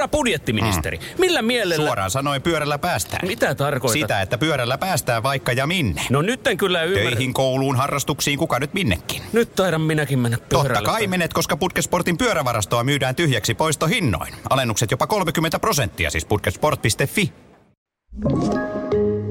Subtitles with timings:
[0.00, 1.04] Herra budjettiministeri, mm.
[1.18, 1.86] millä mielellä...
[1.86, 3.28] Suoraan sanoen pyörällä päästään.
[3.28, 4.00] Mitä tarkoitat?
[4.00, 6.02] Sitä, että pyörällä päästään vaikka ja minne.
[6.10, 7.10] No nyt en kyllä ymmärrä.
[7.10, 9.22] Töihin, kouluun, harrastuksiin, kuka nyt minnekin.
[9.32, 10.74] Nyt taidan minäkin mennä pyörällä.
[10.74, 14.34] Totta kai menet, koska Putkesportin pyörävarastoa myydään tyhjäksi poistohinnoin.
[14.50, 17.32] Alennukset jopa 30 prosenttia, siis putkesport.fi.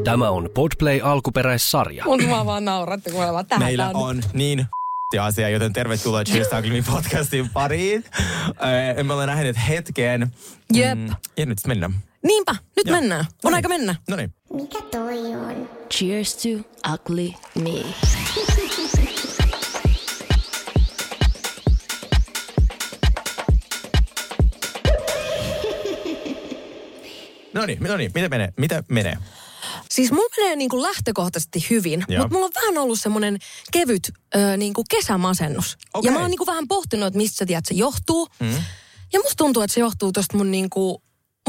[0.04, 2.06] Tämä on Podplay alkuperäissarja.
[2.06, 4.66] Mun mua vaan nauratte, kun mä tähän Meillä on niin
[5.18, 8.06] asia, joten tervetuloa Cheers Talking podcastin pariin.
[8.18, 10.32] Äh, me ollaan nähneet hetken.
[10.74, 10.98] Jep.
[11.00, 11.94] Mm, ja nyt mennään.
[12.24, 12.98] Niinpä, nyt Joo.
[13.00, 13.20] mennään.
[13.22, 13.56] On Noniin.
[13.56, 13.96] aika mennä.
[14.10, 14.34] No niin.
[14.54, 15.70] Mikä toi on?
[15.94, 16.50] Cheers to
[16.94, 17.84] ugly me.
[27.54, 28.12] No niin, no niin.
[28.16, 28.54] Mitä menee?
[28.58, 29.18] Mitä menee?
[29.94, 32.22] Siis mulla menee niin kuin lähtökohtaisesti hyvin, Joo.
[32.22, 33.38] mutta mulla on vähän ollut semmoinen
[33.72, 35.78] kevyt ö, niin kuin kesämasennus.
[35.94, 36.08] Okei.
[36.10, 38.28] Ja mä oon niin kuin vähän pohtinut, että mistä sä tiedät, se johtuu.
[38.40, 38.54] Mm.
[39.14, 40.98] Ja musta tuntuu, että se johtuu tosta mun niin kuin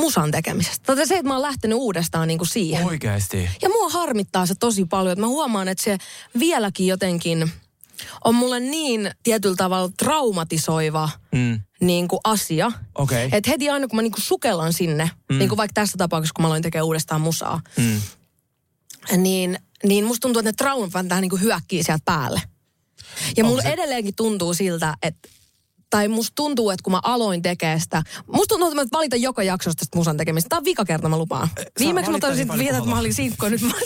[0.00, 0.96] musan tekemisestä.
[0.96, 2.86] Tai se, että mä oon lähtenyt uudestaan niin kuin siihen.
[2.86, 3.50] Oikeasti.
[3.62, 5.98] Ja mua harmittaa se tosi paljon, että mä huomaan, että se
[6.38, 7.52] vieläkin jotenkin
[8.24, 11.60] on mulle niin tietyllä tavalla traumatisoiva Mm.
[11.80, 12.72] niin kuin asia.
[12.94, 13.28] Okei.
[13.32, 15.38] Että heti aina kun mä niin kuin sukellan sinne, mm.
[15.38, 18.00] niin kuin vaikka tässä tapauksessa, kun mä aloin tekemään uudestaan musaa, Mm.
[19.16, 22.42] Niin, niin musta tuntuu, että ne traumat vaan tähän niin kuin hyökkii sieltä päälle.
[23.36, 25.28] Ja mulla se- edelleenkin tuntuu siltä, että
[25.90, 29.42] tai musta tuntuu, että kun mä aloin tekemään sitä, musta tuntuu, että mä valitan joka
[29.42, 30.48] jaksosta tästä musan tekemistä.
[30.48, 31.48] Tämä on vika kerta, mä lupaan.
[31.78, 33.72] Viimeksi mä toisin niin kuin että mä olin sinkku, ja nyt mä.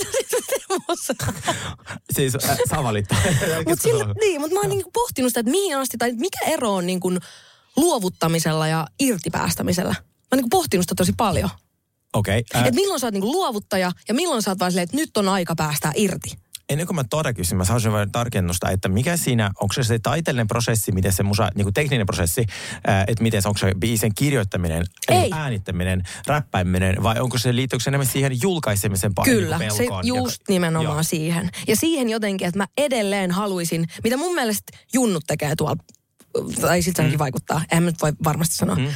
[2.14, 3.18] Siis äh, saa valittaa.
[3.68, 6.74] Mut sillä, niin, mutta mä oon niinku pohtinut sitä, että mihin asti, tai mikä ero
[6.74, 7.12] on niinku
[7.76, 9.90] luovuttamisella ja irtipäästämisellä.
[9.90, 9.96] Mä
[10.32, 11.50] oon niinku pohtinut sitä tosi paljon.
[12.14, 12.44] Okei.
[12.54, 12.62] Äh.
[12.62, 15.28] Äh, milloin sä oot niinku luovuttaja ja milloin sä oot vaan silleen, että nyt on
[15.28, 16.30] aika päästää irti.
[16.68, 19.98] ennen kuin mä tuota kysyn, mä saisin vain tarkennusta, että mikä siinä, onko se se
[19.98, 22.44] taiteellinen prosessi, miten se musa, niin kuin tekninen prosessi,
[22.86, 25.30] ää, että miten se, onko se biisin kirjoittaminen, Ei.
[25.32, 29.36] äänittäminen, räppäiminen, vai onko se, liittyykö se enemmän siihen julkaisemisen pariin?
[29.38, 31.02] Kyllä, niin se just Ja- nimenomaan Joo.
[31.02, 31.50] siihen.
[31.68, 35.76] Ja siihen jotenkin, että mä edelleen haluaisin, mitä mun mielestä junnut tekee tuolla,
[36.60, 37.18] tai siltä Mm.
[37.18, 38.76] vaikuttaa, en mä nyt voi varmasti sanoa.
[38.76, 38.86] Mm.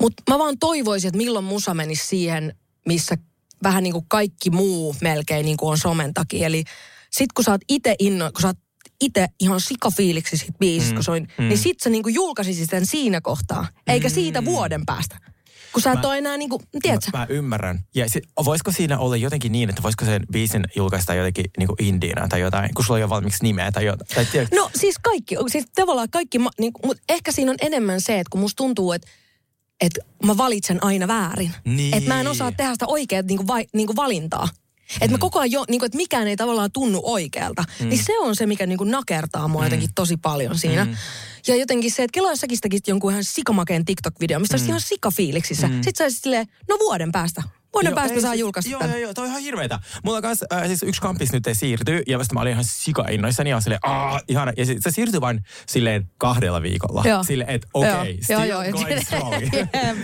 [0.00, 3.18] Mutta mä vaan toivoisin, että milloin musa menisi siihen, missä
[3.62, 6.46] vähän niin kuin kaikki muu melkein niin kuin on somen takia.
[6.46, 6.64] Eli
[7.10, 8.58] sit kun sä oot itse inno, kun sä oot
[9.00, 10.96] itse ihan sikafiiliksi siitä biisistä, mm.
[10.96, 11.48] kun soin, mm.
[11.48, 15.16] niin sit sä niin kuin julkaisisit sen siinä kohtaa, eikä siitä vuoden päästä.
[15.72, 17.10] Kun sä et ole enää niin kuin, tiedätkö?
[17.12, 17.80] Mä, mä ymmärrän.
[17.94, 21.82] Ja sit, voisiko siinä olla jotenkin niin, että voisiko sen biisin julkaista jotenkin niin kuin
[21.82, 24.08] indiina tai jotain, kun sulla ei ole valmiiksi nimeä tai jotain.
[24.14, 28.18] Tai tiedätkö, No siis kaikki, siis tavallaan kaikki, niin, mutta ehkä siinä on enemmän se,
[28.18, 29.08] että kun musta tuntuu, että
[29.80, 31.54] että mä valitsen aina väärin.
[31.64, 31.94] Niin.
[31.94, 34.48] Että mä en osaa tehdä sitä oikeaa niin kuin, vai, niin kuin valintaa.
[34.94, 35.12] Että Mm.
[35.12, 37.64] mä koko ajan jo, niin kuin, että mikään ei tavallaan tunnu oikealta.
[37.80, 37.88] Mm.
[37.88, 40.84] Niin se on se, mikä niin kuin nakertaa mua jotenkin tosi paljon siinä.
[40.84, 40.96] Mm.
[41.46, 44.66] Ja jotenkin se, että säkin tekit jonkun ihan sikamakeen TikTok-video, mistä mm.
[44.66, 45.68] ihan sikafiiliksissä.
[45.68, 45.82] Mm.
[45.82, 47.42] Sit sä olisit silleen, no vuoden päästä.
[47.76, 49.78] Vuoden Joo, päästä ei saa siis- julkaista Joo, joo, joo, toi on ihan hirveetä.
[50.04, 53.04] Mulla kans, äh, siis yksi kampis nyt ei siirtyy, ja vasta mä olin ihan sika
[53.10, 54.52] innoissani, ja silleen, aah, ihana.
[54.56, 57.02] Ja sit, se siirtyi vain silleen kahdella viikolla.
[57.06, 57.24] Joo.
[57.24, 59.32] Silleen, että okei, okay, joo, still joo, ja going strong.
[59.42, 59.52] Jep,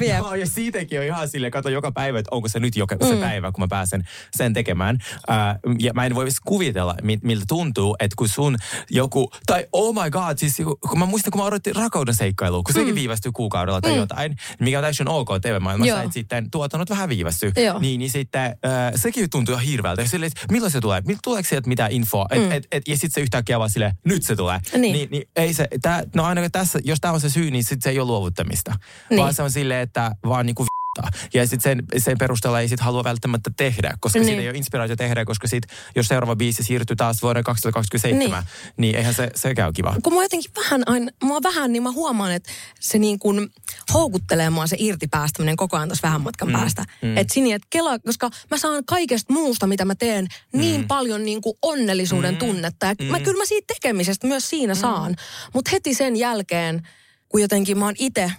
[0.00, 0.18] jep.
[0.18, 3.16] Joo, ja siitäkin on ihan silleen, kato joka päivä, että onko se nyt joka, se
[3.16, 4.98] päivä, kun mä pääsen sen tekemään.
[5.30, 5.36] Äh,
[5.78, 8.56] ja mä en voi edes kuvitella, mi- miltä tuntuu, että kun sun
[8.90, 10.56] joku, tai oh my god, siis
[10.90, 14.78] kun mä muistan, kun mä odotin rakkauden seikkailua, kun sekin viivästyy kuukaudella tai jotain, mikä
[14.78, 17.52] on täysin ok TV-maailmassa, että sitten tuotannot vähän viivästyy.
[17.64, 17.78] Joo.
[17.78, 20.02] Niin, niin sitten äh, sekin tuntuu ihan hirveältä.
[20.02, 21.02] Ja Silleen, että milloin se tulee?
[21.24, 22.26] Tuleeko sieltä mitään infoa?
[22.30, 22.52] Et, mm.
[22.52, 24.60] et, et, ja sitten se yhtäkkiä vaan silleen, nyt se tulee.
[24.72, 24.92] Niin.
[24.92, 27.82] Niin, niin ei se, tää, no ainakaan tässä, jos tämä on se syy, niin sitten
[27.82, 28.74] se ei ole luovuttamista.
[29.10, 29.20] Niin.
[29.20, 30.66] Vaan se on silleen, että vaan niinku
[30.98, 31.20] vittaa.
[31.34, 34.26] Ja sitten sen, sen perusteella ei sit halua välttämättä tehdä, koska Niin.
[34.26, 35.62] siitä ei ole inspiraatio tehdä, koska sit,
[35.96, 39.96] jos seuraava biisi siirtyy taas vuoden 2027, niin, niin eihän se, se käy kiva.
[40.02, 43.48] kun mua jotenkin vähän, aina, mua vähän, niin mä huomaan, että se niin kuin
[43.94, 46.84] houkuttelee mua se irtipäästäminen koko ajan tuossa vähän matkan mm, päästä.
[47.02, 47.16] Mm.
[47.16, 50.86] Että sinne, että kela, koska mä saan kaikesta muusta, mitä mä teen, niin Mm.
[50.86, 52.38] paljon niin kuin onnellisuuden mm.
[52.38, 52.86] tunnetta.
[52.86, 54.80] Ja mä, kyllä mä siitä tekemisestä myös siinä mm.
[54.80, 55.16] saan.
[55.54, 56.88] Mutta heti sen jälkeen,
[57.28, 58.32] kun jotenkin mä oon itse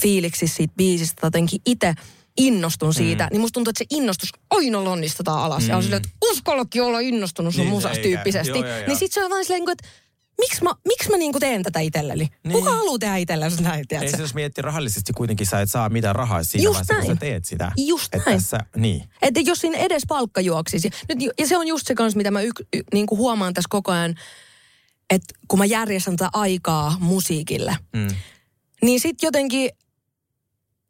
[0.00, 1.94] fiiliksissä siitä biisistä, jotenkin itse
[2.38, 3.28] innostun siitä, mm.
[3.32, 5.62] niin musta tuntuu, että se innostus aina lonnistetaan alas.
[5.62, 5.68] Mm.
[5.68, 8.02] Ja on silleen, että uskallakin olla innostunut sun Niin, musasta eikä.
[8.02, 8.58] tyyppisesti.
[8.58, 8.86] Joo, joo, joo.
[8.86, 9.88] Niin sit se on vaan silleen, että
[10.38, 12.18] miksi mä, miksi mä niinku teen tätä itselleni?
[12.24, 12.30] Niin.
[12.44, 12.52] Niin.
[12.52, 14.16] Kuka haluaa tehdä itsellensä näin, Ei tiedätkö?
[14.16, 17.06] se, jos miettii rahallisesti kuitenkin, sä et saa mitään rahaa siinä Just vaiheessa, kun sä
[17.08, 17.18] näin.
[17.18, 17.72] teet sitä.
[17.76, 18.38] Just Et näin.
[18.38, 19.08] Tässä, niin.
[19.22, 20.90] Että jos siinä edes palkka juoksisi.
[21.08, 23.68] Nyt, ja se on just se kanssa, mitä mä yk, y, niin kuin huomaan tässä
[23.70, 24.14] koko ajan,
[25.10, 28.08] että kun mä järjestän tätä aikaa musiikille, Mm.
[28.82, 29.70] niin sitten jotenkin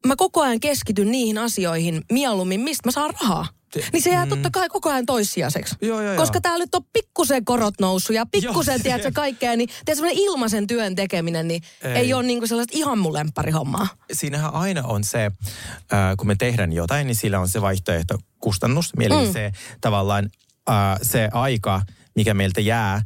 [0.07, 3.47] mä koko ajan keskityn niihin asioihin mieluummin, mistä mä saan rahaa.
[3.93, 5.75] Niin se jää totta kai koko ajan toissijaiseksi.
[5.83, 5.89] Mm.
[5.89, 6.17] Joo, joo.
[6.17, 10.67] Koska täällä nyt on pikkusen korot noussut ja pikkusen, tiedätkö, kaikkea, niin tiedätkö, semmoinen ilmaisen
[10.67, 12.13] työn tekeminen, niin ei, Ei.
[12.15, 13.89] ole niinku sellaista ihan mun lemparihommaa.
[14.13, 18.93] siinähän aina on se, äh, kun me tehdään jotain, niin sillä on se vaihtoehto kustannus.
[19.01, 19.33] Eli mm.
[19.33, 20.31] se tavallaan
[20.71, 21.83] äh, se aika,
[22.15, 23.03] mikä meiltä jää,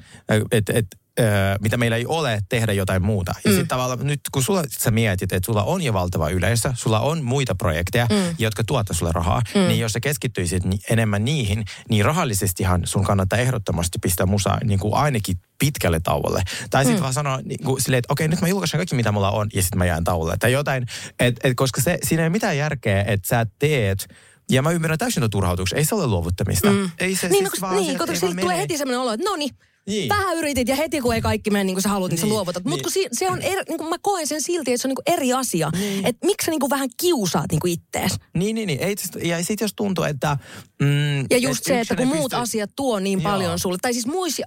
[0.53, 0.87] että et,
[1.21, 3.35] äh, mitä meillä ei ole tehdä jotain muuta.
[3.45, 7.01] Ja sitten tavallaan nyt kun sulla, sä mietit, että sulla on jo valtava yleisö, sulla
[7.01, 8.35] on muita projekteja, mm.
[8.39, 9.61] jotka tuottaa sulle rahaa, mm.
[9.61, 14.81] niin jos sä keskittyisit ni- enemmän niihin, niin rahallisestihan sun kannattaa ehdottomasti pistää musa niin
[14.81, 16.43] kuin ainakin pitkälle tauolle.
[16.71, 17.03] Tai sitten mm.
[17.03, 19.63] vaan sanoa niin kuin silleen, että okei, nyt mä julkaisen kaikki, mitä mulla on, ja
[19.63, 20.37] sitten mä jään tauolle.
[20.39, 20.87] Tai jotain,
[21.21, 24.09] et, et, koska se, siinä ei ole mitään järkeä, että sä teet,
[24.51, 25.79] ja mä ymmärrän täysin tuon turhautuksen.
[25.79, 26.71] Ei se ole luovuttamista.
[26.71, 26.91] Mm.
[26.99, 29.37] Ei se Niin, siis no, vaan niin, siitä vaan tulee heti semmoinen olo, että no
[29.37, 29.51] niin,
[29.91, 30.09] Niin.
[30.09, 32.33] vähän yritit ja heti kun ei kaikki mene niin kuin sä haluat, niin, sä Niin,
[32.35, 32.65] luovutat.
[32.65, 32.83] Mutta niin.
[32.83, 35.03] kun si, se on eri, niin kuin mä koen sen silti, että se on niin
[35.05, 35.71] kuin eri asia.
[35.79, 36.07] Niin.
[36.07, 38.13] Että miksi sä niin kuin vähän kiusaat niin kuin ittees.
[38.35, 38.81] Niin, niin, niin.
[38.81, 40.37] Ei, ja sitten jos tuntuu, että...
[40.83, 43.33] Mm, Ja just se, että kun yksinä muut pystyy- asiat tuo niin Joo.
[43.33, 44.43] paljon sulle, tai siis muissa,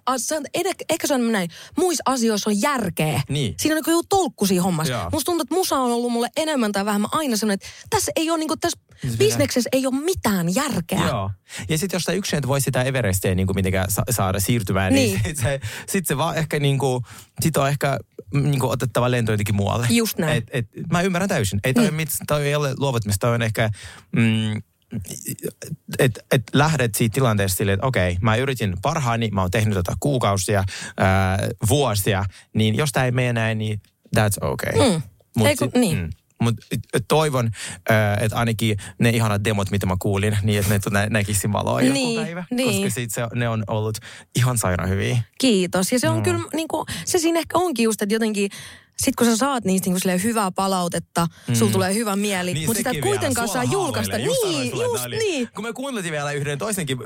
[0.89, 3.21] ehkä se on näin, muissa asioissa on järkeä.
[3.29, 3.55] Niin.
[3.59, 4.93] Siinä on niin joku tolkku siinä hommassa.
[4.93, 5.09] Joo.
[5.11, 8.29] Musta tuntuu, että musa on ollut mulle enemmän tai vähemmän aina sellainen, että tässä ei
[8.29, 8.77] ole niin kuin, tässä
[9.17, 11.07] bisneksessä ei ole mitään järkeä.
[11.07, 11.31] Joo.
[11.69, 14.93] Ja sitten jos sä yksin et voi sitä Everestia niin kuin mitenkään sa- saada siirtymään,
[14.93, 15.21] niin, Niin.
[15.23, 17.03] niin sit, se, sit se vaan ehkä niin kuin,
[17.41, 17.99] sit on ehkä
[18.33, 19.87] mm, niin kuin otettava lento jotenkin muualle.
[19.89, 20.37] Just näin.
[20.37, 21.59] Et, et, mä ymmärrän täysin.
[21.63, 21.95] Ei toi, mm.
[21.95, 23.69] mit, toi ei ole luovuttamista, toi on ehkä...
[24.15, 24.61] Mm,
[25.99, 29.93] että et lähdet siitä tilanteesta silleen, että okei, mä yritin parhaani, mä oon tehnyt tätä
[29.99, 30.63] kuukausia,
[30.97, 31.39] ää,
[31.69, 33.81] vuosia, niin jos tämä ei mene näin, niin
[34.17, 34.73] that's okay.
[34.73, 35.45] Mm.
[35.45, 36.09] Ei kun- niin.
[36.43, 36.65] Mutta
[37.07, 37.49] toivon,
[38.21, 41.93] että ainakin ne ihanat demot, mitä mä kuulin, niin että ne nä- näkisi valoa joku
[41.93, 42.43] Niin, päivä.
[42.51, 42.81] niin.
[42.83, 43.97] Koska sit se, ne on ollut
[44.35, 45.17] ihan sairaan hyviä.
[45.39, 45.91] Kiitos.
[45.91, 48.49] Ja se on kyllä, niin kuin, se siinä ehkä onkin just, että jotenkin,
[48.97, 51.55] sit kun sä saat niistä niin kuin hyvää palautetta, mm.
[51.55, 54.17] sulla tulee hyvä mieli, mutta sitä kuitenkaan saa julkaista.
[54.17, 55.49] Just Niin, just oli- niin.
[55.55, 56.97] Kun me kuunteltiin vielä yhden toisenkin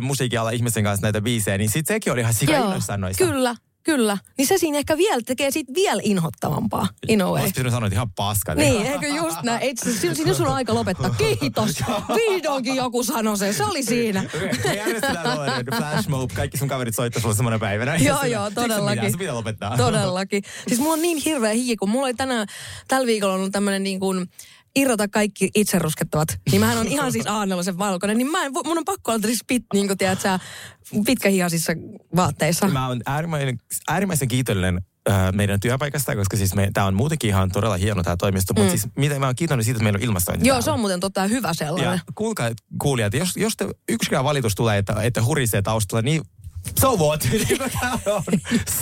[0.00, 3.24] musiikkialan ihmisen kanssa näitä biisejä, niin sit sekin oli ihan sika innoissaan noista.
[3.24, 4.18] kyllä, kyllä.
[4.38, 7.32] Niin se siinä ehkä vielä tekee siitä vielä inhottavampaa, in a way.
[7.32, 8.54] Olisi pitänyt sanoa, että ihan paska.
[8.54, 9.62] Niin, eikö just näin.
[9.62, 11.10] Ei, se- siinä siinä on aika lopettaa.
[11.10, 11.70] Kiitos.
[12.16, 13.54] Vihdoinkin joku sanoi sen.
[13.54, 14.22] Se oli siinä.
[14.64, 17.96] Me järjestetään tuollainen flash mob, kaikki sun kaverit soittaa sulle semmoinen päivänä.
[17.96, 19.10] Joo, joo, "Tiedätkö todellakin.
[19.12, 19.76] Se pitää lopettaa.
[19.76, 20.42] Todellakin.
[20.68, 22.46] Siis mulla on niin hirveä hiki, kun mulla oli tänään,
[22.88, 24.26] tällä viikolla ollut tämmöinen niin kuin
[24.76, 26.28] irrota kaikki itse ruskettavat.
[26.50, 28.18] Niin mähän on ihan siis aannelosen valkoinen.
[28.18, 30.38] Niin mä en, mun on pakko olla siis pit, niin kuin tiedät sä,
[31.06, 31.72] pitkähihaisissa
[32.16, 32.68] vaatteissa.
[32.68, 33.58] Mä oon äärimmäisen,
[33.88, 34.80] äärimmäisen kiitollinen
[35.10, 38.86] äh, meidän työpaikasta, koska siis tää on muutenkin ihan todella hieno tää toimisto, mutta siis
[38.96, 40.64] mitä mä oon kiitollinen siitä, että meillä on ilmastointi Joo, täällä.
[40.64, 41.92] se on muuten totta hyvä sellainen.
[41.92, 42.50] Ja kuulkaa,
[42.82, 46.22] kuulijat, jos, jos te yksikään valitus tulee, että, että hurisee taustalla, niin
[46.80, 47.20] so what?
[47.80, 48.22] Täällä on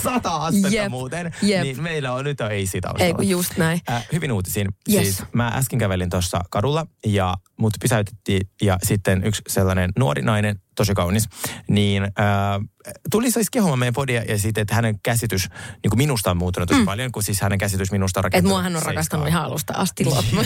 [0.03, 1.63] sata astetta Jep, muuten, jep.
[1.63, 3.03] niin meillä on nyt AC taustalla.
[3.05, 3.81] Ei kun just näin.
[3.89, 4.67] Äh, hyvin uutisiin.
[4.93, 5.03] Yes.
[5.03, 10.61] Siis mä äsken kävelin tuossa kadulla ja mut pysäytettiin ja sitten yksi sellainen nuori nainen,
[10.79, 11.29] tosi kaunis,
[11.69, 12.11] niin äh,
[13.11, 15.49] tuli siis kehumaan meidän podia ja sitten, että hänen käsitys
[15.83, 16.85] niin kuin minusta on muuttunut tosi mm.
[16.85, 18.57] paljon, kun siis hänen käsitys minusta on Että rakentunut.
[18.57, 20.45] mua hän on rakastanut ihan alusta asti loppuun.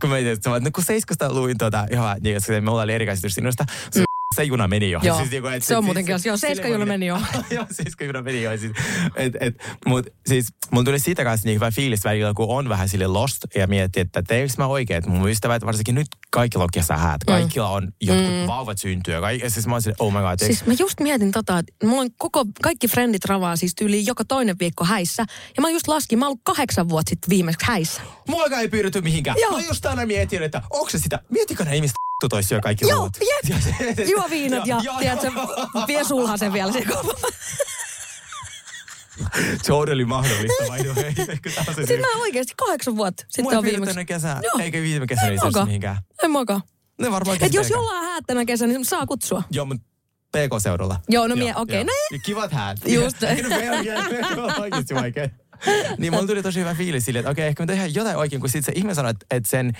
[0.00, 3.06] Kun mä mietin, että no kun Seiskasta luin tuota, ihan, niin, että me ollaan eri
[3.06, 4.04] käsitys sinusta, se,
[4.34, 4.98] se juna meni jo.
[4.98, 5.06] Mm.
[5.06, 6.30] Joo, niinku, et se on sit- asia.
[6.30, 7.20] Joo, Seiska juna meni jo.
[7.50, 8.58] Joo, Seiska juna meni jo.
[8.58, 8.72] Siis,
[9.16, 9.54] et, et,
[9.86, 13.44] mut siis mulla tuli siitä kanssa niin hyvä fiilis välillä, kun on vähän sille lost
[13.54, 17.68] ja miettii, että teekö mä oikein, että mun ystävät, varsinkin nyt kaikilla on kesähäät, kaikilla
[17.68, 18.46] on jotkut mm.
[18.46, 21.58] vauvat syntyä, kaikki, siis mä oon sille, oh my god, Siis mä just mietin tota,
[21.58, 25.24] että mulla on koko, kaikki frendit ravaa siis tyyliin joka toinen viikko häissä.
[25.56, 28.02] Ja mä just laskin, mä oon ollut kahdeksan vuotta sitten viimeksi häissä.
[28.28, 29.36] Mulla ei pyydetty mihinkään.
[29.40, 29.52] Joo.
[29.52, 31.94] Mä just aina mietin, että onko se sitä, miettikö ne ihmiset
[32.30, 33.58] tois syö kaikki Joo, jep.
[33.98, 35.30] Ja se- Juo viinat ja, Joo, tiedätkö,
[35.74, 35.86] joo.
[35.86, 36.84] vie sulhasen vielä se
[40.04, 40.82] mahdollista, way.
[41.42, 43.80] Kyllä tää on se Sitten mä oikeasti kahdeksan vuotta sitten Mulla on ei viimeksi.
[43.86, 44.58] viimeinen kesä, Joo.
[44.58, 45.98] eikä viime kesänä En itse mihinkään.
[46.22, 46.60] En mäkään.
[47.00, 49.42] Ne varmaan Et jos jollain häät tänä kesänä, niin saa kutsua.
[49.50, 49.84] Joo, mutta
[50.32, 51.00] PK-seudulla.
[51.08, 51.84] Joo, no mie- okei, joo.
[51.84, 52.78] no Ja Kivat häät.
[52.86, 53.16] Just.
[54.56, 55.28] On oikeasti vaikea.
[55.98, 58.48] Niin mulla tuli tosi hyvä fiilis silleen, että okei, ehkä me tehdään jotain oikein, kun
[58.50, 59.72] sitten se ihminen sanoi, että, että sen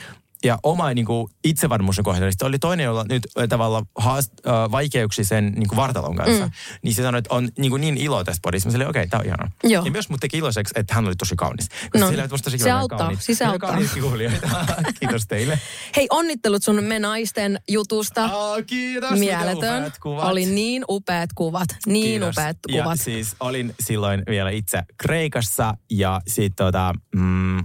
[0.45, 2.31] ja oma niin kuin, itsevarmuus kohdalla.
[2.43, 6.47] Oli toinen, jolla nyt tavallaan haast, äh, vaikeuksia sen niin kuin vartalon kanssa.
[6.47, 6.53] Mm.
[6.83, 8.69] Niin se sanoi, että on niin, kuin, niin ilo tässä podissa.
[8.69, 9.51] Mä silleen, okei, tää on ihanaa.
[9.65, 9.85] Joo.
[9.85, 11.69] Ja myös mut teki iloiseksi, että hän oli tosi kaunis.
[11.95, 13.23] No, silleen, että musta tosi se auttaa, kauniit.
[13.23, 13.79] siis se Ja auttaa.
[14.01, 14.49] kuulijoita.
[15.01, 15.59] Kiitos teille.
[15.97, 18.25] Hei, onnittelut sun me naisten jutusta.
[18.33, 19.19] Oh, kiitos.
[19.19, 19.93] Mieletön.
[20.03, 20.25] kuvat.
[20.25, 21.69] Oli niin upeat kuvat.
[21.87, 22.35] Niin Kiitos.
[22.35, 23.01] upeat Ja kuvat.
[23.01, 27.23] siis olin silloin vielä itse Kreikassa ja sitten tota, mm,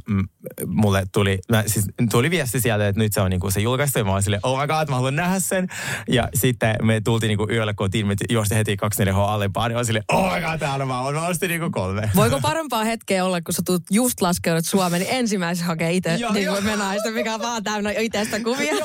[0.10, 0.28] mm,
[0.68, 4.00] mulle tuli, mä, siis, tuli viesti sieltä, että nyt se on niinku se julkaistu.
[4.00, 5.68] Ja mä olin silleen, oh my god, mä haluan nähdä sen.
[6.10, 8.78] Ja sitten me tultiin niinku yöllä kotiin, me juosti heti
[9.10, 9.72] 24H alempaan.
[9.72, 11.16] Ja mä silleen, oh my god, täällä mä oon.
[11.16, 12.10] Mä ostin niinku kolme.
[12.16, 16.50] Voiko parempaa hetkeä olla, kun sä tulet just laskeudut Suomeen, niin ensimmäisenä hakee itse niin
[16.50, 18.76] kuin menaista, mikä on vaan täynnä itsestä kuvia.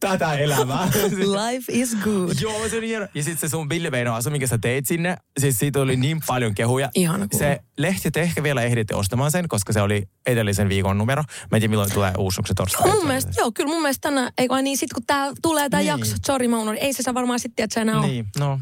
[0.00, 0.88] Tätä elämää.
[1.16, 2.32] Life is good.
[2.40, 3.06] Joo, se oli hieno.
[3.14, 6.90] Ja sitten se sun billiveinoasu, minkä sä teit sinne, siis siitä oli niin paljon kehuja.
[6.94, 7.46] Ihana kuulla.
[7.46, 11.22] Se lehti, te ehkä vielä ehditte ostamaan sen, koska se oli edellisen viikon numero.
[11.22, 12.90] Mä en tiedä, milloin tulee uusi, onko se torstai?
[12.90, 15.80] Mun mielestä, joo, kyllä mun mielestä tänään, ei vaan niin, sit kun tää tulee tää
[15.80, 15.88] Niin.
[15.88, 18.00] jakso, sorry mä unohdin, ei se saa varmaan sitten, että se enää.
[18.00, 18.58] Niin, no,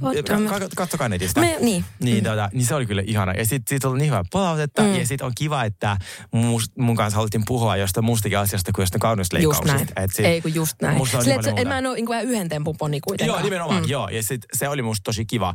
[0.48, 1.40] ka- katsokaa netistä.
[1.40, 1.84] Me, niin.
[2.00, 3.32] Niin, tota, niin se oli kyllä ihana.
[3.32, 4.82] Ja sitten sit oli niin hyvää palautetta.
[4.82, 4.94] Mm.
[4.94, 5.96] Ja sitten on kiva, että
[6.32, 9.72] mus, mun kanssa haluttiin puhua jostain muustakin asiasta kuin jostain Just kauneusleikkauksista.
[9.76, 9.88] näin.
[9.96, 10.96] Et sit- ei kun just näin.
[10.96, 11.68] Musta on Silleen, niin se, muuta.
[11.68, 13.38] mä en ole niin kuin yhden tempun poni kuitenkaan.
[13.38, 13.88] Joo, nimenomaan, mm.
[13.88, 14.08] joo.
[14.08, 15.54] Ja sit, se oli musta tosi kiva.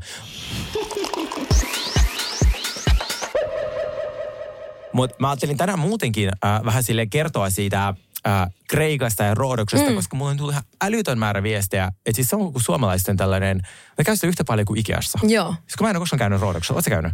[4.96, 9.96] Mutta mä ajattelin tänään muutenkin äh, vähän sille kertoa siitä äh, Kreikasta ja Roodoksesta, mm.
[9.96, 11.92] koska mulla on tullut ihan älytön määrä viestejä.
[12.06, 13.62] Että siis se on kuin suomalaisten tällainen,
[13.98, 15.20] me käy sitä yhtä paljon kuin Ikeassa.
[15.24, 15.56] Joo.
[15.68, 17.14] Siis kun mä en ole koskaan käynyt Roodoksella, ootko käynyt?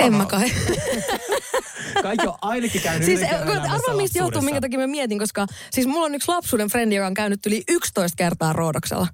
[0.00, 0.50] En mä kai.
[2.02, 5.86] Kaikki on ainakin käynyt siis elämässä arvaa mistä johtuu, minkä takia mä mietin, koska siis
[5.86, 9.06] mulla on yksi lapsuuden frendi, joka on käynyt yli 11 kertaa Roodoksella.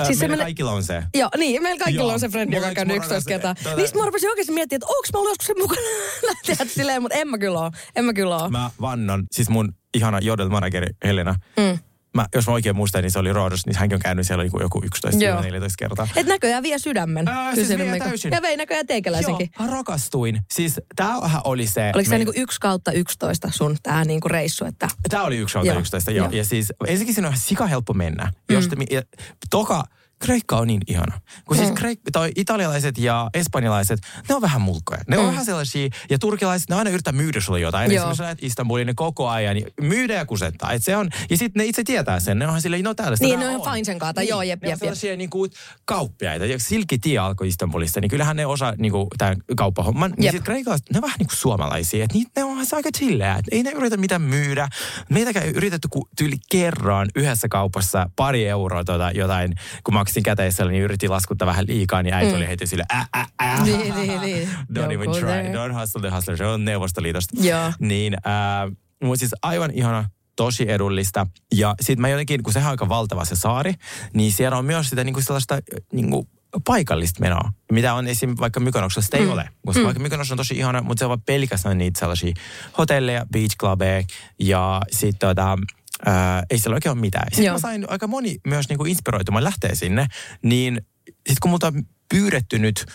[0.00, 1.02] Äh, Siis meillä kaikilla on se.
[1.14, 2.12] Joo, niin, meillä kaikilla Joo.
[2.14, 3.54] on se frendi, joka on käynyt yksi 11 moro kertaa.
[3.62, 5.80] tuota- Mistä mä rupesin oikeasti miettimään, että onko mä ollut joskus sen mukana
[6.28, 7.70] lähteä silleen, mutta en mä kyllä oo.
[7.96, 8.50] En mä kyllä oo.
[8.50, 11.78] Mä vannon, siis mun ihana jodel manageri Helena, Mm.
[12.14, 14.60] Mä, jos mä oikein muistan, niin se oli Roodos, niin hänkin on käynyt siellä joku,
[14.60, 15.40] joku 11 Joo.
[15.42, 16.08] 14 kertaa.
[16.16, 17.28] Et näköjään vie sydämen.
[17.28, 18.32] Ää, siis vie täysin.
[18.32, 19.50] Ja vei näköjään teikäläisenkin.
[19.58, 20.40] Joo, rakastuin.
[20.50, 21.92] Siis tämähän oli se...
[21.94, 24.88] Oliko se me- niinku yksi kautta 11 sun tää niinku reissu, että...
[25.08, 26.26] Tämä oli yksi kautta Joo, 11, joo.
[26.26, 26.36] joo.
[26.36, 28.24] Ja siis ensinnäkin siinä on ihan sika helppo mennä.
[28.24, 28.54] Mm.
[28.54, 29.02] Jos te, ja,
[29.50, 29.84] toka,
[30.22, 31.20] Kreikka on niin ihana.
[31.44, 31.74] Kun siis Mm.
[31.74, 35.00] Kreik, toi italialaiset ja espanjalaiset, ne on vähän mulkkoja.
[35.08, 35.30] Ne on Mm.
[35.30, 37.90] vähän sellaisia, ja turkilaiset, ne aina yrittää myydä sulle jotain.
[37.92, 37.96] Joo.
[38.02, 40.72] Esimerkiksi lähdet Istanbuliin, ne koko ajan niin myydä ja kusettaa.
[40.72, 42.38] Et se on, ja sitten ne itse tietää sen.
[42.38, 44.22] Ne onhan silleen, no tällaista Niin, ne on fine sen kaata.
[44.22, 44.78] Joo, jep, on jep, jep.
[44.78, 45.46] sellaisia niinku
[45.84, 46.46] kauppiaita.
[46.46, 50.10] Ja silkkitie alkoi Istanbulissa, niin kyllähän ne osaa niinku tämän kauppahomman.
[50.10, 50.32] Niin Jep.
[50.34, 52.04] sit kreikalaiset, ne on vähän niinku suomalaisia.
[52.04, 53.36] Että ne on aika chilleä.
[53.36, 54.68] Et ei ne yritä mitään myydä.
[55.10, 55.88] Meitäkään ei yritetty
[56.18, 61.66] tyyli kerran yhdessä kaupassa pari euroa tota, jotain, kun maksin käteisellä, niin yritin laskuttaa vähän
[61.66, 62.36] liikaa, niin äiti mm.
[62.36, 63.64] oli heti sille äh, äh, äh.
[63.64, 64.48] Niin, niin, niin.
[64.48, 65.20] Don't Don't even try.
[65.20, 65.52] there.
[65.52, 66.36] Don't hustle the hustler.
[66.36, 67.36] Se on Neuvostoliitosta.
[67.40, 67.72] Joo.
[67.78, 71.26] Niin, äh, mutta siis aivan ihana, tosi edullista.
[71.54, 73.74] Ja sitten mä jotenkin, kun sehän on aika valtava se saari,
[74.14, 75.58] niin siellä on myös sitä niinku sellaista
[75.92, 76.28] niinku,
[76.64, 78.34] paikallista menoa, mitä on esim.
[78.40, 79.32] vaikka Mykonoksella sitä ei mm.
[79.32, 79.48] ole.
[79.66, 79.84] Koska mm.
[79.84, 82.34] vaikka Mykonos on tosi ihana, mutta se on vaan pelkästään niitä sellaisia
[82.78, 84.02] hotelleja, beach clubeja
[84.38, 85.58] ja sitten tota,
[86.06, 87.26] ää, ei siellä oikein ole mitään.
[87.30, 87.54] Sitten Joo.
[87.54, 90.06] mä sain aika moni myös niinku inspiroitumaan lähteä sinne,
[90.42, 92.86] niin sitten kun multa on pyydetty nyt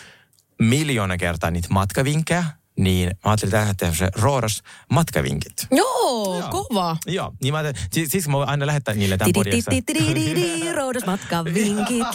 [0.62, 2.44] miljoona kertaa niitä matkavinkkejä,
[2.80, 5.68] niin mä ajattelin tähän se Rooros matkavinkit.
[5.72, 6.50] Joo, Joo.
[6.50, 6.98] kova.
[7.08, 9.72] Joo, niin mä ajattelin, siis, siis mä voin aina lähettää niille tämän podissa.
[9.72, 12.08] Tidididididi, Roudosmatkan vinkit.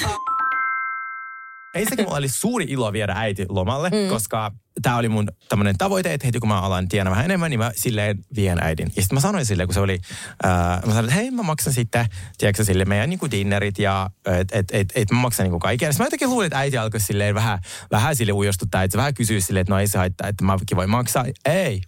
[1.74, 4.08] Ensinnäkin mulla oli suuri ilo viedä äiti lomalle, mm.
[4.08, 4.52] koska
[4.82, 7.70] tämä oli mun tämmöinen tavoite, että heti kun mä alan tienaa vähän enemmän, niin mä
[7.76, 8.92] silleen vien äidin.
[8.96, 9.98] Ja sitten mä sanoin sille, kun se oli,
[10.42, 12.06] ää, mä sanoin, että hei mä maksan sitten,
[12.38, 15.86] tiedätkö sille meidän niinku dinnerit ja että et, et, et mä maksan niinku kaiken.
[15.86, 17.58] Ja sit mä jotenkin luulin, että äiti alkoi silleen vähän,
[17.90, 20.76] vähän sille ujostuttaa, että se vähän kysyy silleen, että no ei se haittaa, että mäkin
[20.76, 21.24] voin maksaa.
[21.44, 21.80] Ei.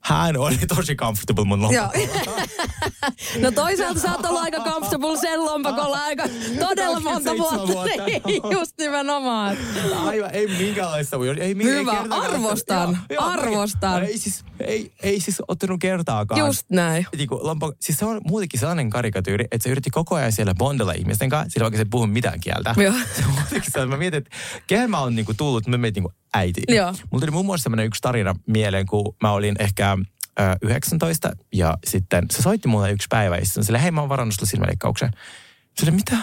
[0.00, 1.72] Hän oli tosi comfortable mun.
[1.74, 1.88] Joo.
[3.40, 6.22] No toisaalta sä oot ollut aika comfortable sen lompakolla aika
[6.68, 7.72] todella monta 27 vuotta.
[7.72, 8.04] vuotta.
[8.26, 9.56] Niin, just nimenomaan.
[10.06, 11.28] Aivan, ei minkäänlaista voi.
[11.40, 14.04] Ei, minkä- ei Hyvä, arvostan, arvostan.
[14.04, 16.38] Ei siis, ei, ei siis ottanut kertaakaan.
[16.38, 17.06] Just näin.
[17.16, 20.92] Niinku, lompa, siis se on muutenkin sellainen karikatyyri, että se yritti koko ajan siellä bondella
[20.92, 22.74] ihmisten kanssa, sillä vaikka se ei puhu mitään kieltä.
[22.76, 22.94] Joo.
[23.16, 24.30] Se on muutenkin sellainen, mä mietin, että
[24.66, 26.62] kehen mä oon niinku tullut, mä mietin niinku äiti.
[26.68, 26.92] Joo.
[26.92, 29.96] Mulla tuli muun muassa semmoinen yksi tarina mieleen, kun mä olin ehkä
[30.40, 34.08] ö, 19 ja sitten se soitti mulle yksi päivä ja sitten sille, hei mä oon
[34.08, 35.10] varannut sulle silmäleikkauksen.
[35.78, 36.16] Sille, mitä?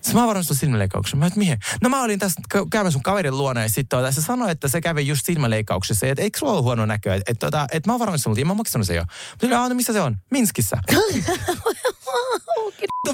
[0.00, 1.18] Se mä oon varannut sulle silmäleikkauksen.
[1.18, 1.58] Mä et, mihin?
[1.82, 4.68] No mä olin tässä kä- käymässä sun kaverin luona ja sitten tota, se sanoi, että
[4.68, 6.06] se kävi just silmäleikkauksessa.
[6.06, 7.14] Että eikö sulla ollut huono näkö?
[7.14, 9.04] Että et, tota, et mä oon varannut mutta en mä oon maksanut sen jo.
[9.48, 10.16] Mä "Aa, no missä se on?
[10.30, 10.76] Minskissä.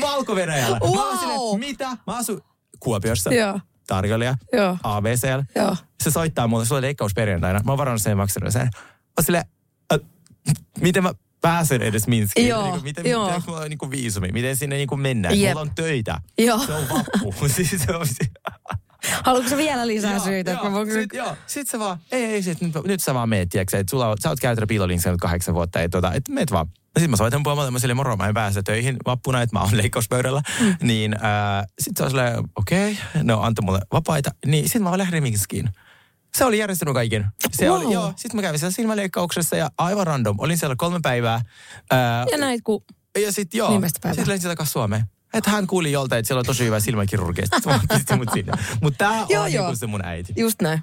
[0.00, 0.78] Valko-Venäjällä.
[0.78, 1.18] Mä olin Wow.
[1.18, 1.88] silleen, mitä?
[1.88, 2.42] Mä asun
[2.80, 3.34] Kuopiossa.
[3.34, 3.60] Joo.
[3.88, 4.34] Tarjoilija.
[4.52, 4.76] Joo.
[5.54, 5.76] Joo.
[6.02, 7.60] Se soittaa mulle, sulla on leikkaus perjantaina.
[7.64, 8.70] Mä oon varannut sen maksanut sen.
[8.92, 9.44] Mä silleen,
[9.92, 9.98] "Ö,
[10.80, 12.48] miten mä pääsen edes Minskiin?
[12.48, 13.26] Joo, Niinku, miten, joo.
[13.26, 14.28] miten mulla on niinku viisumi?
[14.32, 15.40] Miten sinne niinku mennään?
[15.40, 15.50] Jep.
[15.50, 16.20] Mulla on töitä.
[16.38, 16.58] Joo.
[16.58, 17.34] Se on vappu.
[17.56, 18.06] siis se on,
[19.24, 20.50] Haluatko vielä lisää Joo, syitä?
[20.50, 20.72] joo.
[20.72, 20.92] Voin...
[20.92, 21.36] Sit, joo.
[21.46, 24.16] Sit sä vaan, ei, ei, sit, nyt, nyt sä vaan meet, tiedätkö, että sulla on,
[24.22, 26.66] sä oot käytänyt piilolinksä nyt kahdeksan vuotta, että tota, et meet vaan.
[26.96, 29.76] Sitten mä soitan puolella, mä silleen, moro, mä en pääse töihin vappuna, että mä oon
[29.76, 30.42] leikkauspöydällä.
[30.60, 30.76] Mm.
[30.82, 34.30] Niin äh, sit se on silleen, okei, okay, no antoi mulle vapaita.
[34.46, 35.68] Niin sit mä lähdin Minskiin.
[36.36, 37.26] Se oli järjestänyt kaiken.
[37.52, 37.76] Se Wow.
[37.84, 38.12] oli, joo.
[38.16, 40.36] Sitten mä kävin siellä silmäleikkauksessa ja aivan random.
[40.40, 41.40] Olin siellä kolme päivää.
[41.90, 42.84] Ää, Ja näit, kun
[43.22, 45.04] ja sitten joo, sitten lensin takaisin Suomeen.
[45.34, 47.46] Että hän kuuli joltain, että siellä on tosi hyvä silmäkirurgia.
[47.54, 48.52] Sitten mä pistin mut sinne.
[48.82, 49.64] Mutta tää Joo, on joo.
[49.64, 50.32] niinku se mun äiti.
[50.36, 50.82] just näin.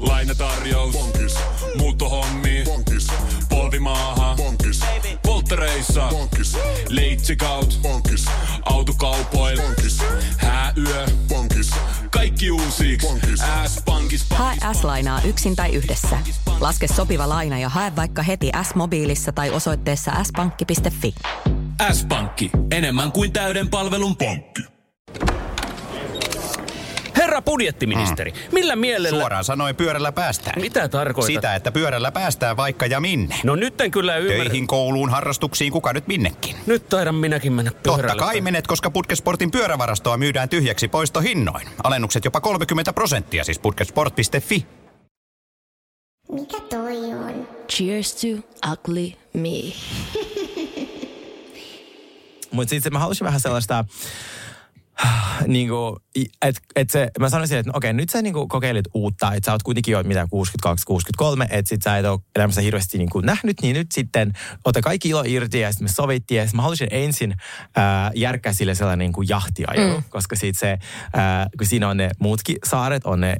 [0.00, 0.92] Lainatarjous.
[0.92, 1.34] Bonkis.
[1.78, 2.62] Muuttohommi.
[2.64, 3.06] Bonkis.
[3.48, 4.34] Polvimaaha.
[4.36, 4.80] Bonkis.
[5.22, 6.08] Polttereissa.
[6.10, 6.56] Bonkis.
[6.88, 7.78] Leitsikaut.
[7.82, 8.24] Bonkis.
[8.64, 9.60] Autokaupoil.
[9.60, 9.98] Bonkis.
[10.36, 11.06] Hääyö.
[11.28, 11.70] Bonkis.
[12.10, 12.98] Kaikki uusi.
[13.66, 14.26] S-pankis.
[14.30, 16.18] Hae S-lainaa yksin tai yhdessä.
[16.60, 21.14] Laske sopiva laina ja hae vaikka heti S-mobiilissa tai osoitteessa s-pankki.fi.
[21.92, 22.50] S-pankki.
[22.70, 24.75] Enemmän kuin täyden palvelun pankki.
[27.36, 29.20] Herra budjettiministeri, millä mielellä...
[29.20, 30.60] Suoraan sanoen pyörällä päästään.
[30.60, 31.34] Mitä tarkoitat?
[31.34, 33.40] Sitä, että pyörällä päästään vaikka ja minne.
[33.44, 34.44] No nyt en kyllä ymmärrä.
[34.44, 36.56] Töihin, kouluun, harrastuksiin, kuka nyt minnekin.
[36.66, 38.08] Nyt taidan minäkin mennä pyörällä.
[38.08, 41.68] Totta kai menet, koska Putkesportin pyörävarastoa myydään tyhjäksi poistohinnoin.
[41.84, 44.66] Alennukset jopa 30 prosenttia, siis putkesport.fi.
[46.32, 47.48] Mikä toi on?
[47.72, 48.26] Cheers to
[48.72, 49.72] ugly me.
[52.50, 53.84] Mutta sitten mä halusin vähän sellaista,
[55.46, 55.96] niinku,
[56.42, 59.52] että et se, mä sanoisin, että no okei, nyt sä niinku kokeilit uutta, että sä
[59.52, 60.28] oot kuitenkin jo mitä
[60.66, 64.32] 62-63, että sit sä et ole elämässä hirveästi niinku nähnyt, niin nyt sitten
[64.64, 67.34] ota kaikki ilo irti ja sitten me sovittiin ja sit mä halusin ensin
[67.76, 70.04] ää, järkkää sille sellainen niinku jahtiajelu, mm.
[70.08, 70.78] koska sit se,
[71.14, 73.36] ää, kun siinä on ne muutkin saaret, on ne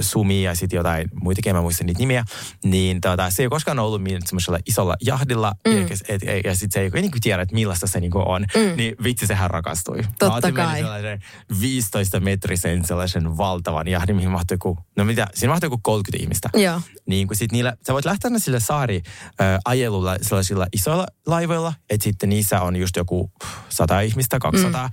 [0.00, 2.24] Sumi ja sitten jotain muitakin, mä en muista niitä nimiä,
[2.64, 5.76] niin tota, se ei ole koskaan ollut min- semmoisella isolla jahdilla, mm.
[5.76, 8.76] ja, et, et, ja sitten se ei niin tiedä, että millaista se niinku on, mm.
[8.76, 10.02] niin vitsi sehän rakastui.
[10.18, 10.80] Totta Mä kai.
[10.80, 11.22] sellaisen
[11.60, 16.50] 15 metrisen sellaisen valtavan jahdin, mihin mahtui joku, no mitä, siinä mahtui joku 30 ihmistä.
[16.54, 16.80] Joo.
[17.06, 19.02] Niin kuin sit niillä, sä voit lähteä sille saari
[19.40, 23.32] äh, ajelulla sellaisilla isoilla laivoilla, että sitten niissä on just joku
[23.68, 24.86] 100 ihmistä, 200.
[24.86, 24.92] Mm.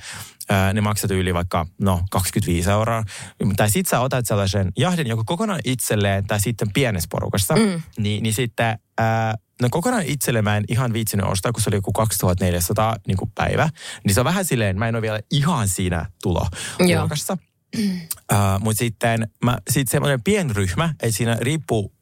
[0.73, 3.03] Ne maksat yli vaikka, no, 25 euroa.
[3.55, 7.55] Tai sit sä otat sellaisen jahdin joko kokonaan itselleen tai sitten pienessä porukassa.
[7.55, 7.81] Mm.
[7.97, 11.77] Niin, niin sitten, äh, no kokonaan itselle mä en ihan viitsinyt ostaa, kun se oli
[11.77, 13.69] joku 2400 niin kuin päivä.
[14.05, 16.47] Niin se on vähän silleen, mä en ole vielä ihan siinä tulo
[16.79, 17.01] Joo.
[17.01, 17.37] luokassa.
[17.77, 21.94] Uh, mutta sitten mä, sit semmoinen pienryhmä, että siinä riippuu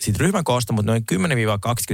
[0.00, 1.14] siitä ryhmän koosta, mutta noin 10-20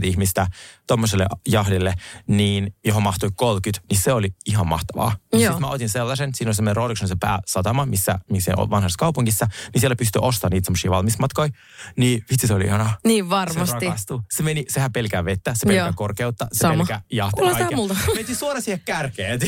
[0.03, 0.47] ihmistä
[0.87, 1.95] tuommoiselle jahdille,
[2.27, 5.17] niin johon mahtui 30, niin se oli ihan mahtavaa.
[5.37, 9.47] Sitten mä otin sellaisen, siinä on semmoinen Rodikson se pääsatama, missä, missä on vanhassa kaupungissa,
[9.75, 11.49] niin siellä pystyy ostamaan niitä semmoisia valmismatkoja.
[11.97, 12.97] Niin vitsi, se oli ihanaa.
[13.05, 13.87] Niin Se varmasti.
[13.87, 14.21] rakastui.
[14.31, 15.93] Se meni, sehän pelkää vettä, se pelkää Joo.
[15.97, 16.77] korkeutta, se Sama.
[16.77, 17.45] pelkää jahtia.
[18.15, 19.41] Menti suoraan siihen kärkeen,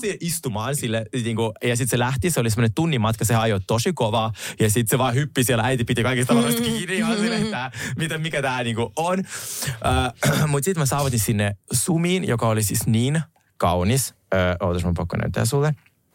[0.00, 3.34] siihen istumaan sille, niin kuin, ja sitten se lähti, se oli semmoinen tunnin matka, se
[3.34, 7.16] ajoi tosi kovaa, ja sitten se vaan hyppi siellä, äiti piti kaikista tavaroista kiinni, ihan
[7.16, 9.18] silleen, että mitä, mikä tämä niinku on.
[9.18, 13.22] Uh, Mutta sitten mä saavutin sinne Sumiin, joka oli siis niin
[13.56, 14.14] kaunis.
[14.34, 15.74] Uh, ootas, mä pakko näyttää sulle.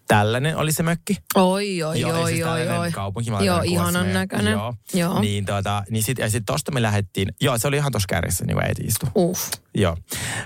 [0.10, 1.18] Tällainen oli se mökki.
[1.36, 2.92] Oi, oi, Joo, oi, siis oi, oi.
[2.92, 4.52] Kaupunki, Joo, ihanan näköinen.
[4.52, 4.74] Joo.
[4.94, 5.22] Joo.
[5.22, 8.46] Niin, tota, niin sit, ja sitten tosta me lähdettiin, joo, se oli ihan tossa kärjessä,
[8.46, 9.10] niin kuin äiti istui.
[9.16, 9.52] Uff.
[9.76, 9.98] Joo.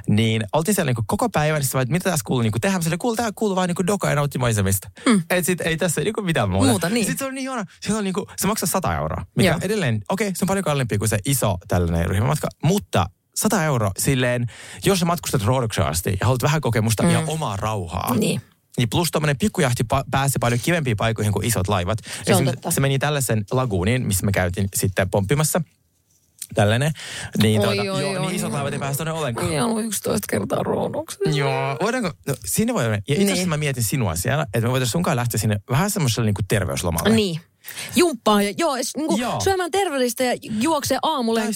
[0.07, 2.81] Niin oltiin siellä niinku koko päivän, niin että mitä tässä kuuluu niinku tehdä.
[2.81, 4.89] Sanoin, kuuluu, tää kuuluu vaan niinku doka ja nautti maisemista.
[5.05, 5.23] Mm.
[5.29, 6.69] Et sit ei tässä niinku mitään muuta.
[6.69, 7.05] Muuta, niin.
[7.05, 7.65] Sitten se on niin ihana.
[7.81, 9.25] Siellä on niinku, se maksaa 100 euroa.
[9.35, 9.59] Mikä Joo.
[9.61, 12.47] edelleen, okei, okay, se on paljon kalliimpi kuin se iso tällainen ryhmämatka.
[12.63, 14.47] Mutta 100 euroa silleen,
[14.85, 17.09] jos sä matkustat Roodoksen asti ja haluat vähän kokemusta mm.
[17.09, 18.15] ja omaa rauhaa.
[18.15, 18.41] Niin.
[18.77, 21.99] Niin plus tommonen pikkujahti pa- pääsi paljon kivempiin paikoihin kuin isot laivat.
[22.25, 22.71] Se on totta.
[22.71, 25.61] se meni tällaisen laguuniin, missä me käytiin sitten pomppimassa.
[26.55, 26.91] Tällainen.
[27.41, 29.49] Niin, Oi, tuota, oi, joo, oi, niin isot laivat ei pääse tonne ollenkaan.
[29.49, 31.29] Niin on 11 kertaa ruonuksessa.
[31.29, 33.49] Joo, voidaanko, no, sinne voi, ja itse asiassa Niin.
[33.49, 37.15] mä mietin sinua siellä, että me voitaisiin sunkaan lähteä sinne vähän semmoiselle niin terveyslomalle.
[37.15, 37.39] Niin.
[37.95, 39.41] Jumppaa ja joo, es, niinku, Joo.
[39.41, 40.97] syömään terveellistä ja juoksee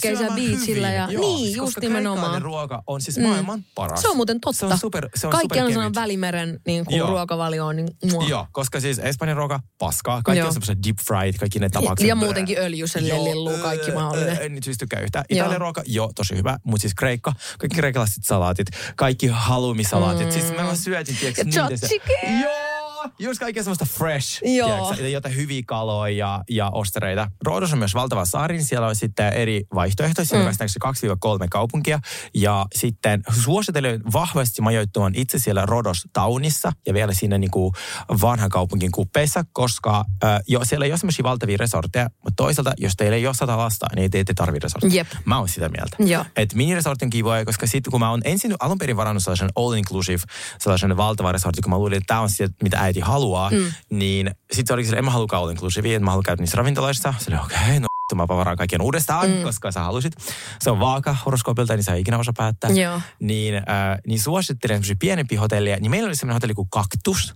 [0.02, 0.92] syömään biitsillä.
[0.92, 1.22] Ja, joo.
[1.22, 2.42] niin, just Koska nimenomaan.
[2.42, 4.02] ruoka on siis maailman paras.
[4.02, 4.60] Se on muuten totta.
[4.60, 5.74] Se on super, se on Kaikki on superkevyt.
[5.74, 7.10] sellainen välimeren niin kuin Joo.
[7.10, 7.76] ruokavalio on.
[7.76, 8.24] Niin, mua.
[8.28, 10.22] Joo, koska siis Espanjan ruoka, paskaa.
[10.24, 10.48] Kaikki Joo.
[10.48, 12.08] on semmoiset deep fried, kaikki ne tapakset.
[12.08, 14.38] Ja muutenkin öljyselle lilluu kaikki mahdollinen.
[14.42, 15.26] En nyt siis tykkää yhtään.
[15.30, 16.58] Italian ruoka, joo, tosi hyvä.
[16.64, 20.26] Mutta siis Kreikka, kaikki kreikkalaiset salaatit, kaikki halumisalaatit.
[20.28, 20.32] Mm.
[20.32, 22.12] Siis mä vaan syötin, tiedätkö, Ja tzatziki.
[22.42, 22.77] Joo!
[23.20, 24.68] Just kaikkea semmoista fresh, Joo.
[24.68, 27.32] tiedätkö, jotain hyviä kaloja ja, ja ostereita.
[27.46, 31.44] Roodos on myös valtava saari, siellä on sitten eri vaihtoehtoja, siellä on mm.
[31.44, 32.00] 2-3 kaupunkia.
[32.34, 37.74] Ja sitten suosittelen vahvasti majoittumaan itse siellä Rodos taunissa ja vielä siinä niin kuin
[38.22, 42.94] vanhan kaupunkin kuppeissa, koska äh, jo, siellä ei ole semmoisia valtavia resortteja, mutta toisaalta, jos
[42.98, 44.96] teillä ei ole sata lasta, niin te ette tarvitse resortteja.
[44.96, 45.08] Jep.
[45.26, 45.98] Mä oon sitä mieltä.
[46.00, 46.26] Joo.
[46.36, 49.74] Et miniresortti on kivoja, koska sitten kun mä oon ensin alun perin varannut sellaisen all
[49.74, 50.22] inclusive,
[50.60, 53.72] sellaisen valtavan resortti, kun mä luulin, että tämä on sitä, mitä äiti haluaa, mm.
[53.90, 56.58] niin sitten se oli sille, en mä halukaan all inclusive, että mä haluan käydä niissä
[56.58, 57.14] ravintoloissa.
[57.18, 59.42] Se oli okei, okay, no mä varaan kaiken uudestaan, mm.
[59.44, 60.14] koska sä halusit.
[60.60, 62.70] Se on vaaka horoskoopilta, niin sä ei ikinä osaa päättää.
[62.70, 63.02] Joo.
[63.20, 63.64] Niin, äh,
[64.08, 65.78] niin suosittelen semmoisia pienempiä hotelleja.
[65.80, 67.36] Niin meillä oli semmoinen hotelli kuin Kaktus.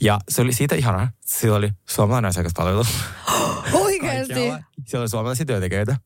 [0.00, 1.10] Ja se oli siitä ihanaa.
[1.20, 2.84] Siellä oli suomalainen asiakaspalvelu.
[4.00, 4.62] Kaikkialla.
[4.86, 5.96] Siellä oli suomalaisia työntekijöitä.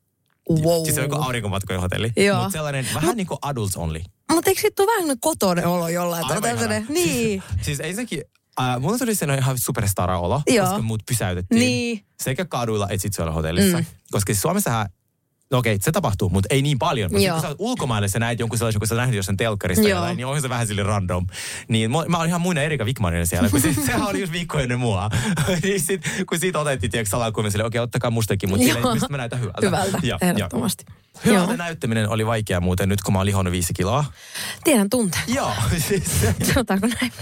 [0.51, 0.83] Wow.
[0.83, 2.13] Siis se on joku aurinkomatkojen hotelli.
[2.35, 4.01] Mutta sellainen vähän niin kuin adults only.
[4.33, 6.25] Mutta eikö sitten ole vähän kotoinen olo jollain?
[6.27, 6.87] Ihana.
[6.89, 7.43] niin.
[7.43, 8.23] Siis, siis ensinnäkin,
[8.61, 10.67] äh, mulla tuli sellainen ihan superstara-olo, Joo.
[10.67, 11.59] koska mut pysäytettiin.
[11.59, 12.05] Niin.
[12.23, 13.79] Sekä kaduilla että sitten siellä hotellissa.
[13.79, 13.85] Mm.
[14.11, 14.89] Koska siis Suomessahan
[15.51, 17.11] No okei, se tapahtuu, mutta ei niin paljon.
[17.13, 19.89] Mutta sit, kun sä oot ulkomaille, sä näet jonkun sellaisen, kun sä nähnyt jossain telkkarista
[19.89, 19.99] Joo.
[19.99, 21.27] jotain, niin onhan se vähän sille random.
[21.69, 24.59] Niin mä, mä olin ihan muina Erika Wikmanina siellä, kun se, sehän oli just viikko
[24.59, 25.11] ennen mua.
[25.63, 28.75] niin sit, kun siitä otettiin, tiedätkö, salakulmia sille, okei, ottakaa mustakin, mutta Joo.
[28.75, 29.67] silleen, mistä mä näytän hyvältä.
[29.67, 30.85] Hyvältä, Joo, ehdottomasti.
[30.89, 30.95] Joo.
[31.25, 31.57] Hyvältä Joo.
[31.57, 34.05] näyttäminen oli vaikeaa muuten nyt, kun mä oon lihonnut viisi kiloa.
[34.65, 35.25] Tiedän tunteen.
[35.29, 35.53] Joo,
[35.89, 36.05] siis
[36.43, 37.13] Sanotaanko näin?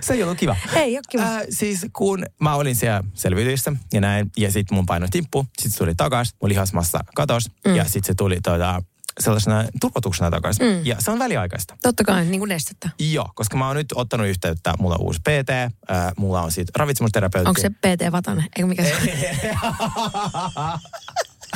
[0.00, 0.56] Se ei ollut kiva.
[0.74, 1.22] Ei ole kiva.
[1.22, 5.72] Äh, siis kun mä olin siellä selviytyissä ja näin, ja sitten mun paino tippu, sitten
[5.72, 7.74] se tuli takas, mun lihasmassa katos, mm.
[7.74, 8.82] ja sitten se tuli tuota,
[9.20, 10.66] sellaisena turvotuksena takaisin.
[10.66, 10.86] Mm.
[10.86, 11.76] Ja se on väliaikaista.
[11.82, 12.90] Totta kai, niin kuin nestettä.
[12.98, 15.70] Joo, koska mä oon nyt ottanut yhteyttä, mulla on uusi PT, äh,
[16.16, 17.48] mulla on siitä ravitsemusterapeutti.
[17.48, 18.44] Onko se PT Vatanen?
[18.56, 19.02] Eikö mikä se on?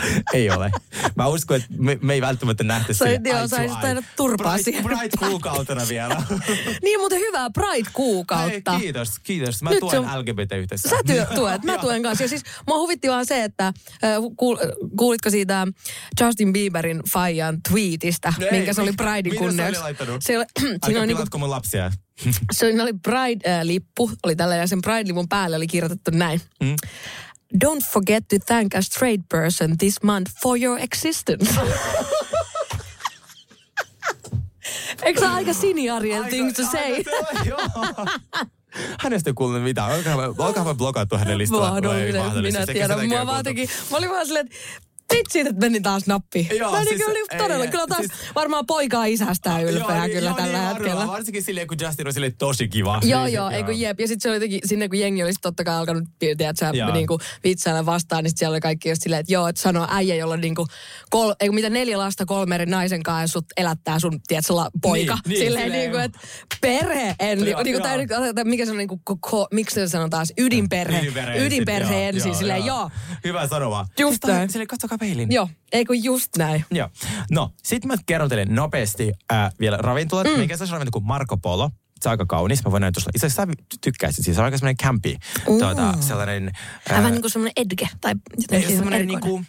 [0.35, 0.70] Ei ole.
[1.14, 4.62] Mä uskon, että me, me ei välttämättä nähtä Sä- sille joo, sä tainnut turpaa Bright-
[4.62, 4.85] siihen.
[4.85, 6.22] Bright-kuukautena vielä.
[6.85, 8.70] niin muuten hyvää Pride-kuukautta.
[8.72, 9.62] Hei, kiitos, kiitos.
[9.62, 10.90] Mä Nyt tuen se on- LGBT-yhteisöä.
[10.90, 12.24] Sä työ, tuet, mä tuen kanssa.
[12.24, 13.72] Ja siis mua huvitti vaan se, että
[14.37, 14.56] kuul,
[14.98, 15.66] kuulitko siitä
[16.20, 19.80] Justin Bieberin Fajan tweetistä, No ei, minkä se oli mitä- Pridein mitä se oli kunniaksi.
[19.80, 20.22] laittanut?
[20.22, 21.92] Se oli, siinä Aika oli niinku, pilatko mun lapsia?
[22.52, 26.40] siinä oli Pride-lippu, oli tällä ja sen Pride-lipun päälle oli kirjoitettu näin.
[26.62, 26.76] Mm.
[27.54, 31.50] Don't forget to thank a straight person this month for your existence.
[35.02, 37.04] Eikö se aika siniarjen thing to say?
[39.02, 39.92] Hänestä ei kuulunut mitään.
[39.92, 41.72] Olkaa, olkaa blokattu hänen listallaan.
[41.72, 43.09] Mahdollinen, minä tiedän.
[43.09, 44.59] Mua vaan teki, mä olin vaan silleen, että
[45.14, 46.48] vitsi, että meni taas nappi.
[46.58, 49.96] Joo, mä siis- siis, oli ei, todella, ei, kyllä taas siis- varmaan poikaa isästään ylpeä
[49.96, 50.88] Joo, kyllä joo, tällä niin hetkellä.
[50.90, 51.08] varmaan.
[51.08, 53.00] Varsinkin silleen, kun Justin on silleen tosi kiva.
[53.04, 54.00] Joo, Niin, joo, ei kun jep.
[54.00, 57.86] Ja sitten se oli jotenkin, sinne kun jengi olisi totta kai alkanut, tiedätkö, niinku vitsailla
[57.86, 60.40] vastaan, niin sit siellä oli kaikki just silleen, että joo, että sanoo äijä, jolla on
[60.40, 60.66] niinku,
[61.10, 64.54] kol, ei kun mitä neljä lasta kolme eri naisen kanssa ja sut elättää sun, tiedätkö,
[64.56, 65.14] la, poika.
[65.14, 66.18] Niin, niin, silleen silleen, niinku, että
[66.60, 68.32] perhe, en, Joo, niinku, tai, joo.
[68.34, 70.98] tai, mikä se on niinku, ko, miksi se sanoo taas, ydinperhe.
[71.00, 72.90] Ydinperhe Ydinperhe ensin, silleen, joo.
[73.24, 73.86] Hyvä sanoma.
[73.98, 74.50] Just näin.
[74.50, 75.32] Silleen, katsokaa peilin.
[75.32, 76.64] Joo, ei kun just näin.
[76.70, 76.88] Joo.
[77.30, 80.26] No, sit mä kerron teille nopeasti äh, vielä ravintolat.
[80.26, 80.38] Mm.
[80.38, 81.70] Mikä se ravintola kuin Marco Polo?
[82.00, 82.64] Se on aika kaunis.
[82.64, 83.12] Mä voin näyttää sulle.
[83.14, 84.24] Itse asiassa sä tykkäisit.
[84.24, 85.16] Siis se on aika semmoinen campi.
[85.48, 85.59] Mm.
[85.59, 86.52] Tuota, sellainen...
[86.90, 89.30] Vähän niin kuin semmoinen edge tai ei, jotenkin semmoinen erikoinen.
[89.30, 89.44] niinku,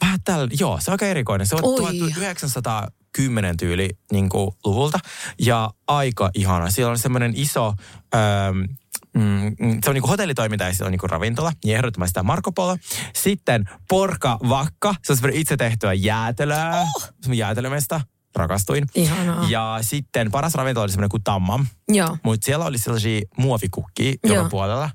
[0.00, 1.46] vähän tällä, joo, se on aika erikoinen.
[1.46, 1.76] Se on Oi.
[1.76, 4.98] 1910 tyyli niinku, luvulta
[5.38, 6.70] ja aika ihana.
[6.70, 7.74] Siellä on semmoinen iso,
[8.14, 8.60] ähm,
[9.14, 11.52] mm, se on niinku hotellitoiminta ja se on niinku ravintola.
[11.64, 12.76] Ja ehdottomasti sitä Marco Polo.
[13.14, 17.10] Sitten Porka Vakka, se on semmoinen itse tehtyä jäätelöä, oh.
[17.34, 18.00] jäätelömesta.
[18.36, 18.86] Rakastuin.
[18.94, 19.46] Ihanaa.
[19.48, 21.66] Ja sitten paras ravintola oli semmoinen kuin Tammam.
[21.88, 22.16] Joo.
[22.24, 24.48] Mutta siellä oli sellaisia muovikukkia joka Joo.
[24.48, 24.90] puolella.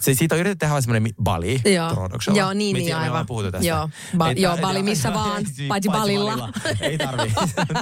[0.00, 2.08] Se, siitä on yritetty tehdä semmoinen Bali Joo.
[2.34, 3.08] Joo, niin, Me niin, me aivan.
[3.08, 3.66] ollaan puhuttu tästä.
[3.66, 3.90] Joo.
[4.16, 6.48] Ba- Ei joo, Bali missä vaan, Siis paitsi Balilla.
[6.80, 7.32] Ei tarvi.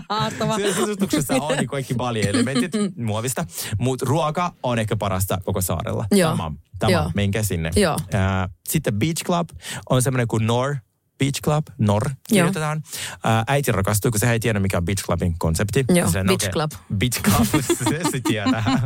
[0.09, 0.57] Mahtavaa.
[0.59, 2.73] Siellä suosituksessa on niin kaikki Bali-elementit
[3.07, 3.45] muovista,
[3.79, 6.07] mutta ruoka on ehkä parasta koko saarella.
[6.11, 6.31] Joo.
[6.37, 7.11] Tämä, tämä Joo.
[7.15, 7.71] menkää sinne.
[7.77, 7.97] Joo.
[8.69, 9.49] Sitten Beach Club
[9.91, 10.77] on semmoinen kuin Nor
[11.19, 12.83] Beach Club, NOR kirjoitetaan.
[13.25, 15.85] Ää, äiti rakastui, kun se ei tiedä, mikä on Beach Clubin konsepti.
[15.89, 16.71] Joo, Silleen, Beach okei, Club.
[16.99, 18.81] Beach Club, se, se tietää.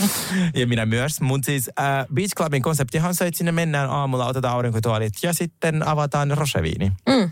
[0.60, 1.20] ja minä myös.
[1.20, 5.32] Mutta siis äh, Beach Clubin konseptihan on se, että sinne mennään aamulla, otetaan aurinkotuolit ja
[5.32, 6.92] sitten avataan roseviini.
[7.08, 7.30] Mm.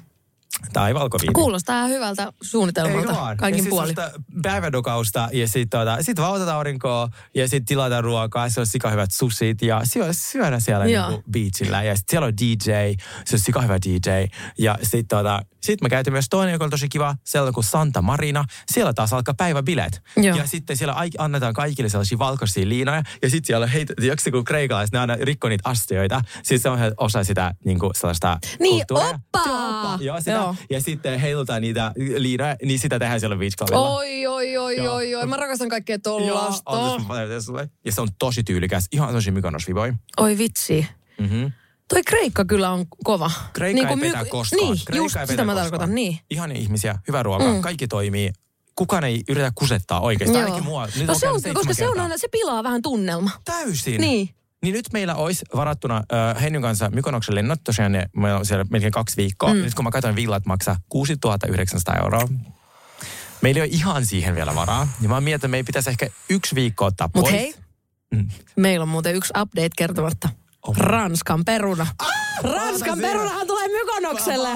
[0.73, 1.33] Tai valkoviini.
[1.33, 3.37] Kuulostaa ihan hyvältä suunnitelmalta vaan?
[3.37, 3.95] kaikin ja siis puolin.
[3.95, 8.49] semmoista päivädokausta ja sitten tota, sit vaan otetaan aurinkoa ja sitten tilataan ruokaa.
[8.49, 11.09] Se on sika hyvät susit ja syö, syödä siellä Joo.
[11.09, 11.83] niinku beachillä.
[11.83, 12.71] Ja sitten siellä on DJ,
[13.25, 14.11] se on sika hyvä DJ.
[14.59, 18.03] Ja sitten tota, Sitten me käytiin myös toinen, joka oli tosi kiva, sellainen kuin Santa
[18.03, 18.45] Marina.
[18.73, 20.03] Siellä taas alkaa päiväbileet.
[20.17, 20.37] Joo.
[20.37, 23.03] Ja sitten siellä annetaan kaikille sellaisia valkoisia liinoja.
[23.23, 26.21] Ja sitten siellä heitä, joksi kun kreikalaiset, ne aina rikkoo niitä astioita.
[26.43, 29.09] Siis se on osa sitä niin kuin sellaista Niin, kulttuuria.
[29.35, 29.99] oppaa!
[30.01, 30.31] Joo, sitä.
[30.31, 30.55] Joo.
[30.71, 33.89] Ja sitten heilutaan niitä liinoja, niin sitä tehdään siellä Beach Clubilla.
[33.97, 34.95] Oi, oi, oi, Joo.
[34.95, 35.27] oi, oi.
[35.27, 36.73] Mä rakastan kaikkea Joo, tollasta.
[37.85, 38.87] Ja se on tosi tyylikäs.
[38.93, 39.93] Ihan tosi mykonosvivoi.
[40.17, 40.87] Oi vitsi.
[41.21, 41.53] Mm-hmm.
[41.89, 43.31] Toi Kreikka kyllä on kova.
[43.53, 44.61] Kreikka Niin ei kuin petä myy- koskaan.
[44.63, 45.71] Niin, Kreikka just ei sitä mä koskaan.
[45.71, 46.19] tarkoitan, niin.
[46.31, 47.61] Ihan ihmisiä, hyvä ruoka, Mm.
[47.61, 48.33] kaikki toimii.
[48.75, 50.45] Kukaan ei yritä kusettaa oikeasti, Joo.
[50.45, 50.87] ainakin mua.
[50.87, 53.31] Nyt no on se on, koska se on aina, se pilaa vähän tunnelma.
[53.45, 54.01] Täysin.
[54.01, 54.31] Niin.
[54.63, 55.97] Niin nyt meillä olisi varattuna
[56.37, 57.65] äh, Hennyn kanssa Mykonoksen lennot.
[57.65, 59.55] Tosiaan ne, meillä on siellä melkein kaksi viikkoa.
[59.55, 59.61] Mm.
[59.61, 62.29] Nyt kun mä katsoin villat maksaa 6900 euroa.
[63.43, 64.89] Meillä ei ole ihan siihen vielä varaa.
[65.01, 67.33] Ja mä mietin, että meidän pitäisi ehkä yksi viikko ottaa Mut pois.
[67.35, 67.55] hei,
[68.15, 68.29] Mm.
[68.57, 70.29] meillä on muuten yksi update kertomatta.
[70.77, 71.87] Ranskan peruna.
[72.43, 73.09] Ranskan siellä.
[73.09, 74.49] perunahan tulee Mykonokselle.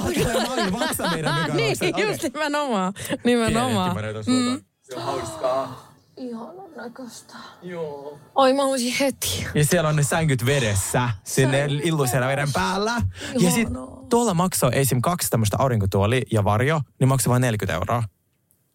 [1.55, 1.77] Niin.
[1.95, 2.07] Okei.
[2.07, 2.93] just nimenomaan.
[3.25, 3.97] Nimenomaan.
[4.27, 4.65] Mm.
[4.83, 5.93] Se on hauskaa.
[6.17, 7.35] Ihanan näköistä.
[7.63, 8.19] Joo.
[8.35, 9.47] Oi mä haluaisin heti.
[9.55, 13.03] Ja siellä on ne sänkyt vedessä, sinne illuisena veden päällä.
[13.39, 13.77] Ja sitten
[14.09, 15.01] tuolla maksaa esim.
[15.03, 18.03] kaksi tämmöistä aurinkotuoli ja varjo, niin maksaa vain 40 euroa.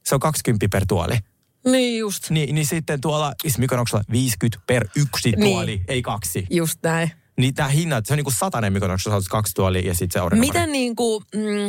[0.06, 1.18] Se on 20 per tuoli.
[1.72, 2.30] Niin just.
[2.30, 5.40] Niin, niin sitten tuolla Mykonoksella 50 per yksi Niin.
[5.40, 6.48] tuoli, ei kaksi.
[6.50, 7.12] Just näin.
[7.38, 10.40] Niin tää hinnat, se on niinku sä otat kaksi tuolia ja sitten se.
[10.40, 11.66] Miten niinku, mm,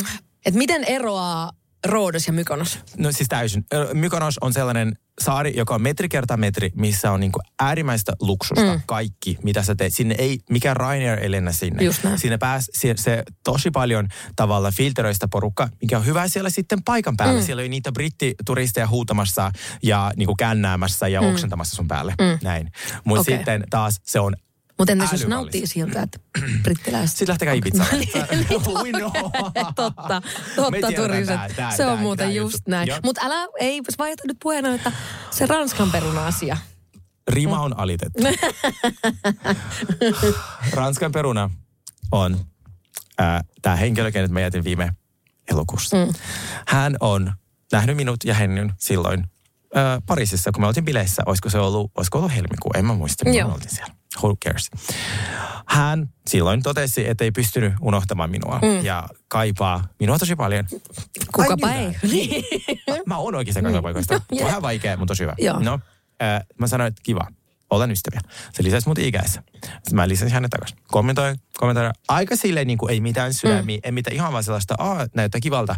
[0.46, 1.52] että miten eroaa
[1.86, 2.78] Roodos ja Mykonos?
[2.96, 3.64] No siis täysin.
[3.94, 8.72] Mykonos on sellainen saari, joka on metri kertaa metri, missä on niinku äärimmäistä luksusta.
[8.74, 8.80] Mm.
[8.86, 9.94] Kaikki, mitä sä teet.
[9.94, 11.82] Sinne ei, mikä Rainier ei lennä sinne.
[11.84, 12.18] Just näin.
[12.18, 17.16] Sinne pääs, se, se tosi paljon tavalla filteröistä porukka, mikä on hyvä siellä sitten paikan
[17.16, 17.40] päällä.
[17.40, 17.46] Mm.
[17.46, 19.50] Siellä oli niitä brittituristeja huutamassa
[19.82, 21.28] ja niinku kännäämässä ja Mm.
[21.28, 22.14] oksentamassa sun päälle.
[22.20, 22.38] Mm.
[22.42, 22.72] Näin.
[23.04, 23.36] Mutta okay.
[23.36, 24.34] sitten taas se on
[24.78, 26.18] Mutta entäs jos nauttii siltä, että
[26.62, 27.16] brittiläiset...
[27.16, 27.88] Sitten lähtekää Ibizaan.
[28.82, 29.12] Ui no.
[29.74, 30.22] totta,
[30.56, 31.76] totta tiedetään Turiset.
[31.76, 32.88] Se on muuten just näin.
[33.04, 34.92] Mutta älä, ei vaihdeta nyt puheena, että
[35.30, 36.56] se Ranskan peruna-asia.
[37.28, 38.22] Rima on alitettu.
[40.72, 41.50] Ranskan peruna
[42.12, 42.38] on
[43.20, 44.92] äh, tämä henkilö, kenet mä jätin viime
[45.50, 45.96] elokuussa.
[45.96, 46.12] Mm.
[46.68, 47.32] Hän on
[47.72, 49.20] nähnyt minut ja Hennyn silloin
[49.76, 51.22] äh, Pariisissa, kun me oltiin bileissä.
[51.26, 52.70] Olisiko se ollut, olisiko ollut helmikuu?
[52.74, 53.97] En mä muista, kun oltiin siellä.
[54.22, 54.70] Who cares?
[55.66, 58.84] Hän silloin totesi, että ei pystynyt unohtamaan minua Mm.
[58.84, 60.64] ja kaipaa minua tosi paljon.
[61.34, 61.94] Kukapa ei.
[62.00, 62.42] knew
[62.84, 63.06] that.
[63.06, 64.20] Mä oon oikein se paikoista.
[64.32, 64.46] Joo.
[64.46, 65.34] Vähän vaikea, mutta tosi hyvä.
[65.38, 65.60] Joo.
[65.60, 65.80] No,
[66.22, 67.26] äh, mä sanoin, että kiva.
[67.70, 68.20] Olen ystäviä.
[68.52, 69.42] Se lisäsi mut ikäessä.
[69.64, 70.78] Sitten mä lisäsin hänet takaisin.
[70.86, 71.92] Kommentoin, kommentoin.
[72.08, 73.80] Aika silleen niin kuin ei mitään sydämiä, mm.
[73.84, 75.74] ei mitään ihan vaan sellaista, aa, näyttää kivalta.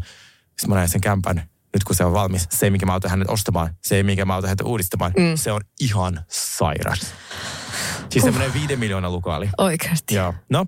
[0.46, 1.36] Sitten mä näin sen kämpän.
[1.72, 4.48] Nyt kun se on valmis, se mikä mä autan hänet ostamaan, se mikä mä autan
[4.48, 5.36] hänet uudistamaan, mm.
[5.36, 7.00] se on ihan sairas.
[8.10, 9.48] Siis semmoinen viiden miljoonan lukaali.
[9.58, 10.14] Oikeasti.
[10.14, 10.34] Joo.
[10.48, 10.66] No,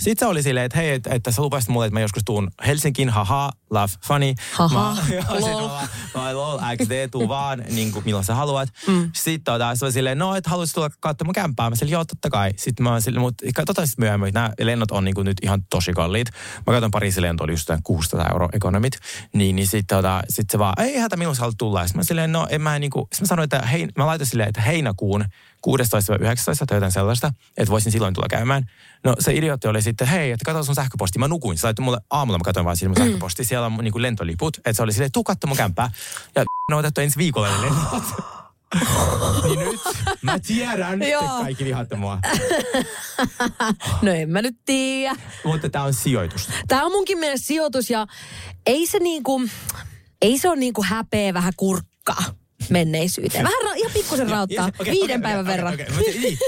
[0.00, 2.50] sitten se oli silleen, että hei, että, että sä lupasit mulle, että mä joskus tuun
[2.66, 4.34] Helsinkiin, haha, laugh, funny.
[4.52, 5.68] Haha, Mä, sit lol.
[5.68, 8.68] mä, mä, lol, XD, tuu vaan, niin kuin, milloin sä haluat.
[8.86, 9.10] Mm.
[9.14, 11.70] Sitten tota, se oli silleen, no, että haluaisit tulla katsomaan mun kämppää.
[11.70, 12.50] Mä silleen, joo, totta kai.
[12.56, 15.62] Sitten mä silleen, mutta katsotaan sitten myöhemmin, että nämä lennot on niin kuin, nyt ihan
[15.70, 16.28] tosi kalliit.
[16.66, 18.98] Mä katson Pariisin lento oli just jotain 600 euro ekonomit.
[19.32, 21.86] Niin, niin sitten tota, sit se vaan, ei hätä, milloin sä haluat tulla.
[21.86, 24.48] Sitten mä silleen, no, en mä niin kuin, mä sanoin, että hei, mä laitoin silleen,
[24.48, 25.24] että heinäkuun
[25.66, 28.70] 16-19 tai jotain sellaista, että voisin silloin tulla käymään.
[29.04, 31.18] No se idiootti oli sitten, hei, että katso sun sähköposti.
[31.18, 31.58] Mä nukuin.
[31.58, 33.44] Sä mulle aamulla, mä katsoin vaan siinä mun sähköposti.
[33.44, 34.56] Siellä on niin kuin lentoliput.
[34.56, 35.90] Että se oli silleen, tuu katso mun kämppää.
[36.34, 38.02] Ja ne on otettu ensi viikolla ne lennot.
[39.44, 39.80] niin nyt
[40.22, 41.22] mä tiedän, Joo.
[41.22, 42.18] kaikki vihaatte mua.
[44.02, 45.16] No en mä nyt tiedä.
[45.44, 46.48] Mutta tää on sijoitus.
[46.68, 48.06] Tämä on munkin mielestä sijoitus ja
[48.66, 49.42] ei se niinku,
[50.22, 52.24] ei se ole niinku häpeä vähän kurkkaa
[52.68, 53.44] menneisyyteen.
[53.44, 54.66] Vähän ra- ihan pikkusen rauttaa.
[54.66, 55.74] Ja- okei, Viiden okei, päivän okei, verran.
[55.74, 56.20] okei, okei.
[56.20, 56.38] Niin.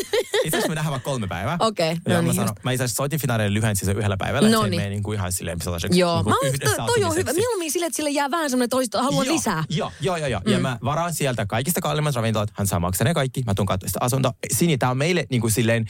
[0.45, 1.57] Itse asiassa me nähdään vaikka kolme päivää.
[1.61, 2.65] Okei, no Joo, niin mä, sanon, just.
[2.65, 4.49] mä itse asiassa soitin finaaleille lyhensin sen yhdellä päivällä.
[4.49, 4.79] No että se niin.
[4.81, 7.33] menee niinku ihan silleen sellaiseksi Joo, niinku mä olen, yhdessä toi, on hyvä.
[7.33, 9.65] Mieluummin sille, että sille jää vähän semmoinen, että haluan Joo, lisää.
[9.69, 10.29] Joo, joo, joo.
[10.29, 10.41] joo.
[10.47, 10.53] Mm.
[10.53, 12.51] Ja mä varaan sieltä kaikista kalliimmat ravintolat.
[12.55, 13.43] Hän saa maksaa ne kaikki.
[13.47, 14.33] Mä tuun katsomaan sitä asuntoa.
[14.53, 15.87] Sini, tää on meille niin kuin silleen...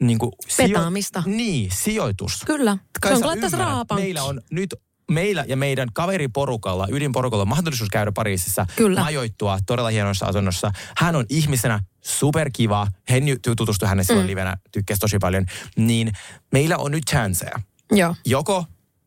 [0.00, 1.22] Niin kuin Petaamista.
[1.26, 2.42] Niin, sijoitus.
[2.46, 2.76] Kyllä.
[3.00, 4.06] Kai se on rahaa pankkiin.
[4.06, 4.74] Meillä on nyt
[5.10, 9.00] meillä ja meidän kaveriporukalla, ydinporukalla on mahdollisuus käydä Pariisissa, Kyllä.
[9.00, 10.70] majoittua todella hienossa asunnossa.
[10.96, 12.86] Hän on ihmisenä superkiva.
[13.10, 14.30] Henny tutustui hänen silloin mm.
[14.30, 15.46] livenä, tykkäsi tosi paljon.
[15.76, 16.12] Niin
[16.52, 17.60] meillä on nyt chanceja.
[17.92, 18.14] Joo.
[18.26, 18.64] Joko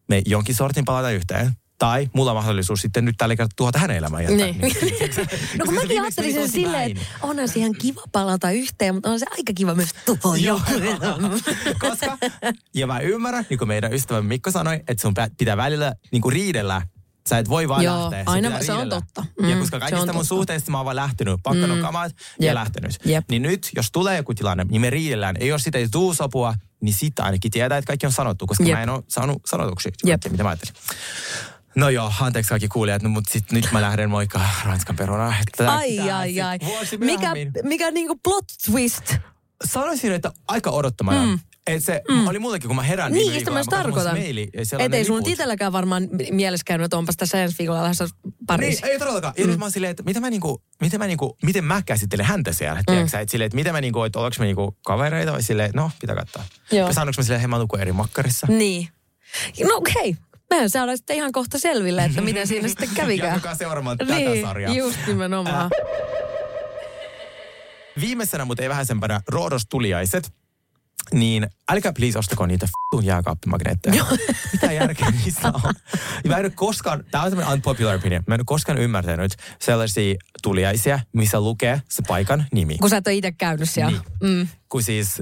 [0.09, 1.51] me jonkin sortin palata yhteen,
[1.84, 4.24] tai mulla on mahdollisuus sitten nyt tällä kertaa tuhota hänen elämään.
[4.24, 4.38] jättää.
[4.48, 4.60] Niin.
[4.62, 5.22] Koska
[5.60, 9.19] No kun mäkin ajattelin sen silleen, että onhan se ihan kiva palata yhteen, mutta on
[9.19, 9.89] se aika kiva myös
[10.41, 10.62] Joo.
[10.84, 11.39] joku.
[11.89, 12.17] Koska,
[12.76, 16.34] ja mä ymmärrän, niin kuin meidän ystävä Mikko sanoi, että sun pitää välillä niin kuin
[16.34, 16.82] riidellä
[17.30, 18.24] Sä et voi vaan Joo, lähteä.
[18.26, 19.02] aina se on riidellä.
[19.02, 19.26] totta.
[19.50, 20.28] ja Mm, koska se kaikista on mun totta.
[20.28, 21.82] suhteista mä oon vaan lähtenyt, pakkanut Mm.
[21.82, 22.54] kamat ja Jep.
[22.54, 22.98] lähtenyt.
[23.06, 23.26] Jep.
[23.30, 25.36] Niin nyt, jos tulee joku tilanne, niin me riidellään.
[25.39, 28.63] Ei jos sitä ei tuu sopua, niin sitten ainakin tietää, että kaikki on sanottu, koska
[28.63, 28.74] Jep.
[28.74, 30.22] mä en ole saanut sanotuksi Jep.
[30.32, 30.74] mitä mä ajattelin.
[31.75, 35.27] No joo, anteeksi kaikki kuulijat, no, mutta sit nyt mä lähden moikka Ranskan peruna.
[35.27, 36.59] Että tää Ai, ai, ai.
[36.65, 37.31] vuosi Mikä,
[37.63, 39.15] mikä niinku plot twist?
[39.65, 41.25] Sanoisin, että aika odottamana.
[41.25, 41.39] Mm.
[41.67, 42.27] Et se mm.
[42.27, 44.17] oli mullekin, kun mä herään Niin, viime sitä viikolla, mä tarkoitan.
[44.63, 48.07] Siellä Et ei sun itselläkään varmaan mielessä käynyt, että onpas tässä ensi viikolla lähdössä
[48.47, 48.81] Pariisiin.
[48.81, 49.33] Niin, ei todellakaan.
[49.38, 49.49] Ja Mm.
[49.49, 52.53] nyt mä oon silleen, että mitä mä niinku, miten mä niinku, miten mä käsittelen häntä
[52.53, 52.83] siellä, mm.
[52.86, 53.19] tiedätkö?
[53.19, 56.15] Että silleen, että miten mä niinku, että ollaanko me niinku kavereita vai silleen, no, pitää
[56.15, 56.43] katsoa.
[56.71, 56.88] Joo.
[56.88, 58.47] Ja sanoinko mä silleen, hei mä eri makkarissa.
[58.49, 58.88] Niin.
[59.63, 60.09] No okei.
[60.09, 60.33] Okay.
[60.49, 63.34] Mehän saadaan sitten ihan kohta selville, että miten siinä sitten kävikään.
[63.34, 64.73] Jatkakaa seuraamaan tätä niin, sarjaa.
[64.73, 65.69] just nimenomaan.
[67.99, 70.34] Viimeisenä, mutta ei vähäisempänä, Roodos tuliaiset.
[71.13, 74.06] Niin älkää please ostako niitä f***un jääkaappimagneetteja.
[74.53, 75.73] Mitä järkeä niissä on?
[76.23, 79.36] Ja mä en ole koskaan, tää on tämmöinen unpopular opinion, mä en ole koskaan ymmärtänyt
[79.62, 82.77] sellaisia tuliaisia, missä lukee se paikan nimi.
[82.77, 84.01] Kun sä et ole itse käynyt siellä.
[84.21, 84.38] Niin.
[84.38, 84.47] Mm.
[84.69, 85.21] Kun siis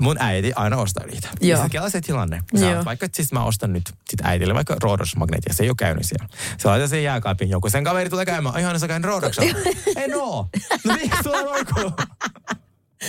[0.00, 1.28] mun äiti aina ostaa niitä.
[1.40, 1.58] Joo.
[1.58, 2.42] Ja sitten se tilanne.
[2.60, 2.84] Sä Joo.
[2.84, 6.28] vaikka siis mä ostan nyt sit äidille vaikka Roodos magneetia, se ei ole käynyt siellä.
[6.58, 7.70] Se laittaa sen jääkaapin joku.
[7.70, 9.58] Sen kaveri tulee käymään, ihan sä käynyt Roodoksella.
[9.96, 10.48] en oo.
[10.84, 11.92] No miksi sulla on?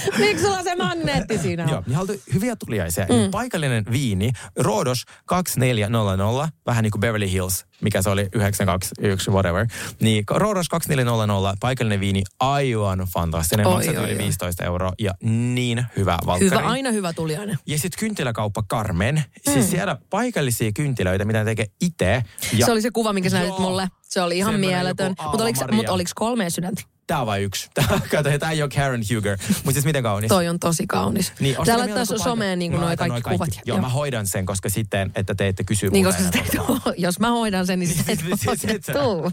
[0.19, 1.69] Miksi sulla on se magneetti siinä on?
[1.69, 3.05] Joo, niin halutaan hyviä tuliaisia.
[3.05, 3.31] Mm.
[3.31, 9.67] Paikallinen viini, Roodos 2400, vähän niin kuin Beverly Hills, mikä se oli 921, whatever.
[9.99, 13.67] Niin Roodos 2400, paikallinen viini, aivan fantastinen.
[13.67, 14.17] Oi, Maksat oi, yli oi.
[14.17, 16.49] 15 euroa ja niin hyvä valkkari.
[16.49, 17.57] Hyvä, aina hyvä tuliainen.
[17.67, 19.15] Ja sitten kynttiläkauppa Carmen.
[19.15, 19.53] Mm.
[19.53, 22.23] Siis siellä paikallisia kynttilöitä, mitä tekee itse.
[22.65, 23.87] Se oli se kuva, minkä sä näytit mulle.
[24.01, 25.15] Se oli ihan Semmoinen mieletön.
[25.23, 26.94] Mutta oliko, mut oliko kolme sydäntä?
[27.07, 27.69] Tää on vain yksi.
[28.39, 29.37] Tää ei ole Karen Huger.
[29.49, 30.27] Mutta siis miten kaunis.
[30.27, 31.33] Toi on tosi kaunis.
[31.39, 33.49] Niin, Tää laittaa mieluummin someen niin noi kaikki, noi kuvat.
[33.65, 36.51] Joo, mä hoidan sen, koska sitten, että te ette kysy Niin, koska teet,
[36.97, 39.31] jos mä hoidan sen, niin sä et Siis- siis- sä- tuu.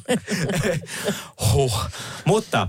[1.52, 1.90] huh.
[2.24, 2.68] Mutta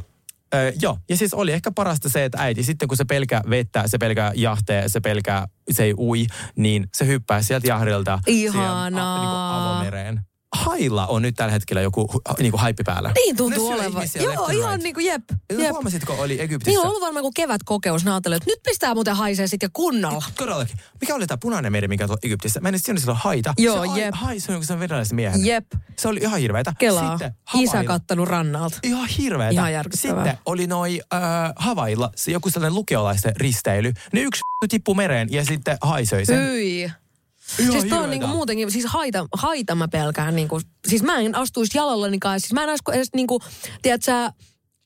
[0.56, 3.84] Öö, joo, ja siis oli ehkä parasta se, että äiti sitten kun se pelkää vettä,
[3.86, 8.90] se pelkää jahtea, se pelkää, se ei ui, niin se hyppää sieltä jahdilta Ihanaa.
[8.90, 10.22] siihen, a, niin kuin avomereen.
[10.54, 13.12] Hailla on nyt tällä hetkellä joku niin kuin haippi päällä.
[13.16, 14.08] Niin tuntuu olevan.
[14.24, 14.84] Joo, ihan right.
[14.84, 15.24] niin kuin jep.
[15.60, 15.72] Jep.
[15.72, 16.70] Huomasitko, oli Egyptissä?
[16.70, 18.08] Niin on ollut varmaan kuin kevätkokeus.
[18.08, 20.24] Ajattelee, että nyt pistää muuten haisee sitten kunnolla.
[20.36, 20.78] Todellakin.
[21.02, 22.60] Mikä oli tämä punainen meri, mikä tuolla Egyptissä?
[22.60, 23.54] Mä en edes on haita.
[23.58, 24.16] Joo, se hai- jep.
[24.16, 25.46] Hai, se on joku sen venäläisen miehen.
[25.46, 25.66] Jep.
[25.98, 26.74] Se oli ihan hirveetä.
[26.80, 27.18] Kelaa.
[27.18, 28.78] Sitten Isä kattanut rannalta.
[28.84, 29.52] Ihan hirveetä.
[29.52, 30.24] Ihan järkyttävää.
[30.24, 31.20] Sitten oli noi äh,
[31.56, 33.94] Havailla se joku sellainen lukiolaisten risteily.
[34.14, 36.40] Ne yksi tippui mereen ja sitten haisoi sen.
[36.40, 36.92] Hyi.
[37.60, 41.36] Ihan siis toi on niinku muutenkin, siis haita, haita mä pelkään niinku, siis mä en
[41.36, 43.40] astuisi jalallani kanssa, siis mä en astu edes niinku,
[43.82, 44.32] tiedät sä,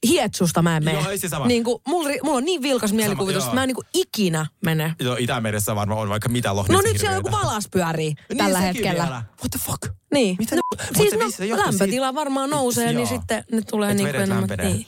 [0.08, 1.00] hietsusta mä en mene.
[1.02, 1.48] Joo, ei se sama.
[1.48, 3.46] Niinku, mulla, ri- mulla on niin vilkas mielikuvitus, joo.
[3.48, 4.96] että mä en niinku ikinä mene.
[5.00, 8.60] Joo, Itämeressä varmaan on vaikka mitä Loch No nyt siellä joku valas pyörii Niin, tällä
[8.60, 9.04] hetkellä.
[9.04, 9.24] Vielä.
[9.40, 9.82] What the fuck?
[10.14, 10.36] Niin.
[10.40, 10.62] Mitä no,
[10.98, 11.20] siis no,
[11.58, 12.94] lämpötila siitä- varmaan nousee, Joo.
[12.94, 14.38] niin sitten ne tulee Et niinku vedet enemmän.
[14.50, 14.74] lämpenee.
[14.74, 14.88] Niin.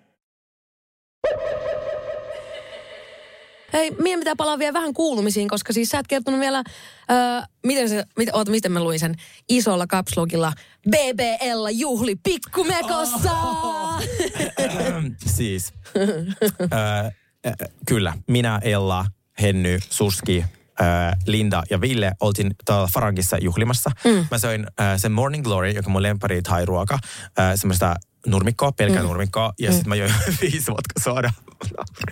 [3.73, 6.63] Hei, meidän pitää palaa vielä vähän kuulumisiin, koska siis sä et kertonut vielä,
[7.11, 7.17] öö,
[7.65, 9.15] miten se, mit, oota, miten mä luin sen,
[9.49, 10.53] isolla kapslogilla,
[10.89, 13.31] BBL juhli pikkumekossa!
[13.31, 14.01] Oh.
[15.37, 15.73] siis,
[16.73, 17.11] äh,
[17.87, 19.05] kyllä, minä, Ella,
[19.41, 20.45] Henny, Suski,
[21.27, 23.91] Linda ja Ville oltiin tuolla Farangissa juhlimassa.
[24.03, 24.27] Mm.
[24.31, 26.99] Mä söin äh, sen Morning Glory, joka on mun lempari thai-ruoka,
[27.39, 27.95] äh, semmoista
[28.27, 29.07] nurmikkoa, pelkää Mm.
[29.07, 29.73] nurmikkoa, ja Mm.
[29.73, 31.33] sitten mä join viisi vodka soda.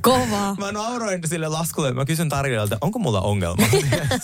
[0.02, 0.56] Kovaa.
[0.60, 3.66] Mä nauroin sille laskulle, mä kysyn Tarjalta, onko mulla ongelma?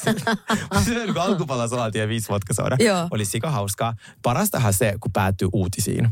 [0.74, 2.76] mä syön kun alkupala salaatia ja viisi vodka soda.
[2.80, 3.08] Joo.
[3.12, 3.93] Oli sika hauskaa.
[4.21, 6.10] Parastahan se, kun päättyy uutisiin.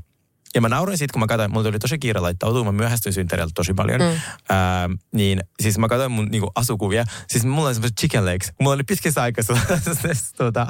[0.55, 3.51] Ja mä nauroin siitä, kun mä katsoin, mulla tuli tosi kiire laittautua, mä myöhästyin synttäriltä
[3.55, 4.01] tosi paljon.
[4.01, 4.19] Mm.
[4.49, 7.05] Ää, niin siis mä katsoin mun niinku, asukuvia.
[7.27, 8.51] Siis mulla oli semmoiset chicken legs.
[8.61, 9.43] Mulla oli pitkästä aikaa
[10.37, 10.67] tota,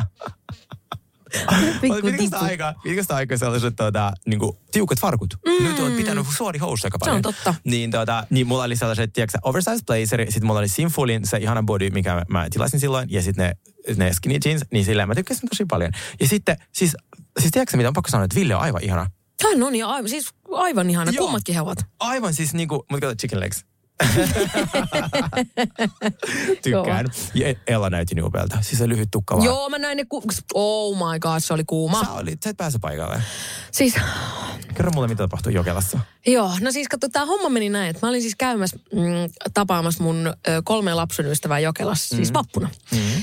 [1.81, 5.37] pitkästä aikaa, pitkästä aikaa sellaiset tota, niinku, tiukat farkut.
[5.45, 5.63] Mm.
[5.63, 7.15] Nyt on pitänyt suori housu aika Se paljon.
[7.15, 7.55] on totta.
[7.63, 11.63] Niin, tota, niin mulla oli sellaiset, tiedätkö, oversized blazeri, sitten mulla oli Sinfulin se ihana
[11.63, 13.55] body, mikä mä, tilasin silloin, ja sitten
[13.87, 15.91] ne, ne skinny jeans, niin silleen mä tykkäsin tosi paljon.
[16.19, 16.95] Ja sitten, siis,
[17.39, 19.07] siis tiedätkö mitä on pakko sanoa, että Ville on aivan ihana.
[19.43, 21.11] Hän on ja aivan, siis aivan ihana.
[21.11, 21.25] Joo.
[21.25, 21.77] Kummatkin he ovat.
[21.99, 23.65] Aivan siis niinku, mutta kato chicken legs.
[26.63, 27.05] Tykkään.
[27.33, 28.57] Ja Ella näytti niin upealta.
[28.61, 29.45] Siis se lyhyt tukka vaan.
[29.45, 30.23] Joo, mä näin ne, ku...
[30.53, 32.05] oh my god, se oli kuuma.
[32.05, 33.21] Sä, olit, sä et pääse paikalle.
[33.71, 33.93] Siis,
[34.73, 35.99] Kerro mulle, mitä tapahtui Jokelassa.
[36.27, 38.99] joo, no siis katso, tämä homma meni näin, että mä olin siis käymässä mm,
[39.53, 40.33] tapaamassa mun ö,
[40.63, 42.33] kolme lapsen ystävää Jokelassa, siis Mm.
[42.33, 42.69] vappuna.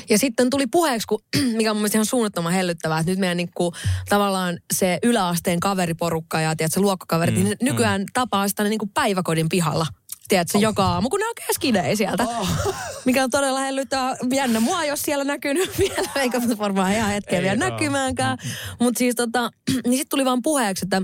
[0.09, 1.19] Ja sitten tuli puheeksi, kun,
[1.57, 3.73] mikä on mun mielestä ihan suunnattoman hellyttävää, että nyt meidän niinku,
[4.09, 9.49] tavallaan se yläasteen kaveriporukka ja tiedätkö, luokkakaverit, Mm, niin ne nykyään tapaa sitä niinku päiväkodin
[9.49, 9.87] pihalla.
[10.31, 10.63] Tiedätkö, Oh.
[10.63, 12.27] joka aamu, kun ne oikein skidei sieltä.
[13.05, 14.17] Mikä on todella hellyttää.
[14.33, 17.71] Jännä mua, jos siellä näkynyt vielä, eikä varmaan ihan hetkeä Ei vielä oo.
[17.71, 18.39] näkymäänkään.
[18.81, 21.03] Mutta siis tota, niin sitten tuli vaan puheeksi, että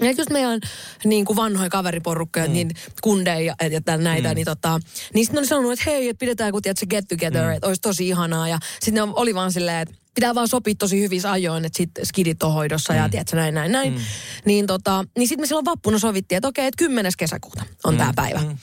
[0.00, 0.60] ja just meidän
[1.04, 2.52] niin kuin vanhoja kaveriporukkoja, mm.
[2.52, 2.70] niin
[3.02, 4.34] kundeja ja, ja tän näitä, mm.
[4.34, 4.80] niin, tota,
[5.14, 7.52] niin sitten ne oli sanonut, että hei, että pidetään kun tiedät, se get together, mm.
[7.52, 8.48] että olisi tosi ihanaa.
[8.48, 12.06] Ja sitten ne oli vaan silleen, että pitää vaan sopia tosi hyvissä ajoin, että sitten
[12.06, 12.98] skidit on hoidossa mm.
[12.98, 13.92] ja tiedätkö, näin, näin, näin.
[13.92, 14.00] Mm.
[14.44, 17.12] Niin, tota, niin sitten me silloin vappuna sovittiin, että okei, että 10.
[17.18, 17.98] kesäkuuta on mm.
[17.98, 18.38] tämä päivä.
[18.38, 18.56] Mm.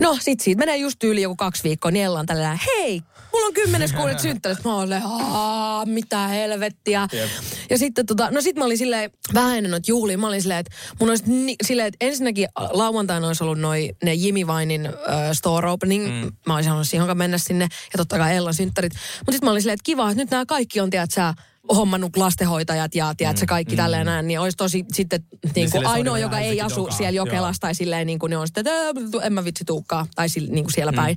[0.00, 3.46] No sit siitä menee just yli joku kaksi viikkoa, niin Ella on tällä hei, mulla
[3.46, 4.64] on kymmenes kuudet synttärit.
[4.64, 7.08] Mä olin, aah, mitä helvettiä.
[7.12, 7.30] Jep.
[7.70, 10.60] Ja sitten tota, no sit mä olin silleen, vähän ennen noita juhlia, mä olin silleen,
[10.60, 14.92] että mun olisi ni, silleen, että ensinnäkin lauantaina olisi ollut noi, ne Jimmy Vinein äh,
[15.32, 16.06] store opening.
[16.06, 16.32] Mm.
[16.46, 18.92] Mä olisin halunnut siihen mennä sinne ja totta kai Ellan synttärit.
[18.92, 21.34] Mutta sitten mä olin silleen, että kiva, että nyt nämä kaikki on, tiedät sä,
[21.76, 23.76] hommannut lastenhoitajat ja tiedät sä kaikki mm.
[23.76, 26.96] tälleen näin, niin olisi tosi sitten niin kuin silleen, ainoa, joka ei asu dokaa.
[26.96, 28.72] siellä Jokelassa tai silleen niin kuin ne on sitten, että
[29.20, 30.96] "Ää, en mä vitsi tuukkaa, tai sille, niin kuin siellä Mm.
[30.96, 31.16] päin.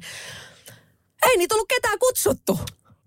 [1.29, 2.59] Ei niitä ollut ketään kutsuttu.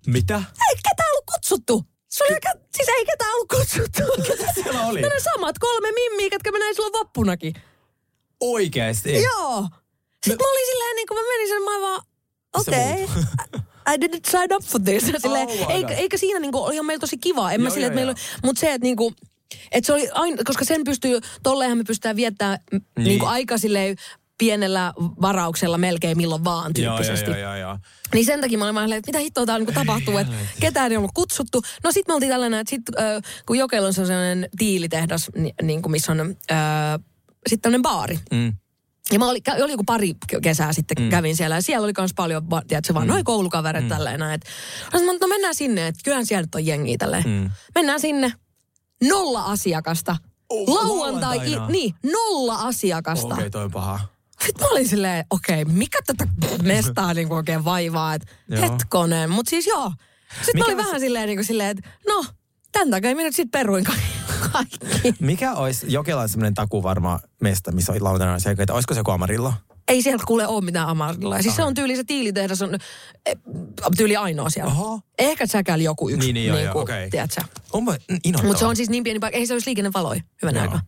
[0.07, 0.35] Mitä?
[0.69, 1.85] Ei ketään ollut kutsuttu.
[2.09, 4.03] Se oli aika, siis ei ketään ollut kutsuttu.
[4.27, 5.01] Ketä siellä oli?
[5.03, 7.55] No ne samat kolme mimmiä, ketkä mä näin silloin vappunakin.
[8.41, 9.23] Oikeesti?
[9.23, 9.69] Joo.
[10.27, 12.03] Sitten mä olin silleen, niin kun mä menin sen, mä vaan,
[12.55, 13.05] okei.
[13.05, 13.63] Okay.
[13.89, 15.05] I didn't sign up for this.
[15.23, 17.53] Silleen, Oh eikä, eikä siinä niinku, olihan meillä tosi kiva.
[17.53, 18.15] En mä Joo, että joo, meillä,
[18.45, 19.15] mutta se, että niinku,
[19.73, 22.83] että se oli aina, koska sen pystyy, tolleenhan me pystytään viettämään niin.
[22.97, 23.05] Niin.
[23.05, 23.97] niinku aika silleen
[24.39, 27.31] pienellä varauksella melkein milloin vaan Joo, tyyppisesti.
[27.31, 27.79] joo, joo, joo, joo.
[28.15, 30.97] Niin sen takia mä olin vaan että mitä hittoa täällä niinku tapahtuu, että ketään ei
[30.99, 31.63] ollut kutsuttu.
[31.85, 35.83] No sit me oltiin tällainen, että sit, äh, kun Jokel on sellainen tiilitehdas, ni, niin
[35.83, 37.01] kuin missä on äh,
[37.47, 38.19] sitten tämmöinen baari.
[38.31, 38.53] Mm.
[39.13, 41.11] Ja mä oli, oli joku pari kesää sitten mm.
[41.11, 43.25] kävin siellä ja siellä oli myös paljon, tiedätkö, vanhoja mm.
[43.25, 43.89] koulukavereita mm.
[43.89, 44.41] tälleen näin.
[44.93, 47.25] Sanoin, no mennään sinne, että kyllähän siellä nyt on jengiä tälleen.
[47.27, 47.51] Mm.
[47.75, 48.33] Mennään sinne.
[49.09, 50.17] Nolla asiakasta.
[50.49, 53.27] Oh, Lauantai, i, niin, nolla asiakasta.
[53.27, 54.01] Okei, okay, toi on paha.
[54.47, 56.27] Sitten mä olin silleen, okei, okay, mikä tätä
[56.63, 58.27] mestaa niinku oikein vaivaa, että
[58.61, 59.31] hetkonen.
[59.31, 59.93] Mutta siis joo.
[60.33, 62.25] Sitten Mikä mä olin on vähän silleen, niinku silleen että no,
[62.73, 63.85] tämän takia minä nyt sitten peruin
[64.53, 64.79] kaikki.
[65.21, 68.75] Mikä olisi Jokelan semmoinen taku varma mesta, missä oli lauantaina asiakkaita?
[68.75, 69.55] Olisiko se joku Amarillo?
[69.89, 71.43] Ei siellä kuule ole mitään amarilla.
[71.43, 72.75] Siis se on tyyli, se tiilitehdas on
[73.27, 73.37] eh,
[73.97, 74.73] tyyli ainoa siellä.
[74.73, 75.01] Oho.
[75.19, 76.27] Ehkä säkäli joku yksi.
[76.27, 77.11] Niin, niin, joo, joo, niinku, okei.
[78.25, 78.47] Inhottavaa.
[78.47, 79.39] Mutta se on siis niin pieni paikka.
[79.39, 80.21] Ei se olisi liikennevaloja.
[80.43, 80.63] Hyvän Joo.
[80.63, 80.81] aikaa.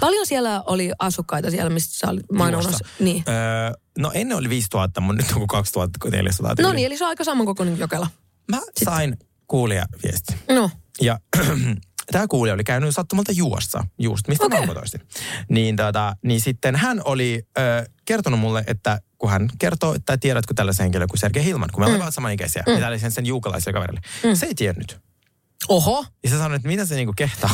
[0.00, 2.86] Paljon siellä oli asukkaita siellä, mistä sä olit mainonnassa.
[3.00, 3.24] Niin.
[3.28, 6.54] Öö, no ennen oli 5000, mutta nyt on kuin 2400.
[6.62, 8.06] No niin, eli se on aika samankokoinen Jokela.
[8.50, 9.16] Mä sain
[9.46, 10.34] kuulijaviesti.
[10.48, 10.70] No.
[11.00, 11.18] Ja
[12.12, 14.66] tämä kuulija oli käynyt sattumalta juossa, just mistä okay.
[14.66, 14.74] mä.
[15.48, 20.54] Niin, tota, niin sitten hän oli ö, kertonut mulle, että kun hän kertoo, että tiedätkö
[20.54, 22.08] tällaisen henkilön kuin Sergei Hilman, kun me olemme Mm.
[22.08, 22.12] mm.
[22.12, 22.72] samanikäisiä, Mm.
[22.72, 24.00] ja tällaisen sen juukalaiselle kaverille.
[24.24, 24.34] Mm.
[24.34, 25.00] Se ei tiennyt.
[25.68, 26.04] Oho.
[26.24, 27.50] Ja se sanoi, että mitä se niinku kehtaa.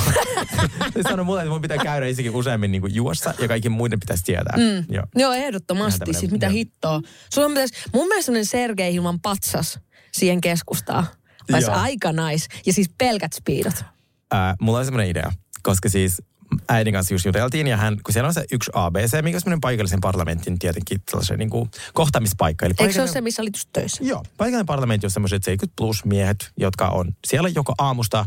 [0.94, 4.24] se sanoi mulle, että mun pitää käydä itsekin useammin niinku juossa ja kaikki muiden pitäisi
[4.24, 4.56] tietää.
[4.56, 4.94] Mm.
[4.94, 5.04] Joo.
[5.16, 6.14] Joo, ehdottomasti.
[6.14, 6.52] Siis mitä joo.
[6.52, 7.00] hittoa.
[7.34, 9.78] Sulla pitäisi, mun mielestä semmoinen Sergei ilman patsas
[10.12, 11.06] siihen keskustaa.
[11.48, 11.70] Joo.
[11.72, 12.46] aika nice.
[12.66, 13.84] Ja siis pelkät speedot.
[14.32, 16.22] Ää, mulla on semmoinen idea, koska siis
[16.68, 19.60] äidin kanssa just juteltiin ja hän, kun siellä on se yksi ABC, mikä on semmoinen
[19.60, 22.66] paikallisen parlamentin tietenkin tällaisen niin kuin kohtaamispaikka.
[22.66, 24.04] Eli Eikö se ole se, missä olit töissä?
[24.04, 28.24] Joo, paikallinen parlamentti on semmoiset 70 plus miehet, jotka on siellä joko aamusta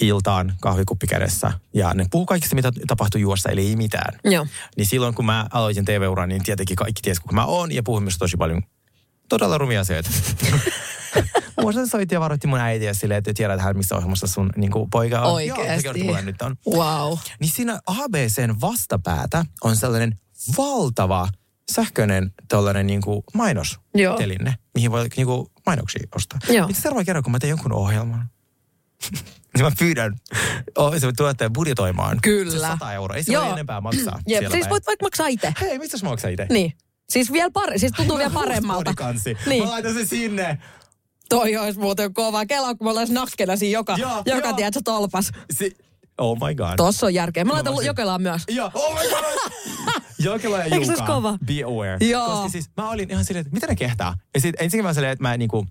[0.00, 1.52] iltaan kahvikuppi kädessä.
[1.74, 4.18] Ja ne puhuu kaikista, mitä tapahtuu juossa, eli ei mitään.
[4.24, 4.46] Joo.
[4.76, 7.72] Niin silloin, kun mä aloitin TV-uran, niin tietenkin kaikki ties, kuka mä oon.
[7.72, 8.62] Ja puhuin myös tosi paljon
[9.28, 10.10] todella rumia asioita.
[11.62, 14.90] Muista soitti ja varoitti mun äitiä silleen, että tiedät hän missä ohjelmassa sun niin kuin,
[14.90, 15.46] poika on.
[15.46, 16.56] Joo, kertoi mulle nyt on.
[16.70, 17.18] Wow.
[17.40, 20.20] Niin siinä ABCn vastapäätä on sellainen
[20.58, 21.28] valtava
[21.72, 26.38] sähköinen tällainen niin kuin mainostelinne, mihin voi niin kuin mainoksia ostaa.
[26.48, 26.66] Joo.
[26.66, 28.30] Mitä seuraava kerran, kun mä teen jonkun ohjelman,
[29.54, 30.16] niin mä pyydän
[30.76, 32.18] oh, se tuottajan budjetoimaan.
[32.22, 32.52] Kyllä.
[32.52, 33.16] Se 100 euroa.
[33.16, 33.44] Ei se Joo.
[33.44, 34.18] ole enempää maksaa.
[34.26, 34.70] Jep, siellä siis päin.
[34.70, 35.54] voit vaikka maksaa itse.
[35.60, 36.46] Hei, mistä mä maksan itse?
[36.50, 36.72] Niin.
[37.08, 38.94] Siis vielä pare, siis tuntuu vielä paremmalta.
[38.94, 39.36] Kansi.
[39.46, 39.64] Niin.
[39.64, 40.58] Mä laitan se sinne.
[41.28, 42.46] Toi olisi muuten kova.
[42.46, 44.56] Kelaa, kun me ollaan nakkena siinä joka, Joo, joka joo.
[44.56, 45.30] tiedätkö, tolpas.
[45.52, 45.76] Si-
[46.18, 46.72] oh my god.
[46.76, 47.44] Tossa on järkeä.
[47.44, 48.42] Mä laitan voisin- Jokelaan myös.
[48.48, 49.52] Joo, oh my god.
[50.18, 51.38] Jokela ja Eikö kova?
[51.46, 51.96] Be aware.
[52.00, 52.26] Joo.
[52.30, 54.14] Koska siis mä olin ihan silleen, että mitä ne kehtaa?
[54.34, 55.66] Ja sitten ensin mä silleen, että mä niinku,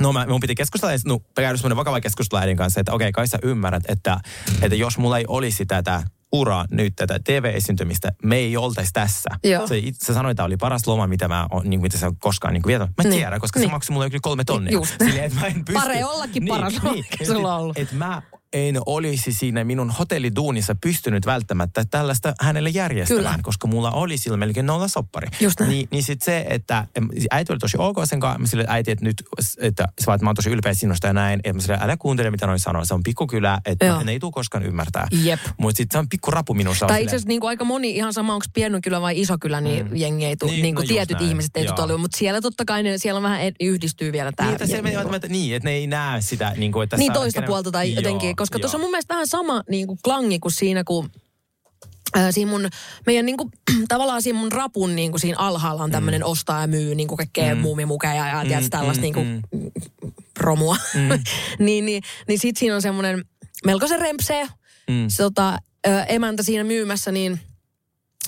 [0.00, 3.12] No mä, mun piti keskustella, ja no, käydä semmoinen vakava keskustelu äidin kanssa, että okei,
[3.12, 4.20] kai sä ymmärrät, että,
[4.62, 6.02] että jos mulla ei olisi tätä
[6.40, 9.30] uraa nyt, tätä TV-esiintymistä, me ei oltaisi tässä.
[9.44, 9.66] Joo.
[9.66, 12.62] Se, itse sanoit, että oli paras loma, mitä mä on, niin, mitä sä koskaan niin
[12.66, 12.94] vietänyt.
[12.98, 13.14] Mä Niin.
[13.14, 13.72] tiedän, koska se Niin.
[13.72, 14.72] maksoi mulle yli kolme tonnia.
[14.72, 14.94] Just.
[15.04, 15.72] Silleen, että mä en pysty.
[15.80, 17.78] Pare ollakin paras loma, mikä sulla on ollut.
[17.78, 18.22] Että mä
[18.56, 23.38] en olisi siinä minun hotelliduunissa pystynyt välttämättä tällaista hänelle järjestämään, Kyllä.
[23.42, 25.28] koska mulla oli sillä melkein nolla soppari.
[25.40, 25.70] Just näin.
[25.70, 26.86] Niin, niin sit se, että
[27.30, 29.22] äiti oli tosi ok sen kanssa, mä sille, äiti, että nyt,
[29.60, 32.46] että, että mä oon tosi ylpeä sinusta ja näin, että mä sille, älä kuuntele mitä
[32.46, 35.06] noin sanoo, se on pikkukylä, että ne ei tule koskaan ymmärtää.
[35.22, 35.40] Jep.
[35.58, 36.86] Mutta sitten se on pikku rapu minussa.
[36.86, 39.86] Tai itse asiassa niin aika moni, ihan sama onko pieni kylä vai iso kylä, niin
[39.86, 39.96] mm.
[39.96, 41.28] jengi ei tule, Niin, niin, no kuin just tietyt näin.
[41.28, 44.48] ihmiset ei tule mutta siellä totta kai ne, siellä vähän yhdistyy vielä tämä.
[44.48, 46.52] Niin, että niin, että ne ei näe sitä.
[46.56, 49.62] Niin, kuin, että Niin toista puolta tai jotenkin, koska tuossa on mun mielestä vähän sama
[49.70, 51.10] niin kuin klangi kuin siinä, kun
[52.14, 52.68] ää, siinä mun,
[53.06, 53.50] meidän niin kuin,
[53.88, 56.30] tavallaan siinä mun rapun niin kuin siinä alhaalla on tämmöinen mm.
[56.30, 57.60] ostaa ja myy niin kuin kaikkea mm.
[57.60, 59.42] muumimukeja ja mm, tiedätkö, tällaista mm, niin kuin,
[60.38, 60.76] romua.
[60.94, 61.08] Mm.
[61.66, 63.24] niin, niin, niin sit siinä on semmoinen
[63.64, 64.48] melkoisen rempseä
[64.90, 65.08] Mm.
[65.08, 67.40] se, tota, ö, emäntä siinä myymässä, niin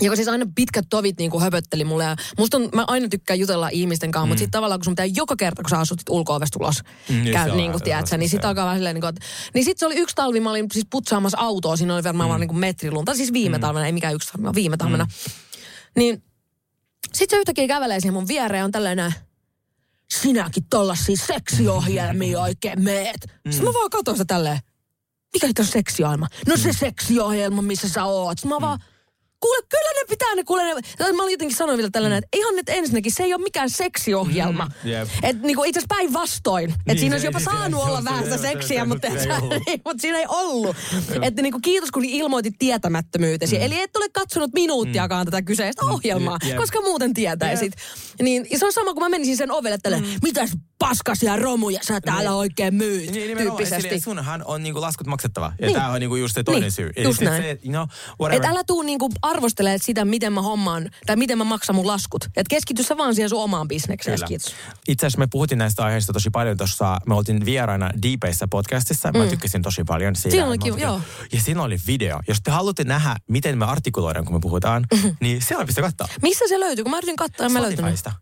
[0.01, 2.05] joka siis aina pitkät tovit niin kuin höpötteli mulle.
[2.05, 4.29] Ja musta on, mä aina tykkään jutella ihmisten kanssa, mm.
[4.29, 7.23] mutta sitten tavallaan kun sun pitää joka kerta, kun sä asut ulko ulos, Mm, mm,
[7.23, 9.65] niin käy, niin kuin aina tiedät niin sitten alkaa vähän silleen, niin kuin, että, niin
[9.65, 12.31] sitten se oli yksi talvi, mä olin siis putsaamassa autoa, siinä oli varmaan mm.
[12.31, 13.61] vaan niin kuin metri lunta, siis viime mm.
[13.61, 15.05] talvena, ei mikään yksi talvi, viime talvena.
[15.05, 15.11] Mm.
[15.97, 16.23] Niin
[17.15, 19.15] sitten se yhtäkkiä kävelee siihen mun viereen, on tällainen,
[20.11, 23.27] sinäkin tollasia seksiohjelmia oikein meet.
[23.45, 23.53] Mm.
[23.53, 24.59] Sitten mä vaan katsoin sitä tälleen,
[25.33, 26.27] mikä nyt on seksiohjelma?
[26.47, 28.39] No se seksiohjelma, missä sä oot.
[28.39, 28.79] Sitten mä vaan,
[29.41, 30.81] kuule, kyllä ne pitää ne, kuule ne.
[30.99, 33.71] Tai Mä olin jotenkin sanoin vielä tällainen, että ihan nyt ensinnäkin, se ei ole mikään
[33.71, 34.65] seksiohjelma.
[34.85, 35.09] Mm, jep.
[35.23, 36.71] Että niinku itse asiassa päinvastoin.
[36.71, 39.09] Että Niin, siinä olisi jopa saanut olla vähän sitä se- seksiä, se- mutta,
[40.01, 40.77] siinä ei ollut.
[41.23, 43.57] Että niinku kiitos kun ilmoitit tietämättömyytesi.
[43.57, 43.63] Mm.
[43.63, 47.73] Eli et ole katsonut minuuttiakaan tätä kyseistä ohjelmaa, koska muuten tietäisit.
[48.23, 52.35] Niin se on sama, kun mä menisin sen ovelle tälle, mitäs paskasia romuja sä täällä
[52.35, 53.13] oikein myyt, Mm.
[53.13, 53.83] Niin, tyyppisesti.
[53.83, 55.53] silleen, sunhan on niinku laskut maksettava.
[55.61, 55.75] Ja Niin.
[55.77, 56.91] tämä on niinku just se toinen Niin, syy.
[56.97, 57.43] just näin.
[57.43, 57.51] Se.
[58.33, 62.29] Et älä tuu niinku arvostelemaan sitä, miten mä hommaan, tai miten mä maksan mun laskut.
[62.37, 64.19] Et keskity sä vaan siihen sun omaan bisnekseen.
[64.29, 64.55] Kiitos.
[64.89, 69.25] Itse asiassa me puhuttiin näistä aiheista tosi paljon tuossa, me oltiin vieraina Deepeissä podcastissa, mä
[69.25, 69.31] Mm.
[69.31, 70.31] tykkäsin tosi paljon siitä.
[70.31, 71.01] Siinä oli kiva, joo.
[71.33, 72.21] Ja siinä oli video.
[72.29, 74.87] Jos te haluatte nähdä, miten me artikuloidaan, kun me puhutaan,
[75.21, 76.09] niin siellä pistä katsoa.
[76.23, 76.85] Missä se löytyy?
[76.85, 77.79] Kun mä yritin katsoa, en mä löytänyt.
[77.79, 78.13] Spotifysta.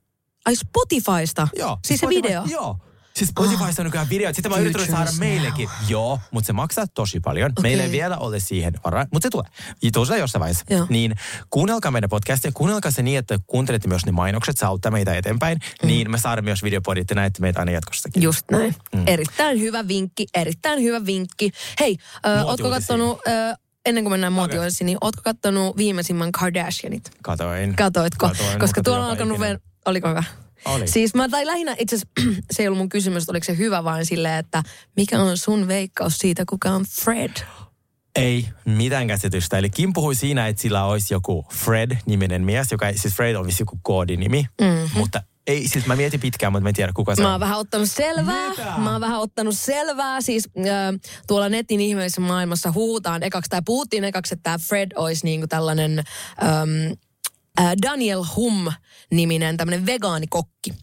[0.47, 1.49] Ai Spotifysta?
[1.59, 1.79] Joo.
[1.85, 2.43] Siis se Spotify- video?
[2.47, 2.79] Joo.
[3.17, 4.35] Siis Spotifysta on nykyään videot.
[4.35, 5.69] Sitten mä yritin saada meillekin.
[5.89, 7.53] Joo, mutta se maksaa tosi paljon.
[7.59, 7.63] Okei.
[7.63, 9.51] Meillä ei vielä ole siihen varaa, mutta se tulee.
[9.83, 10.65] Ja tulee jossain vaiheessa.
[10.71, 10.87] Joo.
[10.89, 11.15] Niin
[11.51, 12.51] kuunnelkaa meidän podcastia.
[12.55, 14.59] Kuunnelkaa se niin, että kuuntelette myös ne mainokset.
[14.59, 15.59] Se auttaa meitä eteenpäin.
[15.83, 15.87] Mm.
[15.87, 18.23] Niin me saadaan myös videopodit ja näette meitä aina jatkossakin.
[18.23, 18.75] Just näin.
[18.95, 19.03] Mm.
[19.07, 21.51] Erittäin hyvä vinkki, erittäin hyvä vinkki.
[21.81, 21.97] Hei,
[22.27, 23.31] ö, ootko kattonut, ö,
[23.87, 27.11] ennen kuin mennään muotiuutisiin, niin ootko kattonut viimeisimmän Kardashianit?
[27.23, 27.77] Katoin.
[27.77, 28.29] Katoitko?
[28.29, 29.39] Katoin, Koska tuolla on alkanut...
[29.39, 30.25] Ver- Oliko hyvä?
[30.67, 30.89] Oli.
[30.89, 31.97] Siis mä, tai lähinnä itse
[32.51, 34.63] se ei ollut mun kysymys, että oliko se hyvä, vaan silleen, että
[34.97, 37.33] mikä on sun veikkaus siitä, kuka on Fred?
[38.17, 39.59] Ei mitään käsitystä.
[39.59, 43.63] Eli Kim puhui siinä, että sillä olisi joku Fred-niminen mies, joka siis Fred on vissi
[43.63, 44.47] joku koodinimi.
[44.61, 44.99] Mhm.
[44.99, 47.33] Mutta ei, siis mä mietin pitkään, mutta mä en tiedä kuka se Mä on.
[47.33, 48.49] oon vähän ottanut selvää.
[48.49, 48.75] Mitä?
[48.79, 50.21] Mä oon vähän ottanut selvää.
[50.21, 50.65] Siis äh,
[51.27, 55.99] tuolla netin ihmeellisessä maailmassa huutaan ekaksi, tai puhuttiin ekaksi, että tämä Fred olisi niinku tällainen
[55.99, 56.53] ähm,
[56.93, 56.99] äh,
[57.83, 60.75] Daniel Hum-niminen tämmöinen vegaanikokki.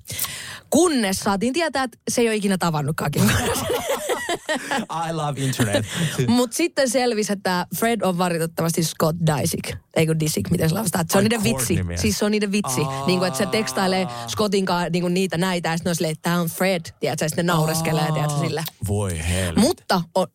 [0.69, 3.11] Kunnes saatiin tietää, että se ei ole ikinä tavannutkaan.
[5.09, 5.85] I love internet.
[6.27, 9.77] Mutta sitten selvisi, että Fred on valitettavasti Scott Disick.
[9.95, 11.05] Ei kun Disick, miten se lausutaan.
[11.09, 11.79] Se on Ai, niiden vitsi.
[11.95, 12.81] Siis se on niiden vitsi.
[13.07, 15.69] Niin kuin, että se tekstailee Scottin kanssa niin kuin niitä näitä.
[15.69, 16.81] Ja sitten on silleen, että tää on Fred.
[16.99, 18.63] Tiedätkö, ja sitten ne naureskelee, tiedätkö, sille.
[18.87, 19.61] Voi helvetti.
[19.61, 20.27] Mutta on,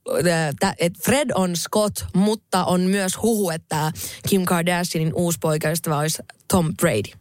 [0.60, 3.92] tä- et Fred on Scott, mutta on myös huhu, että
[4.28, 7.12] Kim Kardashianin uusi poikaystävä olisi Tom Brady.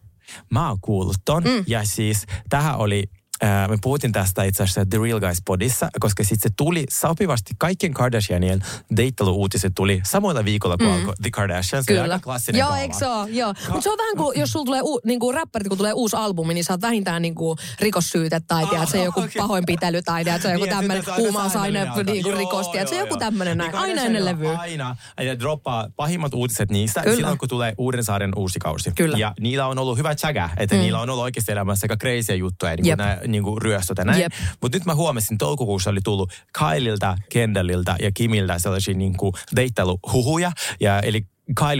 [0.49, 1.43] Mä oon kuullut ton.
[1.43, 1.63] Mm.
[1.67, 3.03] Ja siis tähän oli
[3.43, 7.93] me puhuttiin tästä itse asiassa The Real Guys podissa, koska sitten se tuli sopivasti, kaikkien
[7.93, 8.61] Kardashianien
[8.97, 10.95] deittelu-uutiset tuli samoilla viikolla kuin Mm.
[10.95, 11.85] alkoi The Kardashians.
[11.85, 12.01] Kyllä.
[12.01, 13.29] aika klassinen Joo, eikö se ole?
[13.29, 13.53] Joo.
[13.67, 16.15] Mutta se on vähän kuin, jos sulla tulee, u, niin kuin räppärit, kun tulee uusi
[16.15, 19.41] albumi, niin saat vähintään niin kuin rikossyyte tai Ah, tiedät, se joku okei.
[19.41, 22.39] pahoinpitely tai tiedät, se joku Niin, tämmöinen huumausaine niin kuin alkaa.
[22.39, 23.19] rikos, Joo, tiedät, se joo, joku joo.
[23.19, 23.75] tämmöinen näin.
[23.75, 24.57] Aina ennen levyä.
[24.59, 24.95] Aina.
[25.21, 27.15] Ja droppaa pahimmat uutiset niistä Kyllä.
[27.15, 28.91] silloin, kun tulee uuden saaren uusi kausi.
[28.95, 29.17] Kyllä.
[29.17, 30.81] Ja niillä on ollut hyvä chaga, että Mm.
[30.81, 34.21] niillä on ollut oikeasti elämässä aika crazyä juttuja, niin nämä, niin kuin ryöstöt ja näin.
[34.21, 34.34] Jep.
[34.61, 40.51] Mutta nyt mä huomasin, toukokuussa oli tullut Kylilta, Kendallilta ja Kimiltä sellaisia niin kuin deittailuhuhuja.
[40.80, 41.28] Ja, eli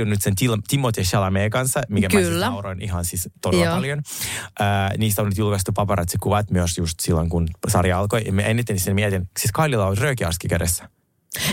[0.02, 2.45] on nyt sen Til- Timothy Chalamet kanssa, mikä mä siis Kyllä.
[2.45, 3.76] nauroin ihan siis todella Joo.
[3.76, 4.02] paljon.
[4.60, 8.22] Ää, niistä on nyt julkaistu paparazzi-kuvat myös just silloin, kun sarja alkoi.
[8.26, 10.89] Ja mä eniten sen mietin, siis Kylella on röökiaski kädessä.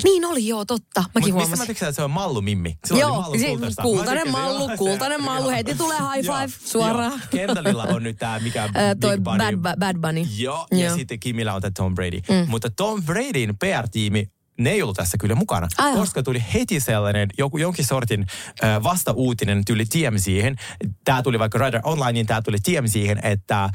[0.05, 1.01] Niin oli, joo, totta.
[1.01, 1.67] Mäkin Mut mistä mä huomasin.
[1.67, 2.79] tykkäsin, että se on mallu mimmi?
[2.87, 3.83] Sillä Joo, oli mallu si- kultaista.
[3.83, 7.11] Mä kultainen mallu, se- kultainen mallu, heti tulee high Joo, five suoraan.
[7.13, 7.21] joo.
[7.31, 9.39] Kendallilla on nyt tää, mikä Big toi Bunny.
[9.39, 10.27] Bad, Bad, Bad Bunny.
[10.37, 10.97] Joo, ja Joo.
[10.97, 12.21] sitten Kimillä on tämä Tom Brady.
[12.31, 12.47] Mm.
[12.51, 14.27] Mutta Tom Bradyn PR-tiimi
[14.59, 15.99] ne ei ollut tässä kyllä mukana, Aivan.
[15.99, 18.27] koska tuli heti sellainen joku, jonkin sortin
[18.65, 20.57] äh, vasta-uutinen tuli TMZihin.
[21.05, 23.71] Tämä tuli vaikka Rider Online, niin tämä tuli TMZihin, että, äh,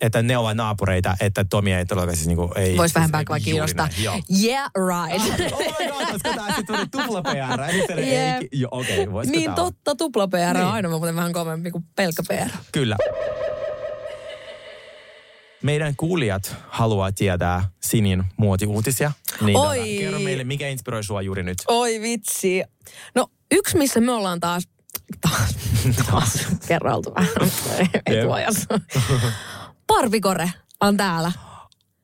[0.00, 2.76] että ne ovat naapureita, että Tomi ei todellakaan siis niinku, ei...
[2.76, 3.88] Voisi siis, kuin juuri kiinnostaa.
[4.42, 5.52] Yeah, right.
[5.52, 7.60] Oh my god, koska tämä sitten tuli tupla PR.
[7.70, 8.42] Eli Jep.
[8.42, 9.56] ei, jo, okei, okay, Niin olla?
[9.56, 10.66] totta, tupla PR Niin.
[10.66, 12.50] on aina muuten vähän kovempi kuin pelkkä PR.
[12.72, 12.96] Kyllä.
[15.62, 19.12] Meidän kuulijat haluaa tietää Sinin muotiuutisia.
[19.46, 19.76] Niin Oi.
[19.78, 21.58] tota, kerro meille, mikä inspiroi sua juuri nyt.
[21.68, 22.62] Oi vitsi.
[23.14, 24.68] No yksi, missä me ollaan taas,
[25.20, 25.54] taas,
[26.10, 27.50] taas kerraltu vähän
[28.06, 28.80] etuajassa.
[29.86, 31.32] Parvikore on täällä.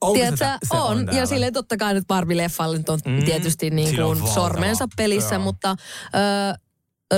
[0.00, 0.80] Onko Tiedätkö, on.
[0.80, 5.44] on ja silleen totta kai nyt Barbie-leffalle on Mm, tietysti niin kuin sormensa pelissä, Joo.
[5.44, 6.58] mutta ö,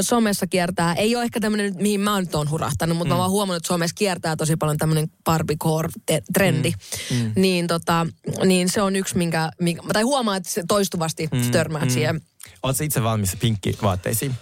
[0.00, 3.08] somessa kiertää, ei ole ehkä tämmöinen, mihin mä nyt oon hurahtanut, mutta mm.
[3.08, 6.72] mä oon vaan huomannut, että somessa kiertää tosi paljon tämmöinen Barbie-core-trendi.
[7.10, 7.16] Mm.
[7.16, 7.32] Mm.
[7.36, 8.06] Niin, tota,
[8.44, 11.50] niin se on yksi, minkä, minkä, tai huomaa, että se toistuvasti mm.
[11.50, 11.90] törmäät mm.
[11.90, 12.20] siihen.
[12.62, 14.34] Oletko itse valmis pinkkivaatteisiin?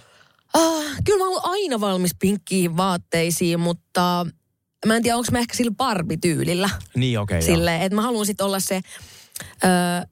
[0.54, 4.26] Ah, kyllä mä oon aina valmis pinkkiin vaatteisiin, mutta
[4.86, 6.70] mä en tiedä, onko mä ehkä sillä Barbie-tyylillä.
[6.96, 7.38] Niin, okei.
[7.38, 8.76] Okay, Silleen, että mä haluan sitten olla se,
[9.44, 10.10] uh,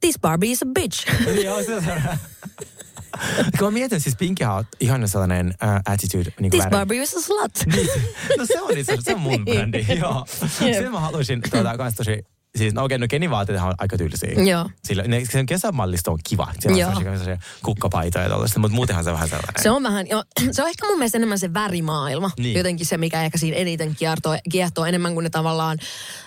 [0.00, 1.06] this Barbie is a bitch.
[1.44, 1.72] Joo, se
[3.58, 6.32] Kun mä mietin, siis pinkkihän on ihan sellainen uh, attitude.
[6.40, 7.52] Niin this Barbie is a slut.
[8.38, 10.26] No se on itse se on mun brändi, joo.
[10.60, 10.74] Jep.
[10.74, 12.26] Sen mä haluaisin tuota, kans tosi,
[12.58, 14.30] siis no okei, no Kenin vaatteethan on aika tyylisiä.
[14.50, 14.70] Joo.
[14.84, 16.48] Sillä, ne, sen kesämallista on kiva.
[16.60, 16.90] Siellä Joo.
[16.90, 19.62] on sellaisia, kukkapaitoja ja tollaista, mutta muutenhan se on vähän sellainen.
[19.62, 22.30] Se on vähän, jo, se on ehkä mun mielestä enemmän se värimaailma.
[22.38, 22.56] Niin.
[22.56, 25.78] Jotenkin se, mikä ehkä siinä eniten kiehtoo, kiehtoo enemmän kuin ne tavallaan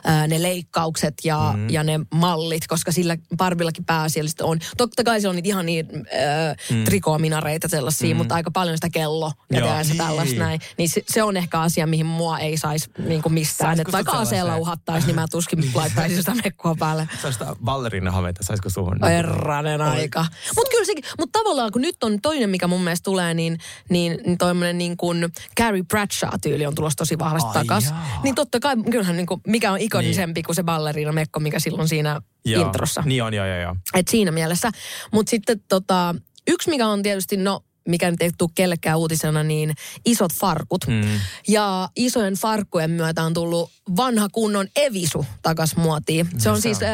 [0.04, 1.70] ää, ne leikkaukset ja, Mm.
[1.70, 4.60] ja ne mallit, koska sillä Barbillakin pääasiallisesti on.
[4.78, 6.84] Totta kai siellä on niitä ihan niin ää, Mm.
[6.84, 8.14] trikoominareita sellaisia, Mm.
[8.14, 8.18] mm.
[8.18, 9.98] mutta aika paljon sitä kello ja Joo, se niin.
[9.98, 10.60] tällaista näin.
[10.78, 13.68] Niin se, se, on ehkä asia, mihin mua ei saisi niin mistään.
[13.68, 17.10] Saisiko Että vaikka aseella uhattaisi, niin mä tuskin laittaisin sitä mekkua päälle.
[17.22, 18.98] Se on sitä ballerinahameita, saisiko suhun?
[19.04, 20.26] Herranen aika.
[20.56, 23.60] Mutta kyllä sekin, mutta tavallaan kun nyt on toinen, mikä mun mielestä tulee, niin,
[23.90, 27.86] niin, niin toinen niin kuin Carrie Bradshaw-tyyli on tulossa tosi vahvasti takas.
[27.86, 28.20] jaa.
[28.24, 31.88] Niin totta kai, kyllähän niin kuin, mikä on ikonisempi kuin se ballerina mekko, mikä silloin
[31.88, 32.66] siinä Joo.
[32.66, 33.04] introssa.
[33.06, 33.76] Niin on, joo, joo, joo.
[33.94, 34.72] Et siinä mielessä.
[35.12, 36.16] Mutta sitten tota,
[36.48, 39.74] yksi, mikä on tietysti, no mikä nyt ei tule kellekään uutisena, niin
[40.06, 40.88] isot farkut.
[40.88, 41.20] Mm.
[41.48, 46.28] Ja isojen farkkujen myötä on tullut vanha kunnon Evisu takas muotiin.
[46.38, 46.90] Se on siis äh,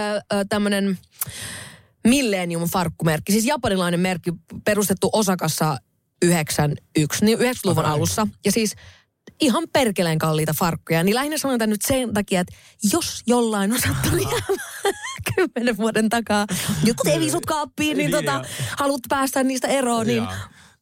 [0.50, 0.98] tämmöinen
[2.08, 3.32] Millennium-farkkumerkki.
[3.32, 4.32] Siis japanilainen merkki
[4.66, 5.78] perustettu Osakassa
[6.22, 7.96] 91, niin 90-luvun Aivan.
[7.98, 8.28] alussa.
[8.46, 8.76] Ja siis
[9.42, 11.04] ihan perkeleen kalliita farkkuja.
[11.04, 12.56] Niin lähinnä sanon tämän nyt sen takia, että
[12.92, 14.28] jos jollain on sattunut
[15.36, 16.46] kymmenen vuoden takaa
[16.84, 18.42] jotkut evisut kaappiin, niin, Niin, tota,
[18.78, 20.28] haluat päästä niistä eroon, niin.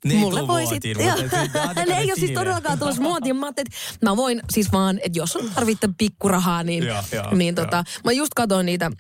[0.06, 3.36] Ne ei mulle voi muotiin, mutta Ne ei ole siis todellakaan tulossa muotiin.
[3.36, 3.64] Mä että
[4.02, 7.66] mä voin siis vaan, että jos on tarvitte pikkurahaa, niin, Joo, joo, niin joo.
[7.66, 8.92] tota, mä just katsoin niitä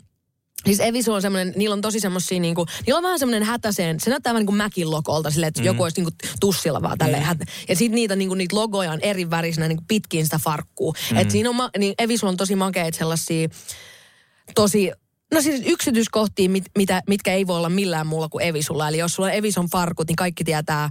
[0.65, 4.09] Siis Evisu on semmoinen, niillä on tosi semmosia niinku, niillä on vähän semmoinen hätäseen, se
[4.09, 5.65] näyttää vähän niin kuin Mäkin logolta silleen, että Mm.
[5.65, 7.23] joku olisi niinku tussilla vaan tälleen.
[7.23, 7.45] Mm.
[7.69, 10.93] Ja sitten niitä, niinku, niitä logoja on eri värisinä niinku pitkin sitä farkkuu.
[11.11, 11.17] Mm.
[11.17, 13.49] Et siinä on, niin Evisulla on tosi makeita sellaisia,
[14.55, 14.91] tosi,
[15.33, 18.87] no siis yksityiskohtia, mit, mitä, mitkä ei voi olla millään muulla kuin Evisulla.
[18.87, 20.89] Eli jos sulla on Evison farkut, niin kaikki tietää,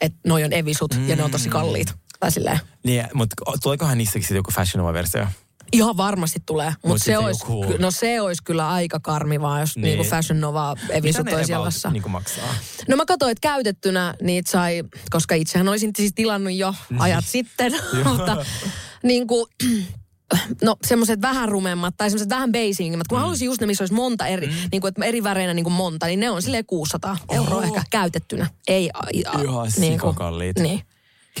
[0.00, 1.08] että noi on Evisut mm.
[1.08, 1.94] ja ne on tosi kalliit.
[2.20, 2.60] Tai silleen.
[2.84, 5.26] Niin, mutta tuleekohan niissäkin joku Fashion Nova-versio?
[5.72, 9.76] Ihan varmasti tulee, mutta Mut se, olisi, ky- no se olisi kyllä aika karmivaa, jos
[9.76, 9.82] Niin.
[9.82, 9.98] niin.
[9.98, 11.90] niinku Fashion Nova Evisu Mitä ne toisi jalassa.
[11.90, 12.54] niinku maksaa?
[12.88, 17.72] No mä katsoin, että käytettynä niitä sai, koska itsehän olisin siis tilannut jo ajat sitten,
[18.08, 18.44] mutta
[19.02, 19.46] niin kuin,
[20.62, 23.20] no semmoiset vähän rumemmat tai semmoiset vähän basingimmat, kun mm.
[23.20, 24.52] haluaisin just ne, missä olisi monta eri, mm.
[24.72, 27.62] niin kuin, että eri väreinä niin kuin monta, niin ne on silleen 600 euroa Oho.
[27.62, 28.46] ehkä käytettynä.
[28.68, 30.58] Ei, a, a, Ihan niin kuin, sikakalliit.
[30.58, 30.82] Niin.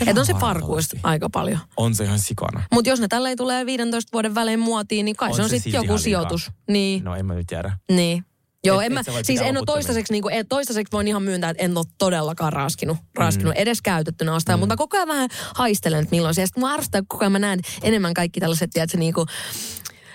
[0.06, 1.58] Että on se parkuista aika paljon.
[1.76, 2.62] On se ihan sikana.
[2.72, 5.72] Mutta jos ne tälleen tulee 15 vuoden välein muotiin, niin kai On se on sitten
[5.72, 6.50] joku sijoitus.
[6.68, 7.72] Niin, No en mä nyt tiedä.
[7.90, 8.24] niin.
[8.66, 11.62] Joo, Et- en mä, siis en ole toistaiseksi, niin kuin, toistaiseksi voin ihan myöntää, että
[11.62, 13.60] en ole todellakaan raaskinut, raaskinut Mm.
[13.62, 16.40] edes käytettynä ostaa, mutta koko ajan vähän haistelen, että milloin se.
[16.40, 19.28] Ja sitten mä arvostan, koko ajan mä näen enemmän kaikki tällaiset, tiedätkö, niin kuin,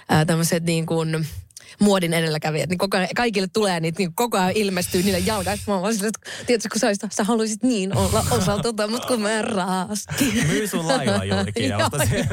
[0.10, 1.28] ää, tämmöiset niin kuin,
[1.80, 5.58] muodin edelläkävijät, niin koko ajan, kaikille tulee niitä, niin koko ajan ilmestyy niille jalkaan.
[5.68, 9.22] Mä oon silleen, että tiedätkö, kun sä, sä haluaisit niin olla osa tota, mutta kun
[9.22, 10.48] mä raaskin.
[10.48, 12.28] Myy sun lailla jollekin ja osta sen.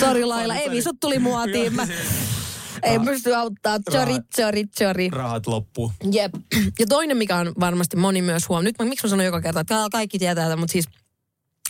[0.00, 1.74] Sori Laila, ei, sut tuli muotiin.
[1.74, 1.86] Mä,
[2.82, 3.78] ei pysty auttaa.
[3.92, 5.08] Sorry, sorry, sorry.
[5.12, 5.92] Rahat loppu.
[6.12, 6.34] Jep.
[6.78, 8.64] Ja toinen, mikä on varmasti moni myös huom...
[8.64, 10.84] Nyt mä, miksi mä sanon joka kerta, että kaikki tietää tätä, mutta siis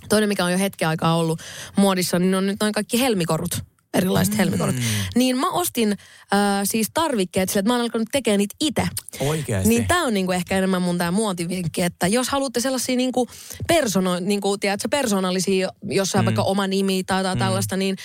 [0.08, 1.40] toinen, mikä on jo hetken aikaa ollut
[1.76, 3.50] muodissa, niin on nyt noin kaikki helmikorut
[3.94, 4.74] erilaiset helmikorut.
[5.14, 8.88] Niin mä ostin äh, siis tarvikkeet sille, että mä oon alkanut tekemään niitä itse.
[9.20, 9.68] Oikeasti.
[9.68, 13.28] Niin tää on niinku ehkä enemmän mun tää muotivinkki, että jos haluatte sellaisia niinku
[13.66, 16.24] persono, niinku, tiedätkö, persoonallisia, jossain Mm.
[16.24, 16.26] mm.
[16.26, 17.44] vaikka oma nimi tai jotain mm.
[17.44, 17.96] tällaista, niin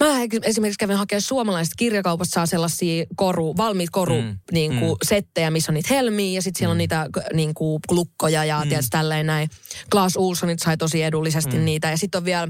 [0.00, 0.06] Mä
[0.42, 4.26] esimerkiksi kävin hakemaan suomalaisesta kirjakaupasta saa sellaisia koru, valmiit koru Mm.
[4.28, 4.38] mm.
[4.52, 4.88] niin kuin, Mm.
[4.88, 4.96] mm.
[5.04, 8.58] settejä, missä on niitä helmiä ja sitten siellä on niitä k- niin kuin, lukkoja ja
[8.58, 8.64] Mm.
[8.64, 8.68] mm.
[8.68, 9.50] tiedätkö, tälleen näin.
[9.90, 11.58] Klaas Ulssonit sai tosi edullisesti Mm.
[11.58, 11.64] mm.
[11.64, 12.48] niitä ja sitten on vielä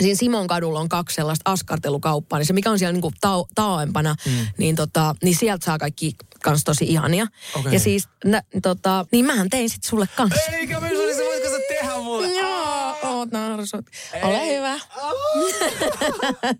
[0.00, 4.16] Siinä Simon kadulla on kaksi sellaista askartelukauppaa, niin se mikä on siellä niinku tau, taoempana,
[4.26, 4.32] Mm.
[4.32, 4.46] mm.
[4.58, 7.26] niin, tota, niin sieltä saa kaikki kans tosi ihania.
[7.56, 7.72] Okei.
[7.72, 10.32] Ja siis, nä, tota, niin mähän tein sit sulle kans.
[10.52, 10.80] Eikä
[13.60, 13.86] narsut.
[14.22, 14.78] Ole hyvä.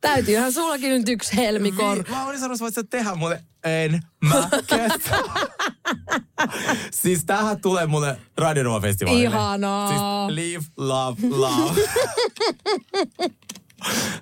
[0.00, 2.02] Täytyyhän sullakin nyt yksi helmikoru.
[2.08, 3.42] Mä olin sanonut, voit sä tehdä mulle.
[3.64, 5.16] En mä kestä.
[7.02, 9.28] siis tähän tulee mulle Radionova-festivaalille.
[9.28, 9.88] Ihanaa.
[9.88, 11.80] Siis Leave, Love, Love.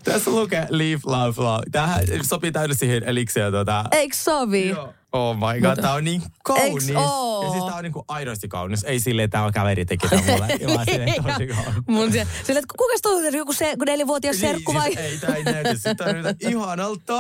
[0.05, 1.63] Tässä lukee Leave, Love, Love.
[1.73, 3.85] Tähän sopii täysin siihen elikseen tota...
[3.93, 4.75] Eikö sovi?
[5.13, 6.91] Oh my god, Mutta- tää on niin kaunis.
[6.97, 7.43] Oo?
[7.45, 8.85] Ja siis tää on niinku aidosti kaunis.
[8.85, 10.47] Ei silleen, tää kaveri teki tän mulle.
[10.75, 11.75] vaan silleen tosi kaunis.
[11.89, 14.89] Mun se, sille, että kuka toi on joku se, neljävuotias serkku vai?
[14.89, 17.15] Niin, siis ei, tää ei näytä sitä nyt ihanalta.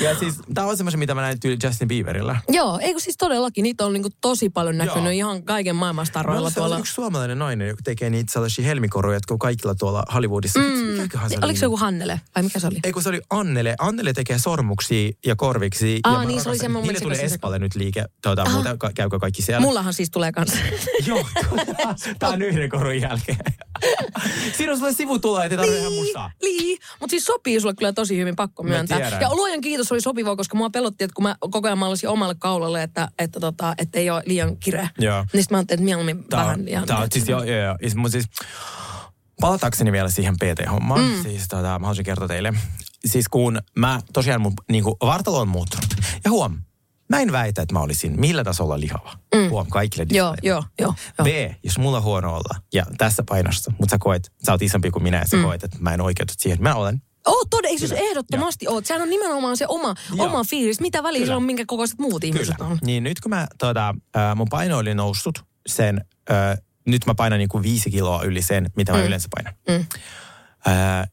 [0.00, 2.36] Ja siis tää on semmoisen, mitä mä näin tyyli Justin Bieberillä.
[2.48, 5.10] Joo, eikö siis todellakin, niitä on niinku tosi paljon näkynyt Joo.
[5.10, 6.78] ihan kaiken maailman staroilla Meillä on tuolla.
[6.78, 10.58] yksi suomalainen nainen, joka tekee niitä sellaisia helmikoruja, jotka on kaikilla tuolla Hollywoodissa.
[10.60, 10.66] Mm.
[10.66, 11.44] Mikäköhän se oli?
[11.44, 12.78] Oliko se joku Hannele vai mikä se oli?
[12.84, 13.74] Ei kun se oli Annele.
[13.78, 16.00] Annele tekee sormuksia ja korviksi.
[16.04, 16.58] Aa, ja niin, se oli
[17.02, 18.04] tuli se- Espalle nyt liike.
[18.22, 18.52] Tuota, Aha.
[18.54, 19.60] muuta, ka- käykö kaikki siellä?
[19.60, 20.56] Mullahan siis tulee kanssa.
[21.06, 21.26] Joo,
[22.18, 23.38] tää on yhden korun jälkeen.
[24.56, 26.30] Siinä on sellainen sivutulo, että ei tarvitse ihan mustaa.
[26.42, 26.78] Lii.
[27.00, 28.98] Mutta siis sopii sulle kyllä tosi hyvin, pakko myöntää.
[29.20, 32.34] Ja luojan kiitos oli sopiva, koska mua pelotti, että kun mä koko ajan maalasin omalle
[32.38, 34.88] kaulalle, että, että, tota, että ei ole liian kireä.
[34.98, 35.24] Joo.
[35.32, 36.86] Niin sit mä ajattelin, että mieluummin Tää vähän liian.
[36.86, 37.76] tää siis, joo, joo, joo.
[37.80, 38.24] Siis, mut siis,
[39.40, 41.22] palatakseni vielä siihen PT-hommaan, mm.
[41.22, 42.52] Siis tota, mä haluaisin kertoa teille.
[43.04, 45.86] Siis kun mä tosiaan mun niinku, vartalo on muuttunut.
[46.24, 46.58] Ja huom,
[47.16, 49.12] mä en väitä, että mä olisin millä tasolla lihava.
[49.34, 49.48] Mm.
[49.50, 50.94] Huom, kaikille Joo, joo, joo.
[51.22, 51.26] B,
[51.64, 55.02] jos mulla on huono olla ja tässä painossa, mutta sä koet, sä oot isompi kuin
[55.02, 55.42] minä ja sä mm.
[55.42, 56.62] koet, että mä en oikeutu siihen.
[56.62, 57.02] Mä olen.
[57.26, 58.86] Oot todella, siis ehdottomasti oot.
[58.86, 60.26] Sehän on nimenomaan se oma, Joo.
[60.26, 60.80] oma fiilis.
[60.80, 61.26] Mitä väliä Kyllä.
[61.26, 62.78] sillä on, minkä kokoiset muut ihmiset on?
[62.82, 67.38] Niin nyt kun mä, tota, äh, mun paino oli noussut sen, äh, nyt mä painan
[67.38, 69.04] niinku viisi kiloa yli sen, mitä mä Mm.
[69.04, 69.54] yleensä painan.
[69.68, 69.86] Mm.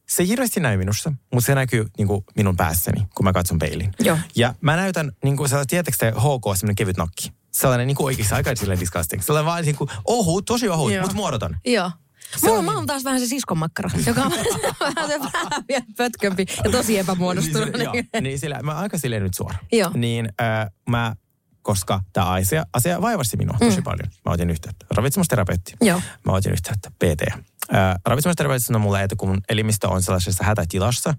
[0.08, 3.92] Se ei hirveästi näy minussa, mutta se näkyy niinku minun päässäni, kun mä katson peiliin.
[4.00, 4.18] Joo.
[4.36, 7.32] Ja mä näytän, niinku, sä tiedätkö te HK, semmoinen kevyt nokki.
[7.52, 9.22] Sellainen niinku oikeasti aika silleen disgusting.
[9.22, 11.56] Sellainen vaan niinku ohut, tosi ohut, mutta muodoton.
[11.66, 11.90] Joo.
[12.36, 14.30] Se Mulla, on mä oon taas vähän se siskonmakkara, joka on
[14.96, 17.68] vähän se vähän vielä pötkömpi ja tosi epämuodostunut.
[17.72, 19.58] Niin, se, joo, niin sillä, mä aika silleen nyt suora.
[19.72, 19.90] Joo.
[19.94, 21.14] Niin äh, mä,
[21.62, 23.82] koska tämä asia, asia vaivasti minua tosi Mm.
[23.82, 24.08] paljon.
[24.26, 25.72] Mä otin yhteyttä ravitsemusterapeutti.
[25.80, 26.02] Joo.
[26.26, 27.44] Mä otin yhteyttä PT.
[28.06, 31.14] Ravitsemusterapeutti sanoi mulle, että kun elimistö on sellaisessa hätätilassa,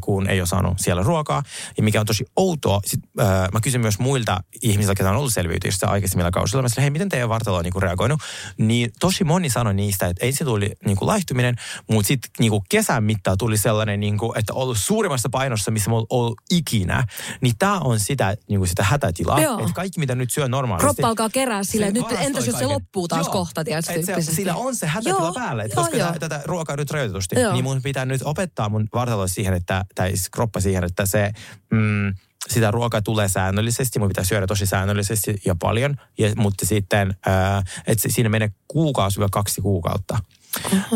[0.00, 1.42] kun ei ole saanut siellä ruokaa,
[1.76, 2.80] ja mikä on tosi outoa.
[2.84, 6.62] Sit, äh, mä kysyn myös muilta ihmisiltä, jotka on ollut selviytyjissä aikaisemmilla kausilla.
[6.62, 8.20] Mä sanoin, hei, miten teidän vartalo on niinku reagoinut?
[8.58, 11.56] Niin tosi moni sanoi niistä, että ensin tuli niinku laihtuminen,
[11.90, 16.40] mutta sitten niinku kesän mittaan tuli sellainen, niinku, että ollut suurimmassa painossa, missä mä ollut
[16.50, 17.04] ikinä.
[17.40, 19.40] Niin tämä on sitä, niinku sitä hätätilaa.
[19.40, 19.58] Joo.
[19.58, 20.86] Että kaikki, mitä nyt syö normaalisti.
[20.86, 23.32] Kroppa alkaa kerää silleen, että nyt entäs jos se loppuu taas Joo.
[23.32, 26.12] kohta, Et se, sillä on se hätätila Joo, päällä, että koska joo.
[26.20, 27.52] tätä ruokaa nyt rajoitetusti, Joo.
[27.52, 31.32] niin mun pitää nyt opettaa mun vartaloa siihen, että, tai siis kroppa siihen, että se,
[31.70, 32.14] mm,
[32.48, 37.62] sitä ruokaa tulee säännöllisesti, mun pitää syödä tosi säännöllisesti ja paljon, ja, mutta sitten, ää,
[37.86, 40.18] että siinä menee kuukausi vai kaksi kuukautta.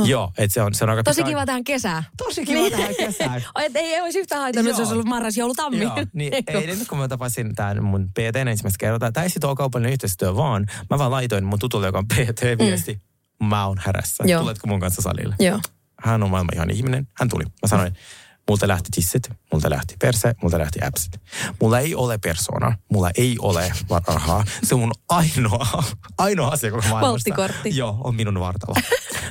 [0.05, 2.05] Joo, että se on, se on aika Tosi pitkä kiva tähän kesään.
[2.16, 3.45] Tosi kiva tähän kesään.
[3.64, 5.82] Et ei, ei olisi yhtään haitannut, jos olisi ollut marras, joulu, tammi.
[5.82, 9.57] Joo, niin eilen kun mä tapasin tämän mun PT ensimmäistä kertaa, tämä ei sit ole
[9.57, 13.01] kaupallinen yhteistyö, vaan mä vaan laitoin mun tutulle, joka on PT-viesti,
[13.43, 14.41] mä oon härässä, Joo.
[14.41, 15.34] tuletko mun kanssa salille?
[15.39, 15.61] Joo.
[16.03, 17.45] Hän on maailman ihan ihminen, hän tuli.
[17.45, 17.95] Mä sanoin,
[18.49, 21.20] multa lähti tissit, multa lähti perse, multa lähti appsit.
[21.61, 23.72] Mulla ei ole persona, mulla ei ole
[24.07, 24.45] rahaa.
[24.62, 25.84] Se on mun ainoa,
[26.18, 27.30] ainoa asia koko maailmasta.
[27.30, 27.76] Valttikortti.
[27.76, 28.74] Joo, on minun vartalo.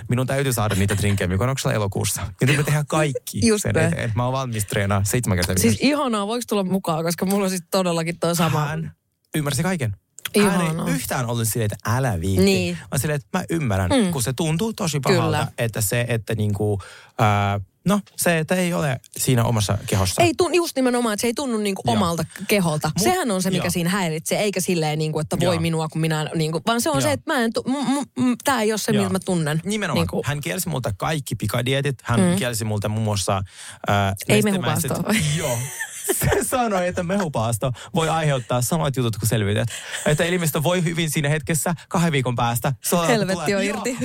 [0.09, 2.21] minun täytyy saada niitä drinkkejä Mykonoksella elokuussa.
[2.41, 4.11] Joten me tehdään kaikki Just sen eteen.
[4.15, 7.63] Mä oon valmis treenaa seitsemän kertaa Siis ihanaa, voiko tulla mukaan, koska mulla on siis
[7.71, 8.65] todellakin toi sama.
[8.65, 8.91] Hän
[9.35, 9.95] ymmärsi kaiken.
[10.35, 10.67] Ihanaa.
[10.73, 12.45] Hän ei yhtään ollut silleen, että älä viitti.
[12.45, 12.77] Niin.
[12.91, 14.11] Vaan silleen, että mä ymmärrän, Mm.
[14.11, 15.47] kun se tuntuu tosi pahalta, Kyllä.
[15.57, 16.81] että se, että niinku,
[17.19, 20.21] ää, no se, että ei ole siinä omassa kehossa.
[20.21, 22.91] Ei tunnu, just nimenomaan, että se ei tunnu niinku omalta keholta.
[22.99, 23.69] Mut- Sehän on se, mikä joo.
[23.71, 25.61] siinä häiritsee, eikä silleen, niinku, että voi Joo.
[25.61, 27.01] minua, kun minä, niinku, vaan se on Joo.
[27.01, 29.01] se, että mä en, m- m- tää ei ole se, Joo.
[29.01, 29.61] miltä mä tunnen.
[29.65, 30.01] Nimenomaan.
[30.01, 31.97] Niinku, Hän kielsi multa kaikki pikadietit.
[32.03, 32.35] Hän Mm.
[32.35, 33.43] kielsi multa muun muassa...
[33.87, 35.15] Ää, Ei vai?
[35.37, 35.57] Joo.
[36.13, 39.67] Se sanoi, että mehupaasto voi aiheuttaa samat jutut kuin selviytyjät.
[40.05, 42.73] Että elimistö voi hyvin siinä hetkessä kahden viikon päästä.
[42.81, 43.97] Se on- Helvetti tulee- on irti.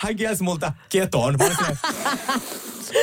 [0.00, 1.34] Hän kielsi multa keton.
[1.38, 1.78] Mä olin silleen,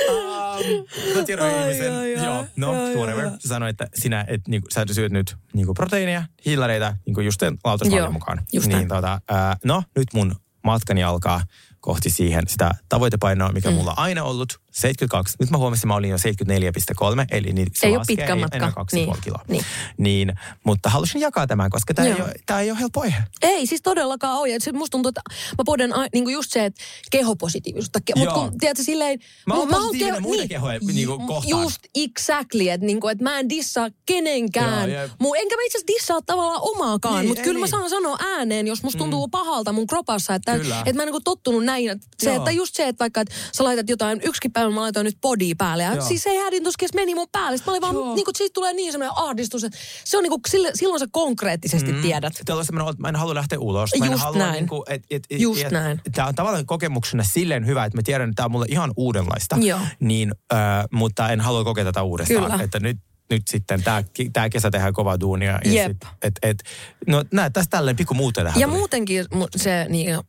[0.10, 1.94] um, mä tiedän Ai, ihmisen.
[1.96, 3.26] ai, ai, Joo, no, ai, whatever.
[3.26, 3.32] ai.
[3.40, 8.42] Sanoi, että sinä et, niinku, sä syöt nyt niinku, proteiinia, hiilareita, niinku just lautasmallin mukaan.
[8.54, 11.42] just niin, tota, ää, no, nyt mun matkani alkaa
[11.86, 13.76] kohti siihen sitä tavoitepainoa, mikä mm.
[13.76, 15.36] mulla on aina ollut, 72.
[15.40, 18.58] Nyt mä huomasin, mä olin jo 74,3, eli niin se Ei laskee pitkä ei- matka.
[18.58, 19.22] enää kaksi Niin, niin.
[19.24, 19.42] kiloa.
[19.48, 19.64] niin.
[19.98, 20.34] Niin,
[20.64, 23.24] mutta halusin jakaa tämän, koska tämä ei, ole- ei ole helppo aihe.
[23.42, 24.50] Ei, siis todellakaan ole.
[24.50, 25.22] Ja se musta tuntuu, että
[25.58, 26.82] mä poden niinku just se, että
[27.12, 28.00] kehopositiivisuutta.
[28.00, 29.20] Ke- Mutta kun, tiedätkö, silleen...
[29.48, 31.62] Mä oon mu- positiivinen muita kehoja niinku kohtaan.
[31.62, 34.92] Just exactly, että niinku, et mä en dissaa kenenkään.
[34.92, 35.12] Joo, jep.
[35.20, 37.72] Mu, enkä mä itse asiassa dissaa tavallaan omaakaan, Niin, mutta kyllä mä niin.
[37.72, 40.80] saan sanoa ääneen, jos musta tuntuu pahalta mun kropassa, että, Kyllä.
[40.80, 41.75] että mä en niinku tottunut näin.
[41.76, 42.38] Että Se, Joo.
[42.38, 45.56] että just se, että vaikka että sä laitat jotain, yksikin päivä mä laitoin nyt bodia
[45.58, 46.06] päälle, ja Joo.
[46.06, 47.58] siis se hädintuskin meni mun päälle.
[47.58, 48.16] Sitten mä olin vaan, Joo.
[48.16, 52.02] niinku, siitä tulee niin semmoinen ahdistus, että se on niinku, sille, silloin sä konkreettisesti Mm.
[52.02, 52.34] tiedät.
[52.46, 53.90] Täällä on semmoinen, että mä en halua lähteä ulos.
[54.00, 54.54] Mä en Just halua näin.
[54.54, 56.02] Niinku, et, et, et, Just et, näin.
[56.14, 59.58] Tämä on tavallaan kokemuksena silleen hyvä, että mä tiedän, että tämä on mulle ihan uudenlaista.
[59.60, 59.80] Joo.
[60.00, 60.60] Niin, äh,
[60.92, 62.52] mutta en halua kokea tätä uudestaan.
[62.52, 62.64] Kyllä.
[62.64, 62.98] Että nyt,
[63.30, 64.04] nyt sitten tämä,
[64.34, 65.60] tämä kesä tehdään kovaa duunia.
[65.66, 65.88] Ja Jep.
[65.92, 66.64] sit, et, et,
[67.08, 68.78] no näet, tästä tälleen pikku muuta tähän Ja tuli.
[68.78, 70.20] muutenkin mu- se, niin,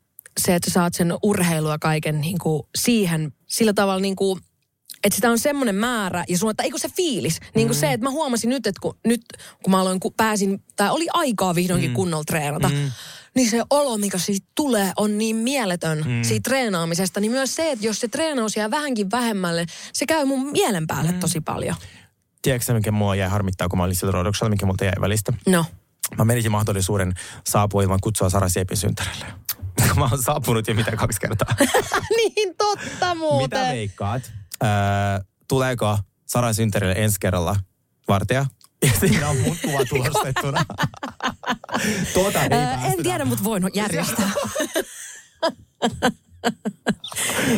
[0.41, 4.41] se, että saat sen urheilua kaiken niin kuin siihen sillä tavalla niin kuin,
[5.05, 7.41] että sitä on semmoinen määrä ja sun, että eikö se fiilis.
[7.55, 9.22] Niin kuin se, että mä huomasin nyt, että kun, nyt
[9.62, 11.95] kun mä aloin, kun pääsin, tai oli aikaa vihdoinkin mm.
[11.95, 12.91] kunnolla treenata, mm.
[13.34, 16.22] niin se olo, mikä siitä tulee, on niin mieletön mm.
[16.22, 17.20] siitä treenaamisesta.
[17.20, 21.12] Niin myös se, että jos se treenaus jää vähänkin vähemmälle, se käy mun mielen päälle
[21.12, 21.20] mm.
[21.20, 21.76] tosi paljon.
[22.43, 25.32] Tiedätkö mikä mua jäi harmittaa, kun mä olin sillä rodoksella, mikä multa jäi välistä?
[25.47, 25.64] No.
[26.18, 27.12] Mä menisin mahdollisuuden
[27.47, 29.26] saapua ilman kutsua Sara Siepin syntärille.
[29.97, 31.55] mä oon saapunut jo mitä kaksi kertaa.
[32.16, 33.61] niin totta muuten.
[33.61, 34.33] Mitä veikkaat?
[34.62, 34.68] Öö,
[35.49, 37.57] tuleeko Saran syntärille ensi kerralla
[38.09, 38.47] vartija?
[38.83, 40.64] Ja siinä on mun kuva tulostettuna.
[42.14, 42.93] tuota ei päästetä.
[42.93, 44.31] en tiedä, mutta voin järjestää.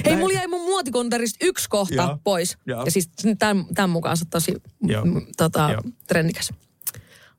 [0.05, 2.19] Hei, mulla jäi mun muotikontarista yksi kohta Joo.
[2.25, 2.59] pois.
[2.67, 2.85] Joo.
[2.85, 4.53] Ja siis tämän, tämän mukaan se on tosi
[5.05, 6.53] m, tota, trendikäs.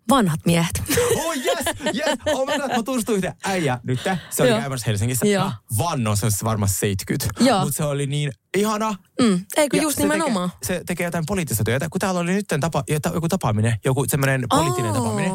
[0.10, 0.84] Vanhat miehet.
[1.16, 2.18] Oh yes, yes.
[2.34, 4.00] Oh god, mä tutustuin yhden äijä nyt.
[4.30, 4.60] Se oli Joo.
[4.60, 5.28] käymässä Helsingissä.
[5.28, 5.44] Joo.
[5.44, 7.44] Mä vannon, se olisi varmaan 70.
[7.44, 7.60] Joo.
[7.64, 8.96] Mutta se oli niin ihana.
[9.22, 10.50] Mm, eikö Ja just se nimenomaan?
[10.50, 12.84] Tekee, se tekee jotain poliittista työtä, kun täällä oli nyt tapa,
[13.14, 14.98] joku tapaaminen, joku semmoinen poliittinen Oo.
[14.98, 15.32] tapaaminen.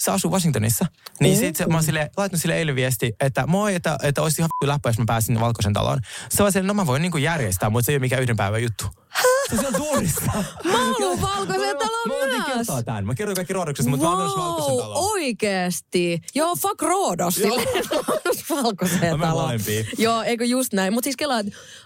[0.00, 0.86] Se asuu Washingtonissa.
[1.20, 1.40] Niin Oo.
[1.40, 4.48] sit se, mä oon sille, laittanut sille eilen viesti, että moi, että, että olisi ihan
[4.64, 5.98] läppä, jos mä pääsin Valkoisen taloon.
[6.28, 8.62] Se on silleen, no mä voin niinku järjestää, mutta se ei ole mikään yhden päivän
[8.62, 8.84] juttu.
[9.60, 10.20] Se on duunissa.
[10.64, 12.44] Mä haluan valkoisen talon Mä voin myös.
[12.46, 13.06] kertoa tämän.
[13.06, 15.10] Mä kerron kaikki Roodoksesta, mutta mä oon Valkoisen taloon.
[15.12, 16.20] oikeesti.
[16.34, 17.40] Joo, fuck Roodos.
[18.50, 19.60] Valkoiseen Mä taloon.
[19.98, 20.92] Joo, eikö just näin.
[20.92, 21.40] Mutta siis kelaa,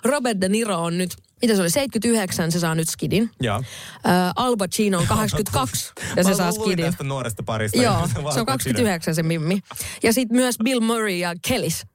[0.05, 3.31] Robert De Niro on nyt, mitä se oli, 79, se saa nyt skidin.
[3.41, 3.63] Joo.
[4.05, 6.85] Ää, Al Pacino on 82 ja se Mä saa skidin.
[6.85, 7.83] tästä nuoresta parista.
[7.83, 8.45] Joo, se on Pacino.
[8.45, 9.59] 29 se Mimmi.
[10.03, 11.87] Ja sitten myös Bill Murray ja Kellis.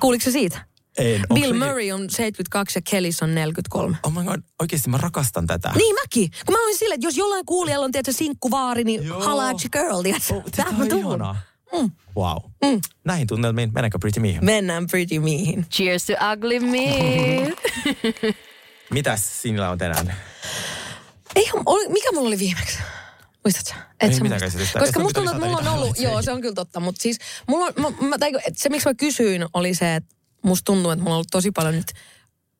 [0.00, 0.64] Kuuliko se siitä?
[0.98, 1.22] En.
[1.34, 3.96] Bill se- Murray on 72 ja Kellis on 43.
[4.02, 5.72] Oh my god, oikeesti mä rakastan tätä.
[5.76, 6.30] Niin mäkin.
[6.46, 9.20] Kun mä olin silleen, että jos jollain kuulijalla on tietysti sinkkuvaari, niin Joo.
[9.20, 10.02] halaa at your girl.
[10.02, 10.34] tiedätkö?
[10.34, 11.36] Oh, Tähän Tämä mä on tuun.
[11.82, 11.90] Mm.
[12.16, 12.36] Wow.
[12.64, 12.80] Mm.
[13.04, 14.38] Näihin tunnelmiin, mennäänkö Pretty Me?
[14.42, 15.66] Mennään Pretty Meihin.
[15.70, 17.52] Cheers to ugly me.
[18.90, 20.14] Mitäs sinulla on tänään?
[21.66, 22.78] Oli, mikä mulla oli viimeksi?
[23.44, 23.74] Muistatko?
[24.00, 24.78] Ei sä mitään käsitystä.
[24.78, 27.18] Koska musta tuntuu, että mulla on ollut, joo se on kyllä totta, mutta siis
[27.48, 30.13] mulla on, mä, mä, tai, et se miksi mä kysyin oli se, että
[30.44, 31.92] musta tuntuu, että mulla on ollut tosi paljon nyt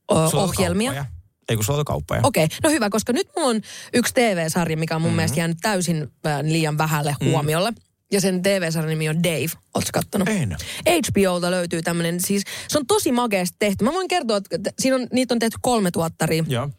[0.09, 1.07] o, ohjelmia.
[1.49, 2.21] Ei kun kauppoja.
[2.23, 3.61] Okei, okay, no hyvä, koska nyt mulla on
[3.93, 5.17] yksi TV-sarja, mikä on mun mm-hmm.
[5.17, 6.09] mielestä jäänyt täysin
[6.43, 7.31] liian vähälle Mm.
[7.31, 7.73] huomiolle.
[8.13, 9.51] Ja sen TV-sarjan nimi on Dave.
[9.75, 10.29] Oletko kattonut?
[10.29, 10.57] En.
[10.89, 13.85] HBOlta löytyy tämmönen, siis se on tosi makeasti tehty.
[13.85, 16.45] Mä voin kertoa, että siinä on, niitä on tehty kolme tuottaria.
[16.49, 16.71] Joo.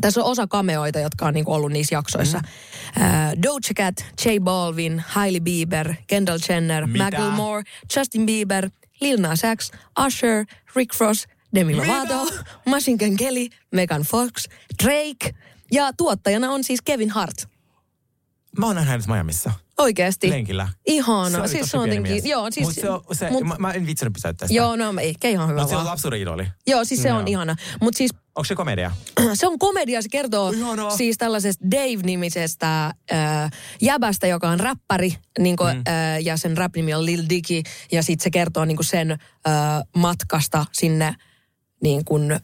[0.00, 2.38] Tässä on osa kameoita, jotka on niinku ollut niissä jaksoissa.
[2.38, 3.02] Mm.
[3.02, 7.04] Uh, Doja Cat, J Balvin, Hailey Bieber, Kendall Jenner, Mitä?
[7.04, 7.62] Macklemore,
[7.96, 8.70] Justin Bieber,
[9.00, 9.70] Lil Nas X,
[10.06, 10.44] Usher,
[10.76, 12.26] Rick Ross, Demi Lovato,
[12.66, 14.44] Machine Gun Kelly, Megan Fox,
[14.84, 15.34] Drake.
[15.72, 17.48] Ja tuottajana on siis Kevin Hart.
[18.58, 19.52] Mä oon nähnyt hänet Miamissa.
[19.78, 20.30] Oikeesti.
[20.30, 20.68] Lenkillä.
[20.86, 21.46] Ihana.
[21.46, 22.24] Se siis se on jotenkin, mies.
[22.24, 22.66] joo, siis...
[22.66, 24.58] Mut se, on- se, mut- mä, mä, en vitsinyt pysäyttää sitä.
[24.58, 26.46] Joo, no eikä ihan hyvä Mutta se on lapsuuden idoli.
[26.66, 27.26] Joo, siis se on Joo.
[27.26, 27.56] ihana.
[27.80, 28.90] Mutta siis Onko se komedia?
[29.34, 30.90] se on komedia, se kertoo Ihanaa.
[30.90, 33.50] siis tällaisesta Dave-nimisestä äh,
[33.80, 35.82] jäbästä, joka on räppäri, niin kuin, mm.
[35.88, 37.62] äh, ja sen rap-nimi on Lil Dicky,
[37.92, 39.18] ja sitten se kertoo niin kuin sen äh,
[39.96, 41.14] matkasta sinne
[41.82, 42.40] niin kuin, äh,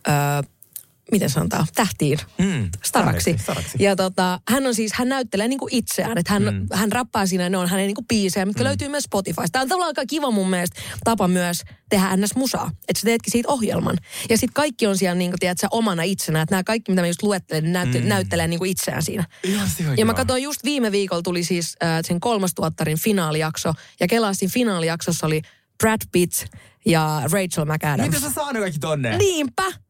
[1.12, 2.18] miten sanotaan, tähtiin.
[2.38, 3.36] Mm, Staraksi.
[3.38, 3.78] staraksi.
[3.80, 6.66] Ja tota, hän on siis, hän näyttelee niinku itseään, että hän, mm.
[6.72, 8.68] hän rappaa siinä, ne on hänen niinku biisejä, mitkä mm.
[8.68, 9.52] löytyy myös Spotifysta.
[9.52, 12.36] Tämä on tavallaan aika kiva mun mielestä tapa myös tehdä ns.
[12.36, 13.98] musaa, että sä teetkin siitä ohjelman.
[14.30, 17.06] Ja sitten kaikki on siellä niinku, tiedät, sä omana itsenä, että nämä kaikki, mitä mä
[17.06, 18.08] just luettelen, niin näyt, mm.
[18.08, 19.24] näyttelee niinku itseään siinä.
[19.42, 24.06] Ihan se Ja mä katsoin just viime viikolla tuli siis äh, sen kolmastuottarin finaalijakso, ja
[24.06, 25.42] kelasin finaalijaksossa oli
[25.78, 26.46] Brad Pitt
[26.86, 28.06] ja Rachel McAdams.
[28.06, 29.16] Miten sä saanut kaikki tonne?
[29.16, 29.85] Niinpä.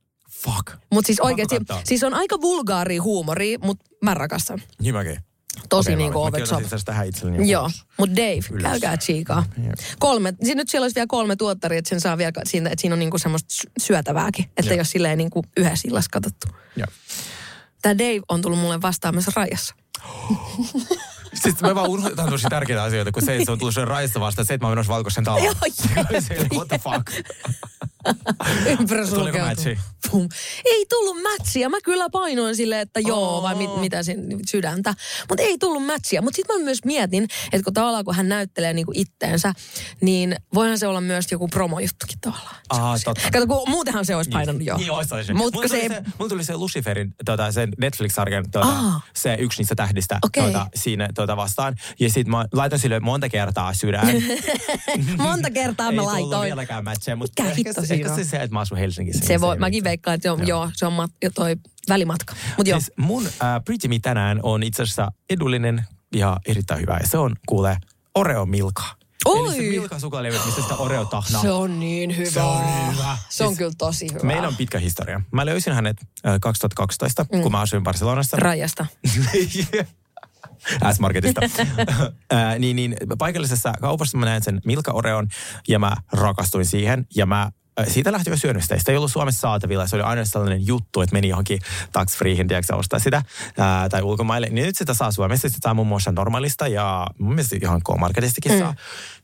[0.47, 0.81] Fuck.
[0.93, 4.63] Mutta siis oikeasti, siis on aika vulgaaria huumoria, mutta mä rakastan.
[4.81, 5.17] Niin mäkin.
[5.69, 6.63] Tosi Okei, niinku mä over top.
[6.85, 7.51] tähän itselleni.
[7.51, 8.63] Joo, mutta Dave, Ylös.
[8.63, 9.45] käykää chiikaa.
[9.99, 12.95] Kolme, siis nyt siellä olisi vielä kolme tuottaria, että sen saa vielä, siinä, että siinä
[12.95, 16.47] on niinku semmoista sy- syötävääkin, että jos silleen niinku yhdessä illassa katsottu.
[16.77, 16.87] Joo.
[17.83, 19.75] Tämä Dave on tullut mulle vastaan myös rajassa.
[21.43, 24.21] Sitten mä vaan unohtan tosi tärkeitä asioita, kun se, että se on tullut sen raista
[24.21, 25.45] vastaan, se, että mä menossa valkoisen taloon.
[25.45, 25.55] Joo,
[26.21, 27.27] Se, what the fuck?
[28.81, 29.79] Ympärä Tuliko matchi?
[30.11, 30.29] Pum.
[30.65, 31.69] Ei tullut matchia.
[31.69, 33.43] Mä kyllä painoin silleen, että joo, Oo.
[33.43, 34.95] vai mit, mitä sen sydäntä.
[35.29, 36.23] Mutta ei tullut matchia.
[36.23, 39.53] Mutta sitten mä myös mietin, että kun tavallaan kun hän näyttelee niinku itteensä,
[40.01, 42.57] niin voihan se olla myös joku promojuttukin tavallaan.
[42.69, 43.31] Ah, totta.
[43.33, 44.77] Kato, kun muutenhan se olisi painanut jo.
[44.77, 45.33] Niin, olisi, olisi.
[45.35, 49.01] Mutta Mulla se, tuli se, mulla tuli se Luciferin, tota, sen Netflix-sarjan, tota, Aa.
[49.15, 50.43] se yksi niistä tähdistä Okei.
[50.43, 51.75] tota, siinä tota, vastaan.
[52.01, 54.07] Ja sit mä laitan sille monta kertaa sydän.
[55.19, 56.47] monta kertaa mä Ei tullut laitoin.
[56.47, 56.85] vieläkään
[57.17, 59.27] mutta Mikä ehkä, se, ehkä se, se, että mä asun Helsingissä.
[59.27, 61.57] Se niin voi, mäkin veikkaan, että joo, joo se on mat, jo toi
[61.89, 62.35] välimatka.
[62.65, 62.81] Joo.
[62.81, 66.99] Siis mun äh, Pretty Me tänään on itse asiassa edullinen ja erittäin hyvä.
[67.03, 67.77] Ja se on, kuule,
[68.15, 68.83] Oreo Milka.
[69.27, 69.71] Eli se Oi!
[69.71, 71.43] Milka suklaalevy, mistä sitä Oreo tahnaa.
[71.43, 72.31] Se on niin hyvä.
[72.31, 73.19] Se on hyvä.
[73.29, 74.23] Se on Siis kyllä tosi hyvä.
[74.23, 75.21] Meillä on pitkä historia.
[75.33, 75.97] Mä löysin hänet
[76.27, 77.43] äh, 2012, mm.
[77.43, 78.37] kun mä asuin Barcelonassa.
[78.37, 78.87] Rajasta.
[80.95, 81.41] S-Marketista.
[82.31, 85.29] Ää, niin, niin, paikallisessa kaupassa mä näin sen Milka Oreon
[85.69, 87.07] ja mä rakastuin siihen.
[87.17, 87.51] Ja mä
[87.89, 88.79] siitä lähti jo syönyt sitä.
[88.79, 89.87] Sitä ei ollut Suomessa saatavilla.
[89.87, 91.59] Se oli aina sellainen juttu, että meni johonkin
[91.93, 93.23] tax freehin, tiedätkö, ostaa sitä
[93.59, 94.49] ää, tai ulkomaille.
[94.51, 95.49] Niin nyt sitä saa Suomessa.
[95.49, 98.59] Sitä saa muun muassa normaalista ja mun mielestä ihan K-Marketistakin Mm.
[98.59, 98.75] saa.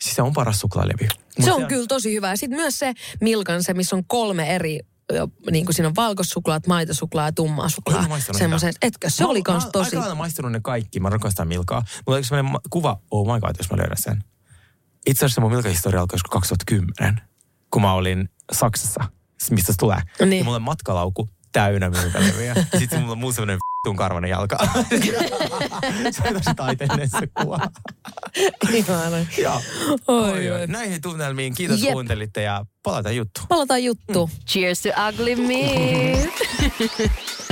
[0.01, 1.09] Siis se on paras suklaalevy.
[1.39, 2.29] Mut Se on kyllä tosi hyvä.
[2.31, 4.81] Ja sitten myös se Milkan, se missä on kolme eri,
[5.51, 8.07] niin kuin siinä on valkosuklaat, maitosuklaa ja tummaa suklaa.
[8.61, 8.79] niitä?
[8.83, 9.11] etkö?
[9.11, 9.87] Se Mä- oli kans tosi...
[9.89, 11.01] Aika lailla maistanut ne kaikki.
[11.01, 11.83] Mä rakastan Milkaa.
[12.07, 14.25] Mulla oli sellainen ma- kuva, oh my god, jos mä löydän sen.
[15.07, 17.21] Itse asiassa mun Milka-historia alkoi joskus 2010,
[17.71, 19.05] kun mä olin Saksassa,
[19.51, 20.01] mistä se tulee.
[20.27, 20.39] Niin.
[20.39, 22.55] Ja mulla on matkalauku täynnä Milka-levyjä.
[22.79, 24.57] Sitten mulla on muu semmoinen vitun karvanen jalka.
[26.11, 27.59] se on tosi taiteellinen se kuva.
[28.73, 29.17] Ihana.
[29.39, 29.61] Joo.
[30.09, 30.67] Oi, Oi, oi.
[30.67, 31.93] Näihin tunnelmiin kiitos Jep.
[31.93, 33.47] kuuntelitte ja palataan juttuun.
[33.49, 34.29] Palataan juttuun.
[34.31, 34.37] Mm.
[34.47, 36.29] Cheers to ugly me.